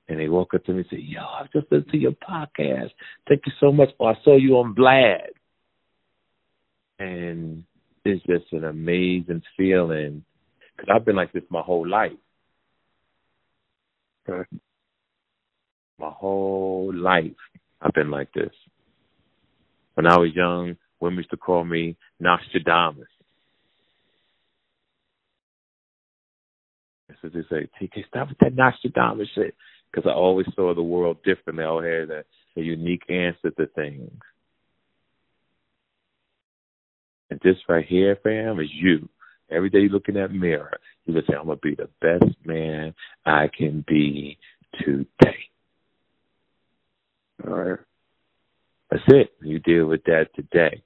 And 0.09 0.18
they 0.18 0.28
walk 0.28 0.55
up 0.55 0.64
to 0.64 0.72
me 0.72 0.78
and 0.78 0.86
say, 0.91 0.99
Yo, 0.99 1.20
I've 1.20 1.53
just 1.53 1.70
listened 1.70 1.93
to 1.93 1.99
your 1.99 2.12
podcast. 2.12 2.91
Thank 3.28 3.43
you 3.47 3.53
so 3.61 3.70
much. 3.70 3.91
Oh, 4.01 4.07
I 4.07 4.14
saw 4.24 4.36
you 4.36 4.57
on 4.57 4.74
Vlad. 4.74 5.28
And 6.99 7.62
it's 8.05 8.24
just 8.26 8.53
an 8.53 8.64
amazing 8.64 9.43
feeling 9.57 10.24
because 10.81 10.95
I've 10.95 11.05
been 11.05 11.16
like 11.16 11.33
this 11.33 11.43
my 11.51 11.61
whole 11.61 11.87
life. 11.87 12.12
Okay. 14.28 14.49
My 15.99 16.11
whole 16.11 16.93
life, 16.95 17.37
I've 17.81 17.93
been 17.93 18.11
like 18.11 18.33
this. 18.33 18.53
When 19.95 20.07
I 20.07 20.16
was 20.16 20.31
young, 20.35 20.76
women 21.01 21.18
used 21.18 21.31
to 21.31 21.37
call 21.37 21.64
me 21.64 21.97
Nostradamus. 22.18 23.09
So 27.20 27.28
they 27.28 27.43
say, 27.51 27.68
TK, 27.81 28.07
stop 28.09 28.28
with 28.31 28.39
that 28.39 28.55
Nostradamus 28.55 29.28
shit. 29.35 29.55
Because 29.93 30.09
I 30.09 30.14
always 30.14 30.47
saw 30.55 30.74
the 30.74 30.83
world 30.83 31.18
differently. 31.24 31.64
I 31.64 31.66
always 31.66 31.87
had 31.87 32.11
a, 32.11 32.24
a 32.57 32.62
unique 32.62 33.03
answer 33.11 33.51
to 33.51 33.66
things. 33.74 34.11
And 37.28 37.41
this 37.43 37.57
right 37.68 37.85
here, 37.87 38.16
fam, 38.22 38.61
is 38.61 38.68
you. 38.72 39.09
Every 39.51 39.70
day 39.70 39.80
you 39.80 39.88
look 39.88 40.09
in 40.09 40.14
that 40.14 40.32
mirror, 40.32 40.78
you 41.07 41.14
would 41.14 41.24
say, 41.26 41.34
I'm 41.36 41.46
going 41.46 41.59
to 41.59 41.62
be 41.62 41.74
the 41.74 41.88
best 42.01 42.36
man 42.44 42.94
I 43.26 43.48
can 43.57 43.84
be 43.86 44.38
today. 44.84 45.36
All 47.46 47.55
right. 47.55 47.78
That's 48.90 49.03
it. 49.09 49.32
You 49.42 49.59
deal 49.59 49.86
with 49.86 50.05
that 50.05 50.26
today. 50.34 50.82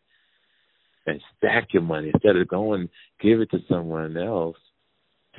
And 1.06 1.20
stack 1.36 1.68
your 1.72 1.82
money. 1.82 2.10
Instead 2.12 2.36
of 2.36 2.48
going 2.48 2.88
give 3.20 3.40
it 3.40 3.50
to 3.50 3.58
someone 3.68 4.16
else, 4.16 4.56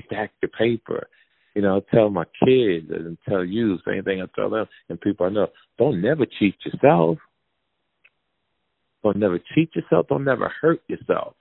stack 0.06 0.32
your 0.42 0.50
paper. 0.50 1.08
You 1.56 1.62
know, 1.62 1.78
I 1.78 1.96
tell 1.96 2.10
my 2.10 2.26
kids 2.46 2.88
and 2.90 3.18
tell 3.28 3.44
you, 3.44 3.78
same 3.88 4.04
thing 4.04 4.22
I 4.22 4.26
tell 4.36 4.50
them 4.50 4.68
and 4.90 5.00
people 5.00 5.26
I 5.26 5.30
know, 5.30 5.48
don't 5.80 6.02
never 6.02 6.26
cheat 6.26 6.56
yourself. 6.66 7.18
Don't 9.04 9.18
never 9.18 9.40
cheat 9.54 9.76
yourself. 9.76 10.08
Don't 10.10 10.26
never 10.26 10.52
hurt 10.62 10.82
yourself. 10.88 11.36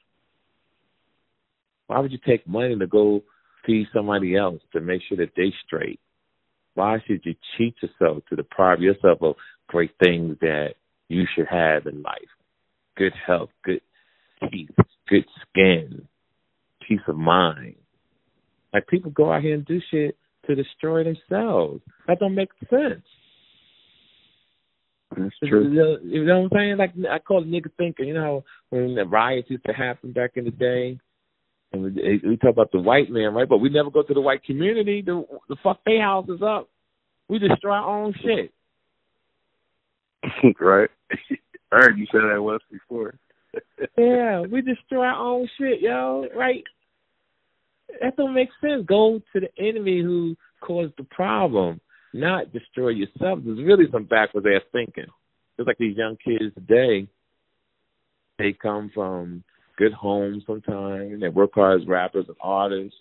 Why 1.87 2.01
would 2.01 2.13
you 2.13 2.19
take 2.27 2.47
money 2.47 2.77
to 2.79 2.87
go 2.87 3.23
feed 3.67 3.87
somebody 3.95 4.37
else 4.37 4.61
to 4.73 4.81
make 4.81 5.03
sure 5.09 5.19
that 5.19 5.33
they 5.37 5.53
straight? 5.67 6.01
Why 6.75 6.99
should 7.07 7.21
you 7.25 7.35
cheat 7.57 7.77
yourself 7.83 8.25
to 8.29 8.37
deprive 8.37 8.81
yourself 8.81 9.19
of 9.23 9.37
great 9.69 9.93
things 10.03 10.37
that 10.41 10.75
you 11.09 11.25
should 11.35 11.47
have 11.49 11.87
in 11.87 12.03
life? 12.03 12.19
Good 12.97 13.13
health, 13.27 13.51
good 13.65 13.81
teeth, 14.51 14.71
good 15.09 15.25
skin, 15.43 16.09
peace 16.87 17.01
of 17.07 17.17
mind. 17.17 17.77
Like 18.73 18.87
people 18.89 19.11
go 19.11 19.33
out 19.33 19.43
here 19.43 19.55
and 19.55 19.65
do 19.65 19.81
shit 19.91 20.17
to 20.47 20.55
destroy 20.55 21.05
themselves. 21.05 21.81
That 22.07 22.19
don't 22.19 22.35
make 22.35 22.51
sense. 22.69 23.05
That's 25.17 25.35
true. 25.47 26.01
You 26.03 26.25
know 26.25 26.41
what 26.41 26.53
I'm 26.53 26.59
saying? 26.59 26.77
Like 26.77 26.93
I 27.09 27.21
call 27.21 27.43
it 27.43 27.49
nigga 27.49 27.71
thinking. 27.77 28.09
You 28.09 28.15
know 28.15 28.45
when 28.71 28.97
the 28.97 29.05
riots 29.05 29.49
used 29.49 29.65
to 29.67 29.73
happen 29.73 30.13
back 30.13 30.33
in 30.35 30.45
the 30.45 30.51
day, 30.51 30.99
and 31.75 31.95
we, 31.95 32.21
we 32.25 32.37
talk 32.37 32.51
about 32.51 32.73
the 32.73 32.81
white 32.81 33.11
man, 33.11 33.35
right? 33.35 33.49
But 33.49 33.59
we 33.59 33.69
never 33.69 33.91
go 33.91 34.03
to 34.03 34.15
the 34.15 34.21
white 34.21 34.45
community. 34.45 35.03
The 35.03 35.25
the 35.49 35.57
fuck 35.63 35.81
they 35.85 35.99
houses 35.99 36.41
up. 36.43 36.69
We 37.29 37.39
destroy 37.39 37.73
our 37.73 38.05
own 38.05 38.15
shit. 38.23 38.53
right. 40.61 40.91
I 41.73 41.77
heard 41.77 41.99
you 41.99 42.07
say 42.07 42.19
that 42.19 42.43
once 42.43 42.63
before. 42.71 43.15
yeah, 43.99 44.41
we 44.43 44.63
destroy 44.63 45.05
our 45.05 45.19
own 45.19 45.49
shit, 45.59 45.81
yo. 45.81 46.27
Right. 46.35 46.65
That 48.01 48.17
don't 48.17 48.35
make 48.35 48.49
sense. 48.61 48.85
Go 48.87 49.21
to 49.33 49.41
the 49.41 49.49
enemy 49.59 50.01
who 50.03 50.37
caused 50.61 50.95
the 50.97 51.05
problem, 51.05 51.81
not 52.13 52.53
destroy 52.53 52.91
yourself. 52.91 53.41
There's 53.45 53.59
really 53.59 53.87
some 53.93 54.05
backwards 54.05 54.47
ass 54.47 54.63
thinking. 54.73 55.07
It's 55.59 55.67
like 55.67 55.79
these 55.79 55.97
young 55.97 56.17
kids 56.17 56.55
today. 56.55 57.09
They 58.39 58.53
come 58.53 58.91
from 58.93 59.45
good 59.77 59.93
homes 59.93 60.43
sometimes. 60.47 61.21
They 61.21 61.29
work 61.29 61.51
hard 61.55 61.83
as 61.83 61.89
rappers 61.89 62.27
and 62.29 62.37
artists, 62.41 62.99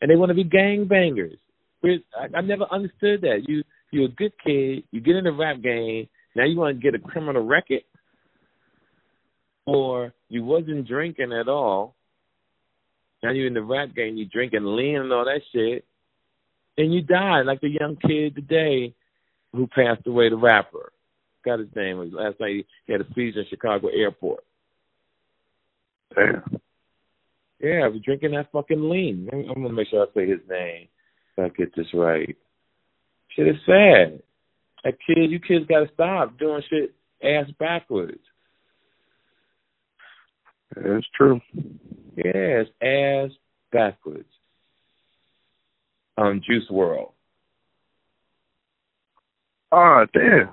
and 0.00 0.10
they 0.10 0.16
want 0.16 0.30
to 0.30 0.34
be 0.34 0.44
gang 0.44 0.86
bangers. 0.86 1.38
I, 1.84 2.28
I 2.36 2.40
never 2.40 2.64
understood 2.70 3.22
that. 3.22 3.44
You 3.46 3.62
you're 3.90 4.06
a 4.06 4.08
good 4.08 4.32
kid. 4.44 4.84
You 4.90 5.00
get 5.00 5.16
in 5.16 5.24
the 5.24 5.32
rap 5.32 5.60
game. 5.62 6.08
Now 6.34 6.44
you 6.44 6.56
want 6.56 6.76
to 6.76 6.82
get 6.82 6.94
a 6.94 6.98
criminal 6.98 7.44
record, 7.44 7.82
or 9.66 10.14
you 10.28 10.44
wasn't 10.44 10.88
drinking 10.88 11.32
at 11.32 11.48
all. 11.48 11.94
Now 13.22 13.30
you're 13.30 13.46
in 13.46 13.54
the 13.54 13.62
rap 13.62 13.94
game. 13.94 14.16
You 14.16 14.26
drinking 14.26 14.64
lean 14.64 14.96
and 14.96 15.12
all 15.12 15.24
that 15.24 15.42
shit, 15.52 15.84
and 16.78 16.92
you 16.92 17.02
die 17.02 17.42
like 17.42 17.60
the 17.60 17.68
young 17.68 17.96
kid 17.96 18.34
today 18.34 18.94
who 19.52 19.66
passed 19.66 20.06
away. 20.06 20.30
The 20.30 20.36
rapper, 20.36 20.92
got 21.44 21.58
his 21.58 21.68
name. 21.76 21.98
Last 22.12 22.40
night 22.40 22.66
he 22.86 22.92
had 22.92 23.02
a 23.02 23.10
speech 23.10 23.36
in 23.36 23.44
Chicago 23.50 23.88
airport. 23.88 24.44
Damn. 26.14 26.60
Yeah, 27.60 27.84
I 27.84 27.88
was 27.88 28.00
drinking 28.04 28.32
that 28.32 28.50
fucking 28.52 28.90
lean. 28.90 29.28
I'm 29.32 29.62
gonna 29.62 29.72
make 29.72 29.88
sure 29.88 30.02
I 30.02 30.14
say 30.14 30.28
his 30.28 30.40
name 30.48 30.88
so 31.36 31.44
I 31.44 31.48
get 31.50 31.74
this 31.76 31.86
right. 31.94 32.36
Shit 33.28 33.48
is 33.48 33.56
sad. 33.64 34.22
That 34.84 34.94
kid, 35.06 35.30
you 35.30 35.38
kids 35.38 35.66
gotta 35.68 35.88
stop 35.94 36.38
doing 36.38 36.62
shit 36.68 36.94
ass 37.22 37.46
backwards. 37.58 38.20
That's 40.74 41.06
true. 41.14 41.40
Yes, 42.16 42.66
ass 42.82 43.30
backwards. 43.72 44.28
Um, 46.18 46.42
Juice 46.46 46.68
WRLD. 46.70 47.12
Oh 49.70 50.06
damn. 50.12 50.50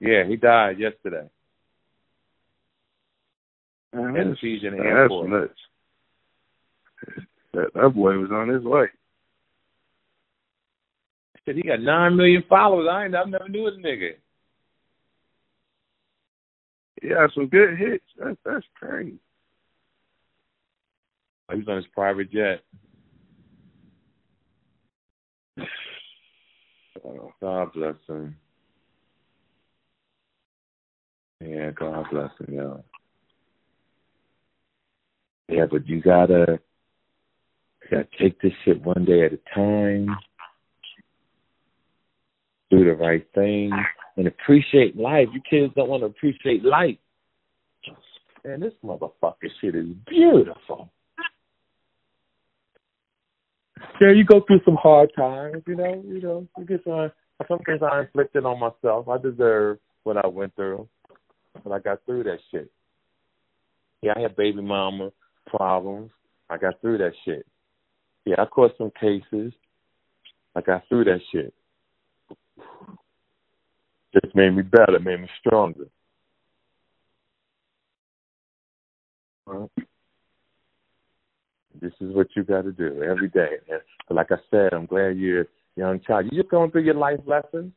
Yeah, 0.00 0.26
he 0.26 0.36
died 0.36 0.78
yesterday. 0.78 1.28
Man, 3.94 4.14
Had 4.14 4.26
a 4.26 4.30
that's, 4.30 4.40
seizure 4.40 4.68
in 4.68 4.76
the 4.76 4.82
that's 4.82 4.88
airport. 4.88 5.28
nuts. 5.30 5.52
That, 7.54 7.74
that 7.74 7.90
boy 7.90 8.16
was 8.18 8.30
on 8.30 8.48
his 8.48 8.62
way. 8.62 8.86
Shit, 11.44 11.56
he 11.56 11.62
got 11.62 11.80
nine 11.80 12.16
million 12.16 12.42
followers. 12.48 12.88
I 12.90 13.04
ain't, 13.04 13.14
I 13.14 13.24
never 13.24 13.48
knew 13.48 13.68
this 13.70 13.78
nigga. 13.84 14.12
He 17.02 17.08
had 17.08 17.30
some 17.34 17.48
good 17.48 17.76
hits. 17.76 18.04
That's 18.16 18.36
that's 18.44 18.64
crazy. 18.76 19.18
Oh, 21.48 21.54
he 21.54 21.58
was 21.58 21.68
on 21.68 21.76
his 21.76 21.86
private 21.94 22.30
jet. 22.30 22.62
Oh, 27.04 27.32
God 27.40 27.72
bless 27.72 27.94
him. 28.06 28.36
Yeah, 31.40 31.70
God 31.72 32.04
bless 32.12 32.30
him, 32.38 32.54
yo. 32.54 32.84
Yeah, 35.48 35.66
but 35.70 35.86
you 35.86 36.00
gotta, 36.00 36.58
you 37.82 37.90
gotta 37.90 38.08
take 38.20 38.40
this 38.40 38.52
shit 38.64 38.82
one 38.82 39.04
day 39.04 39.24
at 39.24 39.32
a 39.32 39.38
time. 39.54 40.16
Do 42.70 42.84
the 42.84 42.94
right 42.94 43.26
thing 43.34 43.70
and 44.16 44.26
appreciate 44.26 44.96
life. 44.96 45.28
You 45.32 45.40
kids 45.48 45.74
don't 45.76 45.88
want 45.88 46.02
to 46.02 46.06
appreciate 46.06 46.64
life. 46.64 46.96
Man, 48.44 48.60
this 48.60 48.72
motherfucker 48.84 49.48
shit 49.60 49.74
is 49.74 49.86
beautiful. 50.08 50.90
Yeah, 54.00 54.12
you 54.12 54.24
go 54.24 54.40
through 54.46 54.60
some 54.64 54.76
hard 54.76 55.10
times, 55.16 55.62
you 55.66 55.76
know, 55.76 56.02
you 56.06 56.20
know, 56.20 56.48
you 56.58 56.64
get 56.64 56.82
some 56.84 57.12
some 57.48 57.58
things 57.66 57.80
I 57.82 58.00
inflicted 58.00 58.44
on 58.44 58.58
myself. 58.60 59.08
I 59.08 59.18
deserve 59.18 59.78
what 60.04 60.16
I 60.16 60.26
went 60.26 60.54
through. 60.54 60.88
But 61.62 61.72
I 61.72 61.78
got 61.78 62.04
through 62.04 62.24
that 62.24 62.38
shit. 62.50 62.70
Yeah, 64.00 64.14
I 64.16 64.20
had 64.20 64.36
baby 64.36 64.62
mama 64.62 65.10
problems. 65.46 66.10
I 66.50 66.58
got 66.58 66.80
through 66.80 66.98
that 66.98 67.12
shit. 67.24 67.46
Yeah, 68.24 68.36
I 68.38 68.46
caught 68.46 68.76
some 68.78 68.92
cases. 68.98 69.52
I 70.54 70.60
got 70.60 70.86
through 70.88 71.04
that 71.04 71.20
shit. 71.32 71.52
Just 74.12 74.34
made 74.34 74.50
me 74.50 74.62
better, 74.62 74.98
made 75.00 75.20
me 75.20 75.28
stronger. 75.40 75.86
Right. 79.46 79.70
This 81.80 81.92
is 82.00 82.14
what 82.14 82.28
you 82.36 82.44
got 82.44 82.62
to 82.62 82.72
do 82.72 83.02
every 83.02 83.28
day. 83.28 83.56
And 83.68 83.80
like 84.16 84.30
I 84.30 84.36
said, 84.50 84.72
I'm 84.72 84.86
glad 84.86 85.16
you're 85.16 85.42
a 85.42 85.46
young 85.76 86.00
child. 86.00 86.26
You're 86.30 86.42
just 86.42 86.50
going 86.50 86.70
through 86.70 86.84
your 86.84 86.94
life 86.94 87.20
lessons. 87.26 87.72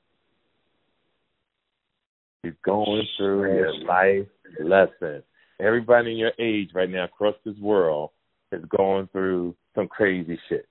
You're 2.43 2.57
going 2.63 3.07
through 3.17 3.55
your 3.55 3.73
life 3.85 4.27
lessons. 4.59 5.23
Everybody 5.59 6.11
in 6.11 6.17
your 6.17 6.33
age 6.39 6.71
right 6.73 6.89
now 6.89 7.05
across 7.05 7.35
this 7.45 7.57
world 7.57 8.09
is 8.51 8.63
going 8.77 9.07
through 9.11 9.55
some 9.73 9.87
crazy 9.87 10.37
shit. 10.49 10.67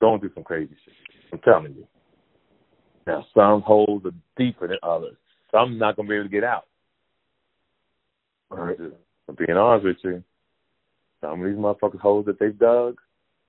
Going 0.00 0.20
through 0.20 0.32
some 0.34 0.44
crazy 0.44 0.74
shit. 0.84 0.94
I'm 1.32 1.38
telling 1.40 1.74
you. 1.74 1.86
Now, 3.06 3.24
some 3.34 3.62
holes 3.62 4.02
are 4.04 4.14
deeper 4.36 4.66
than 4.66 4.78
others. 4.82 5.16
Some 5.50 5.78
not 5.78 5.96
going 5.96 6.08
to 6.08 6.10
be 6.10 6.16
able 6.16 6.24
to 6.24 6.30
get 6.30 6.44
out. 6.44 6.66
Right. 8.50 8.76
I'm 9.28 9.34
being 9.34 9.58
honest 9.58 9.84
with 9.84 9.96
you. 10.02 10.22
Some 11.20 11.42
of 11.42 11.46
these 11.46 11.56
motherfuckers 11.56 12.00
holes 12.00 12.26
that 12.26 12.38
they've 12.38 12.58
dug, 12.58 12.98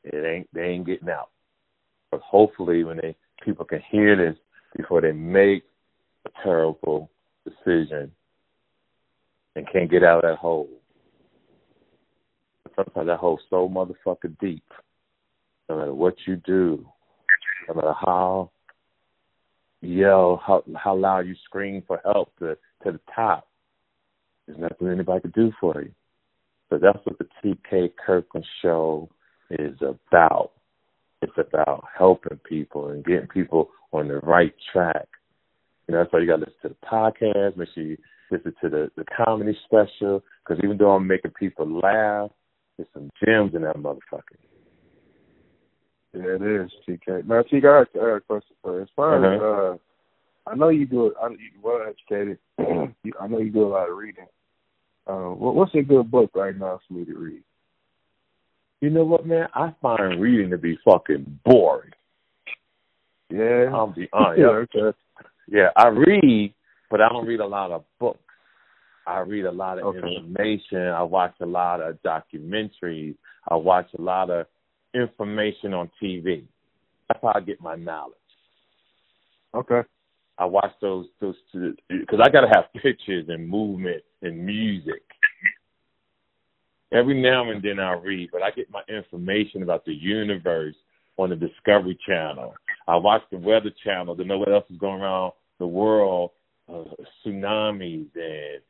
it 0.03 0.25
ain't 0.25 0.47
they 0.53 0.63
ain't 0.63 0.85
getting 0.85 1.09
out. 1.09 1.29
But 2.11 2.21
hopefully, 2.21 2.83
when 2.83 2.97
they 2.97 3.15
people 3.43 3.65
can 3.65 3.81
hear 3.91 4.15
this 4.15 4.37
before 4.75 5.01
they 5.01 5.11
make 5.11 5.63
a 6.25 6.29
terrible 6.43 7.09
decision 7.45 8.11
and 9.57 9.67
can't 9.71 9.89
get 9.89 10.03
out 10.03 10.23
of 10.23 10.29
that 10.29 10.37
hole. 10.37 10.69
Sometimes 12.75 13.07
that 13.07 13.17
hole's 13.17 13.39
so 13.49 13.67
motherfucking 13.67 14.37
deep. 14.39 14.63
No 15.67 15.79
matter 15.79 15.93
what 15.95 16.13
you 16.27 16.35
do, 16.35 16.85
no 17.67 17.73
matter 17.73 17.93
how 17.99 18.51
yell, 19.81 20.41
how 20.45 20.63
how 20.75 20.95
loud 20.95 21.25
you 21.25 21.35
scream 21.43 21.83
for 21.87 21.99
help 22.05 22.37
to 22.37 22.55
to 22.83 22.91
the 22.91 22.99
top, 23.13 23.47
there's 24.45 24.59
nothing 24.59 24.89
anybody 24.89 25.21
can 25.21 25.31
do 25.31 25.51
for 25.59 25.81
you. 25.81 25.91
So 26.69 26.77
that's 26.77 27.03
what 27.03 27.17
the 27.17 27.27
TK 27.43 27.93
Kirkland 28.05 28.45
show 28.61 29.09
is 29.49 29.75
about. 29.81 30.51
It's 31.23 31.37
about 31.37 31.85
helping 31.97 32.37
people 32.47 32.89
and 32.89 33.03
getting 33.03 33.27
people 33.27 33.69
on 33.91 34.07
the 34.07 34.19
right 34.19 34.53
track. 34.71 35.07
You 35.87 35.95
know, 35.95 36.03
that's 36.03 36.13
why 36.13 36.19
you 36.19 36.27
got 36.27 36.37
to 36.37 36.41
listen 36.41 36.53
to 36.61 36.69
the 36.69 36.85
podcast. 36.85 37.57
Make 37.57 37.69
sure 37.73 37.83
you 37.83 37.97
listen 38.31 38.53
to 38.61 38.69
the, 38.69 38.91
the 38.95 39.03
comedy 39.25 39.57
special. 39.65 40.23
Because 40.43 40.63
even 40.63 40.77
though 40.77 40.91
I'm 40.91 41.07
making 41.07 41.31
people 41.31 41.79
laugh, 41.79 42.31
there's 42.77 42.89
some 42.93 43.09
gems 43.23 43.55
in 43.55 43.61
that 43.63 43.77
motherfucker. 43.77 44.37
Yeah, 46.13 46.35
it 46.35 46.41
is, 46.41 46.71
TK. 46.87 47.25
Now, 47.27 47.41
TK, 47.43 47.65
I 47.65 47.77
have 48.07 48.17
a 48.17 48.19
question 48.21 48.55
for 48.61 48.77
you. 48.77 48.81
As 48.83 48.87
far 48.95 49.33
as, 49.35 49.41
Uh-huh. 49.41 49.73
uh, 49.73 49.77
I 50.49 50.55
know 50.55 50.69
you 50.69 50.85
do 50.85 51.07
it, 51.07 51.13
I, 51.21 51.27
you're 51.29 51.61
well 51.61 51.81
educated. 51.87 52.37
You- 53.03 53.13
I 53.19 53.27
know 53.27 53.39
you 53.39 53.51
do 53.51 53.63
a 53.63 53.69
lot 53.69 53.89
of 53.89 53.97
reading. 53.97 54.25
Uh, 55.05 55.29
what, 55.29 55.55
what's 55.55 55.75
a 55.75 55.81
good 55.81 56.09
book 56.09 56.31
right 56.35 56.57
now 56.57 56.79
for 56.87 56.93
me 56.93 57.05
to 57.05 57.13
read? 57.17 57.43
You 58.81 58.89
know 58.89 59.03
what, 59.05 59.25
man? 59.25 59.47
I 59.53 59.73
find 59.81 60.21
reading 60.21 60.49
to 60.51 60.57
be 60.57 60.77
fucking 60.85 61.39
boring. 61.45 61.91
Yeah. 63.29 63.69
I'll 63.73 63.87
be 63.87 64.07
honest. 64.13 64.39
yeah, 64.39 64.47
okay. 64.47 64.97
Yeah, 65.47 65.69
I 65.75 65.87
read, 65.87 66.53
but 66.89 67.01
I 67.01 67.09
don't 67.09 67.25
read 67.25 67.39
a 67.39 67.47
lot 67.47 67.71
of 67.71 67.83
books. 67.99 68.19
I 69.05 69.19
read 69.19 69.45
a 69.45 69.51
lot 69.51 69.79
of 69.79 69.85
Okay. 69.85 70.15
information. 70.15 70.87
I 70.87 71.01
watch 71.03 71.35
a 71.39 71.45
lot 71.45 71.81
of 71.81 72.01
documentaries. 72.03 73.15
I 73.47 73.55
watch 73.55 73.87
a 73.97 74.01
lot 74.01 74.29
of 74.29 74.47
information 74.93 75.73
on 75.73 75.89
TV. 76.01 76.45
That's 77.07 77.21
how 77.21 77.31
I 77.35 77.39
get 77.39 77.61
my 77.61 77.75
knowledge. 77.75 78.15
Okay. 79.53 79.83
I 80.37 80.45
watch 80.45 80.73
those 80.81 81.07
those 81.19 81.35
because 81.53 82.19
I 82.21 82.29
got 82.29 82.41
to 82.41 82.47
have 82.53 82.71
pictures 82.73 83.25
and 83.29 83.47
movement 83.47 84.03
and 84.21 84.45
music. 84.45 85.01
Every 86.93 87.19
now 87.19 87.49
and 87.49 87.61
then 87.61 87.79
I 87.79 87.93
read, 87.93 88.29
but 88.31 88.43
I 88.43 88.51
get 88.51 88.69
my 88.69 88.81
information 88.87 89.63
about 89.63 89.83
the 89.85 89.93
universe 89.93 90.75
on 91.17 91.29
the 91.29 91.35
Discovery 91.35 91.97
Channel. 92.05 92.53
I 92.87 92.95
watch 92.97 93.23
the 93.31 93.37
Weather 93.37 93.71
Channel 93.83 94.15
to 94.15 94.23
know 94.23 94.37
what 94.37 94.51
else 94.51 94.65
is 94.69 94.77
going 94.77 95.01
around 95.01 95.33
the 95.59 95.67
world, 95.67 96.31
uh, 96.71 96.83
tsunamis 97.25 98.07
and 98.15 98.61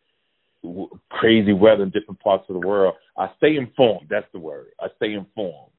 w- 0.64 1.00
crazy 1.10 1.54
weather 1.54 1.84
in 1.84 1.90
different 1.90 2.20
parts 2.20 2.46
of 2.50 2.60
the 2.60 2.68
world. 2.68 2.96
I 3.18 3.30
stay 3.38 3.56
informed. 3.56 4.08
That's 4.10 4.28
the 4.34 4.40
word. 4.40 4.68
I 4.80 4.88
stay 4.98 5.14
informed. 5.14 5.72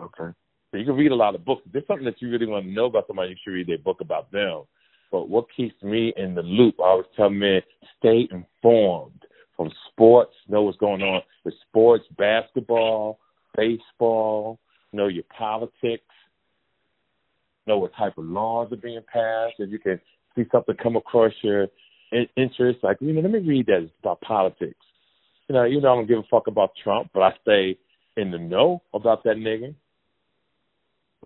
Okay. 0.00 0.34
So 0.70 0.78
you 0.78 0.84
can 0.84 0.96
read 0.96 1.12
a 1.12 1.16
lot 1.16 1.34
of 1.34 1.44
books. 1.44 1.62
If 1.66 1.72
there's 1.72 1.86
something 1.86 2.04
that 2.04 2.20
you 2.20 2.30
really 2.30 2.46
want 2.46 2.66
to 2.66 2.70
know 2.70 2.86
about 2.86 3.06
somebody, 3.06 3.30
you 3.30 3.36
should 3.42 3.52
read 3.52 3.66
their 3.66 3.78
book 3.78 4.00
about 4.00 4.30
them. 4.32 4.64
But 5.10 5.28
what 5.28 5.46
keeps 5.56 5.80
me 5.82 6.12
in 6.16 6.34
the 6.34 6.42
loop, 6.42 6.74
I 6.80 6.88
always 6.88 7.06
tell 7.16 7.30
men, 7.30 7.62
stay 7.98 8.28
informed 8.30 9.22
from 9.56 9.70
sports, 9.90 10.34
know 10.48 10.62
what's 10.62 10.76
going 10.78 11.02
on 11.02 11.22
with 11.44 11.54
sports, 11.68 12.04
basketball, 12.18 13.18
baseball, 13.56 14.58
know 14.92 15.06
your 15.06 15.24
politics, 15.36 16.04
know 17.66 17.78
what 17.78 17.94
type 17.94 18.18
of 18.18 18.24
laws 18.24 18.72
are 18.72 18.76
being 18.76 19.00
passed. 19.10 19.54
and 19.58 19.72
you 19.72 19.78
can 19.78 20.00
see 20.36 20.44
something 20.52 20.76
come 20.76 20.96
across 20.96 21.32
your 21.42 21.66
interest, 22.36 22.78
like, 22.82 22.98
you 23.00 23.12
know, 23.12 23.20
let 23.20 23.30
me 23.32 23.40
read 23.40 23.66
that. 23.66 23.82
It's 23.82 23.92
about 24.00 24.20
politics. 24.20 24.78
You 25.48 25.54
know, 25.54 25.66
even 25.66 25.82
though 25.82 25.92
I 25.92 25.96
don't 25.96 26.06
give 26.06 26.18
a 26.18 26.22
fuck 26.30 26.46
about 26.46 26.70
Trump, 26.82 27.10
but 27.12 27.22
I 27.22 27.32
stay 27.42 27.78
in 28.16 28.30
the 28.30 28.38
know 28.38 28.82
about 28.94 29.24
that 29.24 29.36
nigga. 29.36 29.74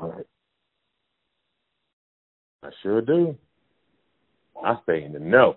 All 0.01 0.11
right. 0.11 0.27
I 2.63 2.71
sure 2.83 3.01
do. 3.01 3.37
I 4.63 4.77
stay 4.83 5.05
in 5.05 5.13
the 5.13 5.19
know 5.19 5.57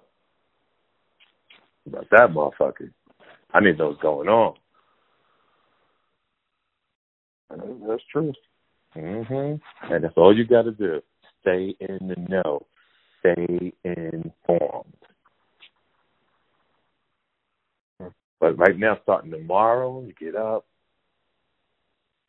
about 1.85 2.09
that 2.11 2.29
motherfucker. 2.29 2.91
I 3.53 3.59
need 3.59 3.77
know 3.77 3.89
what's 3.89 4.01
going 4.01 4.29
on. 4.29 4.55
That's 7.49 8.03
true. 8.11 8.33
Mhm. 8.95 9.61
And 9.83 10.03
that's 10.03 10.17
all 10.17 10.35
you 10.35 10.45
got 10.45 10.63
to 10.63 10.71
do. 10.71 11.01
Stay 11.41 11.75
in 11.79 12.07
the 12.07 12.15
know. 12.29 12.65
Stay 13.23 13.73
informed. 13.83 14.93
But 18.39 18.57
right 18.57 18.77
now, 18.77 18.97
starting 19.03 19.31
tomorrow, 19.31 20.03
you 20.05 20.13
get 20.19 20.35
up, 20.35 20.65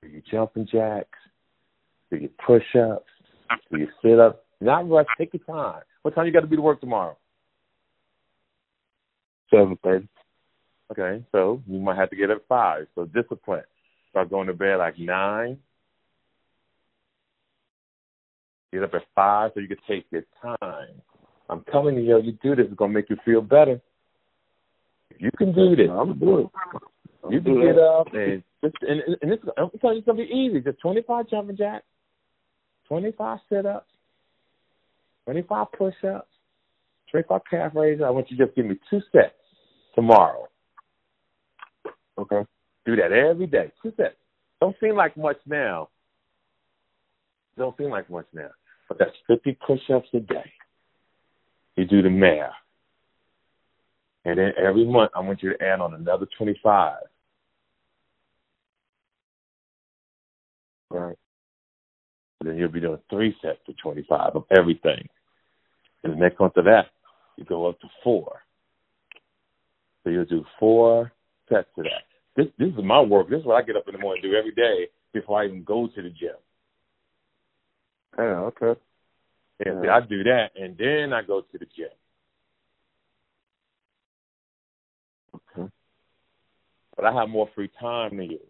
do 0.00 0.08
your 0.08 0.22
jumping 0.30 0.68
jacks, 0.70 1.18
do 2.12 2.18
your 2.18 2.30
push-ups, 2.46 3.10
do 3.72 3.78
your 3.78 3.88
sit-ups. 4.00 4.38
Not 4.60 4.88
rush. 4.88 5.06
Take 5.18 5.34
your 5.34 5.42
time. 5.44 5.82
What 6.02 6.14
time 6.14 6.26
you 6.26 6.32
got 6.32 6.40
to 6.40 6.46
be 6.46 6.56
to 6.56 6.62
work 6.62 6.80
tomorrow? 6.80 7.18
Seven 9.52 9.76
thirty. 9.82 10.08
Okay, 10.92 11.24
so 11.32 11.60
you 11.66 11.80
might 11.80 11.96
have 11.96 12.10
to 12.10 12.16
get 12.16 12.30
up 12.30 12.38
at 12.38 12.48
five. 12.48 12.86
So 12.94 13.04
discipline. 13.06 13.64
Start 14.10 14.30
going 14.30 14.46
to 14.46 14.54
bed 14.54 14.76
like 14.76 14.98
nine. 14.98 15.58
Get 18.74 18.82
up 18.82 18.94
at 18.94 19.02
five 19.14 19.52
so 19.54 19.60
you 19.60 19.68
can 19.68 19.76
take 19.86 20.04
your 20.10 20.24
time. 20.42 20.88
I'm 21.48 21.62
telling 21.70 21.94
you, 21.94 22.02
yo, 22.02 22.18
you 22.18 22.32
do 22.42 22.56
this, 22.56 22.66
it's 22.68 22.74
gonna 22.74 22.92
make 22.92 23.08
you 23.08 23.16
feel 23.24 23.40
better. 23.40 23.80
You 25.16 25.30
can 25.38 25.54
do 25.54 25.76
this. 25.76 25.86
I'm 25.88 26.08
gonna 26.08 26.14
do 26.14 26.38
it. 26.38 26.46
You 27.30 27.40
can 27.40 27.60
get 27.60 27.78
up 27.78 28.08
and 28.12 28.42
just 28.64 28.74
and, 28.82 29.00
and 29.22 29.30
this 29.30 29.38
I'm 29.56 29.70
telling 29.80 29.94
you 29.94 29.98
it's 30.00 30.06
gonna 30.06 30.18
be 30.18 30.24
easy. 30.24 30.60
Just 30.60 30.80
twenty 30.80 31.02
five 31.02 31.30
jumping 31.30 31.56
jacks, 31.56 31.84
twenty 32.88 33.12
five 33.12 33.38
sit 33.48 33.64
ups, 33.64 33.86
twenty 35.24 35.42
five 35.42 35.68
push 35.78 35.94
ups, 36.04 36.26
twenty 37.12 37.26
five 37.28 37.42
calf 37.48 37.72
raises. 37.76 38.02
I 38.04 38.10
want 38.10 38.28
you 38.28 38.36
to 38.38 38.44
just 38.44 38.56
give 38.56 38.66
me 38.66 38.74
two 38.90 39.00
sets 39.12 39.34
tomorrow. 39.94 40.48
Okay. 42.18 42.40
Do 42.86 42.96
that 42.96 43.12
every 43.12 43.46
day. 43.46 43.70
Two 43.80 43.92
sets. 43.96 44.16
Don't 44.60 44.74
seem 44.80 44.96
like 44.96 45.16
much 45.16 45.38
now. 45.46 45.90
Don't 47.56 47.76
seem 47.76 47.90
like 47.90 48.10
much 48.10 48.26
now. 48.34 48.50
But 48.88 48.98
that's 48.98 49.16
50 49.26 49.58
push-ups 49.66 50.08
a 50.14 50.20
day. 50.20 50.52
You 51.76 51.86
do 51.86 52.02
the 52.02 52.10
math. 52.10 52.52
And 54.24 54.38
then 54.38 54.52
every 54.56 54.86
month, 54.86 55.10
I 55.14 55.20
want 55.20 55.42
you 55.42 55.56
to 55.56 55.64
add 55.64 55.80
on 55.80 55.94
another 55.94 56.26
25. 56.38 56.96
Right. 60.90 61.16
Then 62.42 62.56
you'll 62.56 62.68
be 62.68 62.80
doing 62.80 62.98
three 63.10 63.34
sets 63.42 63.58
of 63.68 63.76
25 63.78 64.36
of 64.36 64.44
everything. 64.56 65.08
And 66.02 66.12
the 66.12 66.16
next 66.16 66.38
month 66.38 66.56
of 66.56 66.64
that, 66.66 66.86
you 67.36 67.44
go 67.44 67.66
up 67.66 67.80
to 67.80 67.88
four. 68.02 68.40
So 70.02 70.10
you'll 70.10 70.26
do 70.26 70.44
four 70.60 71.12
sets 71.48 71.68
of 71.78 71.84
that. 71.84 72.04
This 72.36 72.46
this 72.58 72.68
is 72.68 72.84
my 72.84 73.00
work. 73.00 73.30
This 73.30 73.40
is 73.40 73.46
what 73.46 73.56
I 73.56 73.62
get 73.62 73.76
up 73.76 73.88
in 73.88 73.94
the 73.94 74.00
morning 74.00 74.22
and 74.22 74.32
do 74.32 74.36
every 74.36 74.52
day 74.52 74.88
before 75.12 75.40
I 75.40 75.46
even 75.46 75.64
go 75.64 75.86
to 75.86 76.02
the 76.02 76.10
gym. 76.10 76.36
Yeah. 78.18 78.50
Okay. 78.50 78.80
And 79.64 79.84
Yeah. 79.84 79.96
I 79.96 80.00
do 80.00 80.22
that, 80.24 80.50
and 80.56 80.76
then 80.76 81.12
I 81.12 81.22
go 81.22 81.40
to 81.40 81.58
the 81.58 81.66
gym. 81.66 81.88
Okay. 85.34 85.70
But 86.96 87.04
but 87.04 87.06
I 87.06 87.12
have 87.12 87.28
more 87.28 87.48
free 87.54 87.70
time 87.80 88.16
than 88.16 88.30
you. 88.30 88.40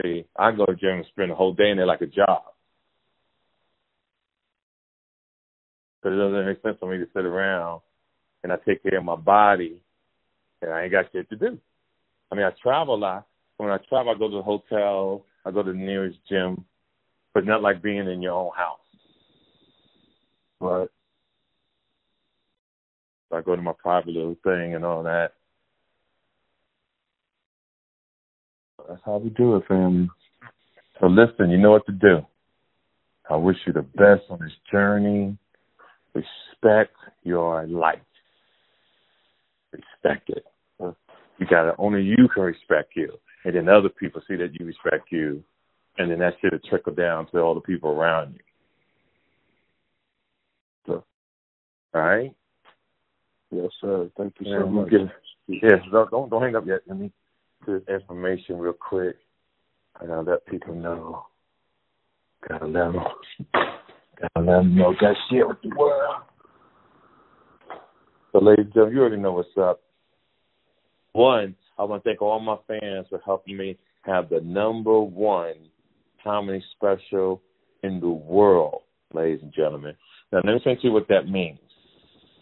See, 0.00 0.24
I 0.36 0.52
go 0.52 0.66
to 0.66 0.74
gym 0.74 0.96
and 0.96 1.06
spend 1.06 1.30
the 1.30 1.34
whole 1.34 1.52
day 1.52 1.70
in 1.70 1.76
there 1.76 1.86
like 1.86 2.00
a 2.00 2.06
job. 2.06 2.42
Because 6.00 6.16
it 6.16 6.20
doesn't 6.20 6.46
make 6.46 6.62
sense 6.62 6.76
for 6.80 6.90
me 6.90 6.98
to 6.98 7.06
sit 7.14 7.24
around 7.24 7.82
and 8.42 8.52
I 8.52 8.56
take 8.56 8.82
care 8.82 8.98
of 8.98 9.04
my 9.04 9.16
body 9.16 9.80
and 10.62 10.72
I 10.72 10.82
ain't 10.82 10.92
got 10.92 11.06
shit 11.12 11.28
to 11.30 11.36
do. 11.36 11.58
I 12.30 12.34
mean, 12.34 12.44
I 12.44 12.50
travel 12.62 12.94
a 12.94 12.96
lot. 12.96 13.26
When 13.58 13.70
I 13.70 13.78
travel, 13.88 14.12
I 14.12 14.18
go 14.18 14.28
to 14.28 14.36
the 14.36 14.42
hotel, 14.42 15.24
I 15.44 15.50
go 15.50 15.62
to 15.62 15.72
the 15.72 15.78
nearest 15.78 16.18
gym, 16.28 16.64
but 17.34 17.46
not 17.46 17.62
like 17.62 17.82
being 17.82 18.08
in 18.08 18.22
your 18.22 18.32
own 18.32 18.50
house. 18.56 18.78
Right. 20.60 20.88
I 23.32 23.40
go 23.40 23.56
to 23.56 23.62
my 23.62 23.72
private 23.78 24.10
little 24.10 24.36
thing 24.44 24.74
and 24.74 24.84
all 24.84 25.02
that. 25.04 25.32
That's 28.88 29.00
how 29.04 29.18
we 29.18 29.30
do 29.30 29.56
it, 29.56 29.66
family. 29.66 30.08
So 31.00 31.06
listen, 31.06 31.50
you 31.50 31.58
know 31.58 31.70
what 31.70 31.86
to 31.86 31.92
do. 31.92 32.18
I 33.30 33.36
wish 33.36 33.56
you 33.66 33.72
the 33.72 33.82
best 33.82 34.22
on 34.28 34.40
this 34.40 34.52
journey. 34.70 35.38
Respect 36.14 36.94
your 37.22 37.66
life. 37.66 37.98
Respect 39.72 40.28
it. 40.28 40.44
You 40.78 41.46
gotta 41.48 41.74
only 41.78 42.02
you 42.02 42.28
can 42.32 42.42
respect 42.42 42.90
you. 42.94 43.12
And 43.44 43.56
then 43.56 43.68
other 43.68 43.88
people 43.88 44.20
see 44.28 44.36
that 44.36 44.50
you 44.60 44.66
respect 44.66 45.10
you. 45.10 45.42
And 45.98 46.10
then 46.10 46.18
that 46.20 46.34
shit 46.40 46.52
will 46.52 46.58
trickle 46.68 46.94
down 46.94 47.26
to 47.30 47.38
all 47.40 47.54
the 47.54 47.60
people 47.60 47.90
around 47.90 48.34
you. 48.34 48.40
So, 50.86 51.04
all 51.94 52.00
right? 52.02 52.34
Yes, 53.50 53.68
sir. 53.80 54.08
Thank 54.16 54.34
you 54.40 54.46
so 54.58 54.66
much. 54.66 54.90
get- 54.90 55.00
Yes, 55.48 55.80
don't, 55.90 56.10
don't 56.10 56.30
don't 56.30 56.40
hang 56.40 56.54
up 56.54 56.66
yet. 56.66 56.80
Let 56.86 56.98
me 56.98 57.10
this 57.66 57.82
information 57.88 58.58
real 58.58 58.72
quick. 58.72 59.16
I 60.00 60.06
gotta 60.06 60.22
let 60.22 60.46
people 60.46 60.74
know. 60.74 61.26
Gotta 62.48 62.66
let 62.66 62.92
them. 62.92 62.94
Gotta 63.54 64.40
let 64.40 64.46
them 64.46 64.76
know 64.76 64.94
that 65.00 65.14
shit 65.28 65.46
with 65.46 65.58
the 65.62 65.70
world. 65.76 66.22
So, 68.32 68.38
ladies 68.38 68.64
and 68.66 68.72
gentlemen, 68.72 68.94
you 68.96 69.00
already 69.00 69.16
know 69.20 69.32
what's 69.32 69.48
up. 69.60 69.80
One, 71.12 71.54
I 71.78 71.84
want 71.84 72.02
to 72.02 72.08
thank 72.08 72.22
all 72.22 72.40
my 72.40 72.56
fans 72.66 73.06
for 73.10 73.20
helping 73.24 73.56
me 73.56 73.76
have 74.02 74.28
the 74.30 74.40
number 74.40 75.00
one 75.00 75.54
comedy 76.22 76.62
special 76.76 77.42
in 77.82 78.00
the 78.00 78.08
world, 78.08 78.82
ladies 79.12 79.40
and 79.42 79.52
gentlemen. 79.52 79.94
Now, 80.32 80.40
let 80.44 80.54
me 80.54 80.60
to 80.64 80.78
you 80.82 80.92
what 80.92 81.08
that 81.08 81.28
means. 81.28 81.58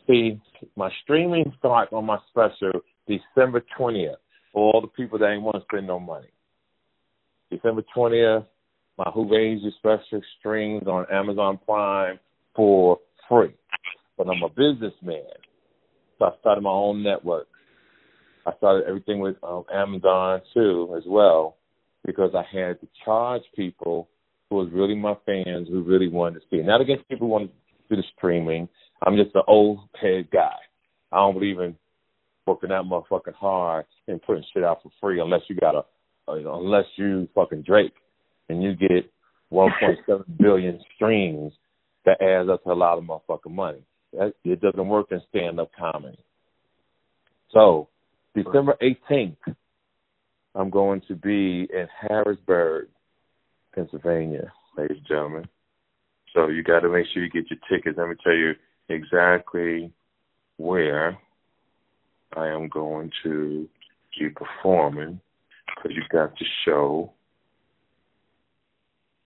See, 0.06 0.40
my 0.76 0.90
streaming 1.02 1.52
starts 1.58 1.92
on 1.92 2.06
my 2.06 2.18
special 2.30 2.80
December 3.06 3.62
20th 3.78 4.16
for 4.52 4.72
all 4.72 4.80
the 4.80 4.88
people 4.88 5.18
that 5.18 5.30
ain't 5.30 5.42
want 5.42 5.56
to 5.56 5.62
spend 5.62 5.86
no 5.86 5.98
money. 5.98 6.28
December 7.50 7.82
20th, 7.96 8.46
my 8.98 9.10
Who 9.14 9.30
Raised 9.30 9.64
Special 9.78 10.20
streams 10.38 10.86
on 10.86 11.06
Amazon 11.10 11.58
Prime 11.64 12.18
for 12.54 12.98
free. 13.28 13.54
But 14.16 14.28
I'm 14.28 14.42
a 14.42 14.48
businessman, 14.48 15.22
so 16.18 16.26
I 16.26 16.30
started 16.40 16.60
my 16.60 16.70
own 16.70 17.02
network. 17.02 17.48
I 18.46 18.52
started 18.58 18.86
everything 18.86 19.20
with 19.20 19.36
um, 19.42 19.64
Amazon 19.72 20.40
too, 20.52 20.94
as 20.96 21.04
well, 21.06 21.56
because 22.04 22.32
I 22.34 22.42
had 22.56 22.80
to 22.80 22.88
charge 23.04 23.42
people 23.54 24.08
who 24.48 24.56
was 24.56 24.68
really 24.72 24.96
my 24.96 25.14
fans 25.26 25.68
who 25.68 25.82
really 25.82 26.08
wanted 26.08 26.40
to 26.40 26.46
see. 26.50 26.56
it. 26.56 26.66
Not 26.66 26.80
against 26.80 27.08
people 27.08 27.26
who 27.28 27.32
wanted 27.32 27.48
to 27.48 27.94
do 27.94 27.96
the 27.96 28.02
streaming. 28.16 28.68
I'm 29.06 29.16
just 29.16 29.34
an 29.34 29.42
old 29.46 29.80
head 30.00 30.28
guy. 30.32 30.56
I 31.12 31.16
don't 31.16 31.34
believe 31.34 31.58
in 31.58 31.76
working 32.46 32.70
that 32.70 32.82
motherfucking 32.82 33.34
hard 33.34 33.86
and 34.08 34.22
putting 34.22 34.44
shit 34.52 34.64
out 34.64 34.82
for 34.82 34.90
free 35.00 35.20
unless 35.20 35.42
you 35.48 35.56
got 35.56 35.74
a, 35.74 35.84
you 36.36 36.44
know, 36.44 36.60
unless 36.60 36.86
you 36.96 37.28
fucking 37.34 37.62
Drake 37.62 37.94
and 38.48 38.62
you 38.62 38.74
get 38.74 39.10
1.7 39.52 40.24
billion 40.38 40.80
streams. 40.94 41.52
That 42.06 42.22
adds 42.22 42.48
up 42.48 42.64
to 42.64 42.70
a 42.70 42.72
lot 42.72 42.96
of 42.96 43.04
motherfucking 43.04 43.52
money. 43.52 43.82
That, 44.14 44.32
it 44.42 44.60
doesn't 44.62 44.88
work 44.88 45.08
in 45.10 45.20
stand-up 45.28 45.70
comedy. 45.78 46.18
So, 47.52 47.88
December 48.34 48.76
18th, 48.80 49.36
I'm 50.54 50.70
going 50.70 51.02
to 51.08 51.14
be 51.14 51.68
in 51.72 51.86
Harrisburg, 52.00 52.88
Pennsylvania, 53.74 54.52
ladies 54.76 54.98
and 54.98 55.06
gentlemen. 55.06 55.48
So 56.34 56.48
you 56.48 56.62
got 56.62 56.80
to 56.80 56.88
make 56.88 57.06
sure 57.12 57.22
you 57.22 57.30
get 57.30 57.50
your 57.50 57.58
tickets. 57.68 57.98
Let 57.98 58.08
me 58.08 58.14
tell 58.22 58.34
you 58.34 58.52
exactly 58.88 59.92
where 60.56 61.18
I 62.36 62.48
am 62.48 62.68
going 62.68 63.10
to 63.24 63.68
be 64.18 64.28
performing 64.30 65.20
because 65.66 65.92
you 65.96 66.02
got 66.10 66.36
to 66.36 66.44
show 66.64 67.12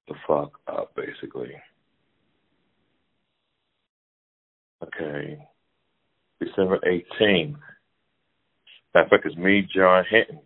the 0.08 0.14
fuck 0.26 0.52
up, 0.68 0.94
basically. 0.94 1.52
Okay. 4.82 5.38
December 6.40 6.78
18th. 6.86 7.56
That 8.92 9.08
fuck 9.08 9.20
is 9.24 9.36
me, 9.36 9.66
John 9.74 10.04
Hinton. 10.08 10.40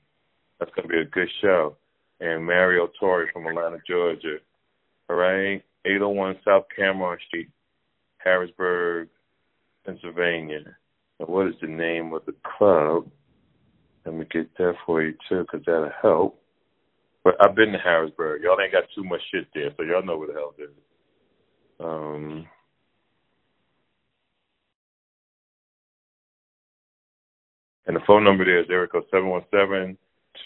That's 0.59 0.73
going 0.75 0.89
to 0.89 0.93
be 0.93 1.01
a 1.01 1.05
good 1.05 1.29
show. 1.41 1.77
And 2.21 2.45
Mario 2.45 2.89
Torre 2.99 3.29
from 3.33 3.47
Atlanta, 3.47 3.79
Georgia. 3.87 4.39
All 5.09 5.17
right? 5.17 5.63
801 5.85 6.37
South 6.45 6.65
Cameron 6.75 7.19
Street, 7.27 7.49
Harrisburg, 8.19 9.09
Pennsylvania. 9.87 10.77
And 11.21 11.29
what 11.29 11.47
is 11.47 11.55
the 11.61 11.69
name 11.69 12.13
of 12.13 12.25
the 12.27 12.35
club? 12.59 13.09
Let 14.05 14.15
me 14.15 14.27
get 14.31 14.57
that 14.59 14.75
for 14.85 15.03
you, 15.03 15.15
too, 15.29 15.43
because 15.43 15.65
that'll 15.67 15.91
help. 16.03 16.43
But 17.25 17.37
I've 17.41 17.55
been 17.55 17.73
to 17.73 17.79
Harrisburg. 17.79 18.43
Y'all 18.43 18.61
ain't 18.61 18.73
got 18.73 18.85
too 18.95 19.05
much 19.05 19.21
shit 19.33 19.47
there, 19.55 19.71
so 19.77 19.83
y'all 19.83 20.05
know 20.05 20.17
where 20.17 20.29
the 20.29 20.35
hell 20.35 20.55
it 20.59 20.63
is. 20.63 20.71
Um, 21.81 22.47
and 27.87 27.95
the 27.95 28.01
phone 28.07 28.25
number 28.25 28.45
there 28.45 28.61
is 28.61 28.91
seven 29.11 29.29
one 29.29 29.45
seven 29.51 29.97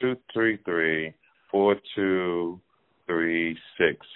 two 0.00 0.16
three 0.32 0.58
three 0.64 1.14
four 1.50 1.76
two 1.94 2.60
three 3.06 3.56
six 3.78 4.06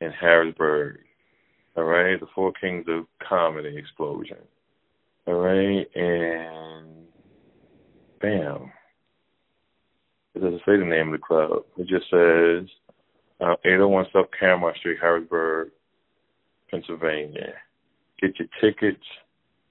in 0.00 0.10
Harrisburg. 0.12 0.98
All 1.76 1.84
right, 1.84 2.18
the 2.18 2.26
Four 2.34 2.52
Kings 2.60 2.86
of 2.88 3.06
Comedy 3.26 3.76
Explosion. 3.76 4.38
All 5.26 5.34
right, 5.34 5.86
and 5.94 7.06
bam. 8.20 8.72
It 10.34 10.40
doesn't 10.40 10.60
say 10.60 10.76
the 10.78 10.84
name 10.84 11.12
of 11.12 11.20
the 11.20 11.26
club. 11.26 11.62
It 11.76 11.86
just 11.86 12.10
says 12.10 12.68
uh, 13.40 13.56
801 13.64 14.06
South 14.12 14.26
Cameron 14.38 14.74
Street, 14.78 14.98
Harrisburg, 15.00 15.70
Pennsylvania. 16.70 17.54
Get 18.20 18.32
your 18.38 18.48
tickets. 18.60 19.04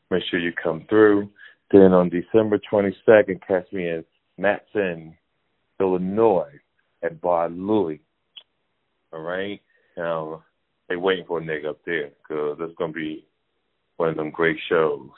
Make 0.10 0.24
sure 0.30 0.40
you 0.40 0.52
come 0.62 0.86
through. 0.90 1.30
Then 1.72 1.94
on 1.94 2.10
December 2.10 2.60
22nd, 2.72 3.40
catch 3.48 3.72
me 3.72 3.88
in 3.90 4.04
Matteson, 4.40 5.14
Illinois 5.80 6.52
at 7.04 7.22
Bar 7.22 7.50
Louie. 7.50 8.02
All 9.12 9.22
right? 9.22 9.62
Now, 9.98 10.44
they 10.88 10.96
waiting 10.96 11.26
for 11.26 11.40
a 11.40 11.42
nigga 11.42 11.70
up 11.70 11.80
there 11.86 12.12
because 12.28 12.58
that's 12.60 12.76
going 12.78 12.94
to 12.94 13.00
be 13.00 13.26
one 13.98 14.10
of 14.10 14.16
them 14.16 14.30
great 14.32 14.58
shows. 14.70 15.10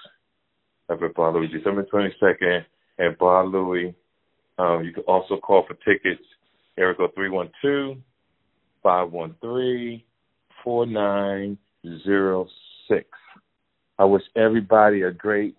Up 0.89 1.01
at 1.01 1.15
Bar 1.15 1.33
Louie, 1.33 1.47
December 1.47 1.85
22nd 1.91 2.65
at 2.99 3.17
Bar 3.17 3.47
Louie. 3.47 3.95
Um, 4.57 4.83
you 4.83 4.91
can 4.91 5.03
also 5.03 5.37
call 5.37 5.65
for 5.67 5.75
tickets. 5.75 6.21
Erico 6.79 7.13
312 7.13 7.97
513 8.83 10.01
4906. 10.63 13.07
I 13.99 14.05
wish 14.05 14.23
everybody 14.35 15.03
a 15.03 15.11
great 15.11 15.55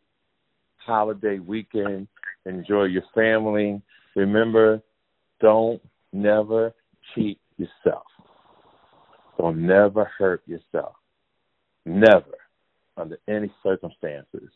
holiday 0.78 1.38
weekend. 1.38 2.09
Enjoy 2.44 2.84
your 2.84 3.05
family. 3.14 3.80
Remember, 4.16 4.82
don't 5.43 5.82
never 6.12 6.72
cheat 7.14 7.38
yourself. 7.59 8.07
Don't 9.38 9.66
never 9.66 10.11
hurt 10.18 10.43
yourself. 10.47 10.95
Never, 11.84 12.38
under 12.97 13.18
any 13.28 13.53
circumstances. 13.62 14.49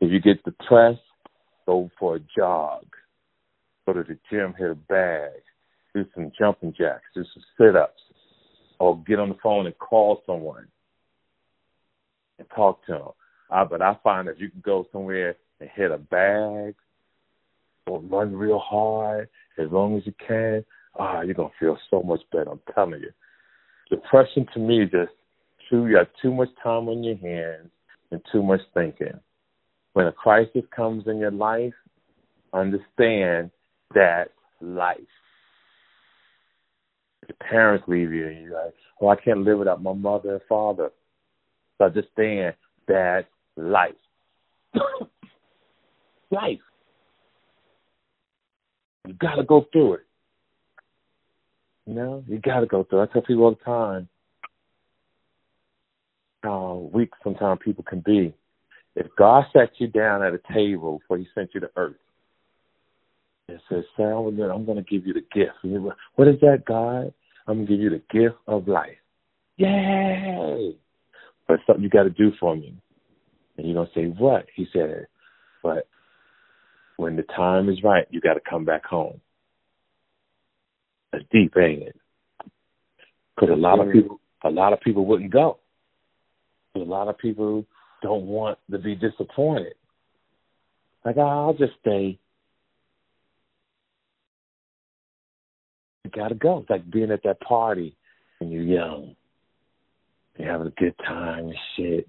If 0.00 0.10
you 0.10 0.20
get 0.20 0.42
depressed, 0.44 1.00
go 1.64 1.90
for 1.98 2.16
a 2.16 2.20
jog. 2.36 2.84
Go 3.86 3.92
to 3.92 4.02
the 4.02 4.18
gym, 4.30 4.54
hit 4.58 4.70
a 4.70 4.74
bag, 4.74 5.42
do 5.94 6.04
some 6.14 6.32
jumping 6.36 6.74
jacks, 6.76 7.04
do 7.14 7.24
some 7.32 7.44
sit 7.56 7.76
ups, 7.76 8.02
or 8.80 8.98
get 9.06 9.20
on 9.20 9.28
the 9.28 9.36
phone 9.42 9.66
and 9.66 9.78
call 9.78 10.22
someone 10.26 10.66
and 12.38 12.48
talk 12.54 12.84
to 12.86 12.92
them. 12.92 13.08
Uh, 13.48 13.64
but 13.64 13.80
I 13.80 13.96
find 14.02 14.26
that 14.26 14.40
you 14.40 14.50
can 14.50 14.60
go 14.60 14.86
somewhere 14.90 15.36
and 15.60 15.70
hit 15.74 15.92
a 15.92 15.98
bag 15.98 16.74
or 17.86 18.00
run 18.00 18.34
real 18.34 18.58
hard 18.58 19.28
as 19.58 19.70
long 19.70 19.96
as 19.96 20.06
you 20.06 20.12
can, 20.26 20.64
ah, 20.98 21.22
you're 21.22 21.34
gonna 21.34 21.48
feel 21.58 21.78
so 21.90 22.02
much 22.02 22.20
better. 22.32 22.50
I'm 22.50 22.60
telling 22.74 23.00
you. 23.00 23.12
Depression 23.90 24.46
to 24.54 24.60
me 24.60 24.82
is 24.82 24.90
just 24.90 25.12
too 25.70 25.86
you 25.86 25.96
have 25.96 26.08
too 26.20 26.32
much 26.32 26.48
time 26.62 26.88
on 26.88 27.02
your 27.02 27.16
hands 27.16 27.70
and 28.10 28.20
too 28.32 28.42
much 28.42 28.60
thinking. 28.74 29.18
When 29.92 30.06
a 30.06 30.12
crisis 30.12 30.62
comes 30.74 31.04
in 31.06 31.18
your 31.18 31.30
life, 31.30 31.74
understand 32.52 33.50
that 33.94 34.30
life. 34.60 34.98
Your 37.28 37.36
parents 37.40 37.84
leave 37.88 38.12
you, 38.12 38.28
and 38.28 38.42
you're 38.42 38.64
like, 38.64 38.74
"Oh, 39.00 39.08
I 39.08 39.16
can't 39.16 39.40
live 39.40 39.58
without 39.58 39.82
my 39.82 39.92
mother 39.92 40.34
and 40.34 40.42
father." 40.48 40.92
So 41.78 41.84
understand 41.84 42.54
that 42.86 43.26
life. 43.56 43.94
life. 46.30 46.60
You 49.06 49.14
got 49.14 49.36
to 49.36 49.44
go 49.44 49.66
through 49.72 49.94
it. 49.94 50.06
You 51.86 51.94
know, 51.94 52.24
you 52.26 52.38
got 52.38 52.60
to 52.60 52.66
go 52.66 52.84
through. 52.84 53.02
it. 53.02 53.10
I 53.10 53.12
tell 53.12 53.22
people 53.22 53.44
all 53.44 53.50
the 53.50 53.64
time 53.64 54.08
how 56.42 56.90
weak 56.92 57.10
sometimes 57.22 57.60
people 57.64 57.84
can 57.84 58.00
be. 58.00 58.34
If 58.96 59.06
God 59.16 59.44
sat 59.52 59.70
you 59.78 59.86
down 59.86 60.22
at 60.22 60.34
a 60.34 60.40
table 60.52 60.98
before 60.98 61.18
He 61.18 61.28
sent 61.34 61.50
you 61.54 61.60
to 61.60 61.70
earth, 61.76 61.96
and 63.48 63.60
says, 63.68 63.84
"Sam, 63.96 64.40
I'm 64.40 64.64
going 64.66 64.76
to 64.76 64.82
give 64.82 65.06
you 65.06 65.14
the 65.14 65.24
gift." 65.32 65.52
What 66.16 66.28
is 66.28 66.40
that, 66.40 66.64
God? 66.66 67.12
I'm 67.46 67.58
going 67.58 67.66
to 67.66 67.72
give 67.72 67.80
you 67.80 67.90
the 67.90 68.02
gift 68.10 68.36
of 68.48 68.66
life. 68.66 68.96
Yay! 69.56 70.76
But 71.46 71.60
something 71.66 71.84
you 71.84 71.90
got 71.90 72.02
to 72.04 72.10
do 72.10 72.32
for 72.40 72.56
me. 72.56 72.74
And 73.56 73.66
you're 73.66 73.74
going 73.74 73.86
to 73.86 73.94
say, 73.94 74.06
"What?" 74.20 74.46
He 74.54 74.66
said, 74.72 75.06
"But 75.62 75.86
when 76.96 77.16
the 77.16 77.22
time 77.22 77.68
is 77.68 77.82
right, 77.82 78.06
you 78.10 78.20
got 78.20 78.34
to 78.34 78.40
come 78.40 78.64
back 78.64 78.84
home." 78.84 79.20
That's 81.12 81.24
deep, 81.30 81.56
ain't 81.56 81.82
it? 81.82 81.96
Because 83.34 83.50
a 83.52 83.56
lot 83.56 83.80
of 83.80 83.92
people, 83.92 84.20
a 84.44 84.50
lot 84.50 84.72
of 84.72 84.80
people 84.80 85.06
wouldn't 85.06 85.32
go. 85.32 85.58
A 86.74 86.78
lot 86.78 87.08
of 87.08 87.18
people 87.18 87.64
don't 88.02 88.26
want 88.26 88.58
to 88.70 88.78
be 88.78 88.94
disappointed. 88.94 89.74
Like, 91.04 91.16
oh, 91.16 91.22
I'll 91.22 91.54
just 91.54 91.72
stay. 91.80 92.18
You 96.04 96.10
gotta 96.10 96.34
go. 96.34 96.58
It's 96.58 96.70
like 96.70 96.90
being 96.90 97.10
at 97.10 97.22
that 97.24 97.40
party 97.40 97.96
when 98.38 98.50
you're 98.50 98.62
young. 98.62 99.16
You're 100.36 100.50
having 100.50 100.66
a 100.66 100.70
good 100.70 100.94
time 100.98 101.46
and 101.46 101.56
shit. 101.76 102.08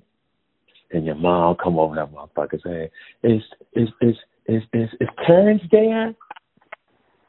And 0.92 1.06
your 1.06 1.16
mom 1.16 1.56
come 1.62 1.78
over 1.80 1.96
that 1.96 2.14
motherfucker 2.14 2.62
saying, 2.64 2.90
Is 3.24 3.42
is 3.74 3.90
is 4.02 4.16
is 4.48 4.64
is 4.74 4.89
is 5.00 5.10
Terrence 5.26 5.62
there? 5.72 6.14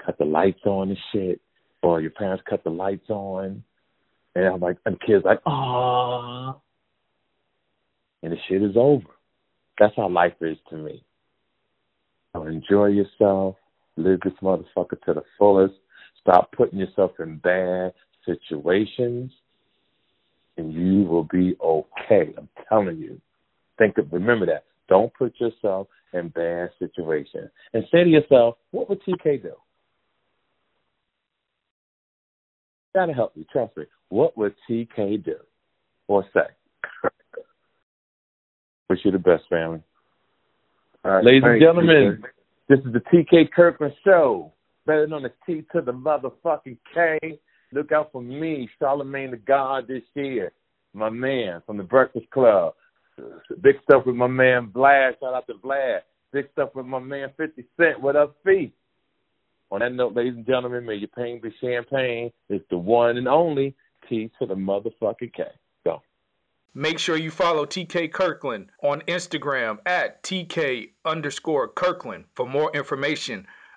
Cut 0.04 0.18
the 0.18 0.24
lights 0.24 0.60
on 0.64 0.88
and 0.90 0.98
shit. 1.12 1.40
Or 1.82 2.00
your 2.00 2.10
parents 2.10 2.42
cut 2.48 2.64
the 2.64 2.70
lights 2.70 3.08
on. 3.10 3.62
And 4.34 4.46
I'm 4.46 4.60
like 4.60 4.78
and 4.86 4.94
the 4.96 5.06
kids 5.06 5.24
like, 5.24 5.40
oh 5.46 6.60
and 8.22 8.32
the 8.32 8.36
shit 8.48 8.62
is 8.62 8.76
over. 8.76 9.06
That's 9.78 9.94
how 9.96 10.08
life 10.08 10.34
is 10.40 10.56
to 10.70 10.76
me. 10.76 11.04
So 12.32 12.46
enjoy 12.46 12.86
yourself, 12.86 13.56
live 13.96 14.20
this 14.20 14.32
motherfucker 14.42 15.00
to 15.06 15.14
the 15.14 15.22
fullest. 15.38 15.74
Stop 16.20 16.52
putting 16.52 16.78
yourself 16.78 17.12
in 17.20 17.38
bad 17.38 17.92
situations, 18.26 19.32
and 20.56 20.72
you 20.72 21.04
will 21.04 21.24
be 21.24 21.56
okay. 21.62 22.34
I'm 22.36 22.48
telling 22.68 22.98
you. 22.98 23.20
Think 23.78 23.96
of 23.98 24.12
remember 24.12 24.46
that. 24.46 24.64
Don't 24.88 25.12
put 25.14 25.34
yourself 25.38 25.88
in 26.12 26.28
bad 26.28 26.70
situations. 26.78 27.50
And 27.74 27.84
say 27.92 28.04
to 28.04 28.10
yourself, 28.10 28.56
what 28.70 28.88
would 28.88 29.02
TK 29.02 29.42
do? 29.42 29.52
Gotta 32.94 33.12
help 33.12 33.32
you, 33.34 33.44
trust 33.52 33.76
me. 33.76 33.84
What 34.08 34.36
would 34.36 34.54
TK 34.68 35.24
do 35.24 35.36
or 36.08 36.24
say? 36.34 37.10
Wish 38.88 39.00
you 39.04 39.10
the 39.12 39.18
best, 39.18 39.44
family. 39.50 39.82
Right, 41.04 41.24
Ladies 41.24 41.42
and 41.44 41.60
gentlemen, 41.60 42.22
you. 42.22 42.28
this 42.68 42.84
is 42.84 42.92
the 42.92 43.00
TK 43.00 43.52
Kirkland 43.52 43.94
Show, 44.04 44.52
better 44.86 45.06
known 45.06 45.26
as 45.26 45.30
T 45.46 45.62
to 45.72 45.82
the 45.82 45.92
motherfucking 45.92 46.78
K. 46.94 47.38
Look 47.72 47.92
out 47.92 48.10
for 48.12 48.22
me, 48.22 48.68
Charlemagne 48.78 49.30
the 49.30 49.36
God, 49.36 49.86
this 49.86 50.02
year. 50.14 50.52
My 50.94 51.10
man 51.10 51.62
from 51.66 51.76
the 51.76 51.82
Breakfast 51.82 52.30
Club. 52.30 52.74
Big 53.60 53.76
stuff 53.82 54.06
with 54.06 54.16
my 54.16 54.26
man 54.26 54.68
Vlad. 54.68 55.12
Shout 55.20 55.34
out 55.34 55.46
to 55.46 55.54
Vlad. 55.54 56.00
Big 56.32 56.46
stuff 56.52 56.70
with 56.74 56.86
my 56.86 56.98
man 56.98 57.30
50 57.36 57.64
Cent. 57.76 58.00
What 58.00 58.16
up, 58.16 58.36
Fee? 58.44 58.72
On 59.70 59.80
that 59.80 59.92
note, 59.92 60.14
ladies 60.14 60.34
and 60.34 60.46
gentlemen, 60.46 60.86
may 60.86 60.94
your 60.94 61.08
pain 61.08 61.40
be 61.42 61.54
champagne. 61.60 62.30
It's 62.48 62.64
the 62.70 62.78
one 62.78 63.16
and 63.16 63.28
only 63.28 63.74
T 64.08 64.30
to 64.38 64.46
the 64.46 64.54
motherfucking 64.54 65.32
K. 65.34 65.44
Go. 65.84 66.02
Make 66.74 66.98
sure 66.98 67.16
you 67.16 67.30
follow 67.30 67.66
TK 67.66 68.12
Kirkland 68.12 68.70
on 68.82 69.02
Instagram 69.02 69.78
at 69.84 70.22
TK 70.22 70.90
underscore 71.04 71.68
Kirkland. 71.68 72.24
For 72.34 72.46
more 72.46 72.70
information 72.74 73.46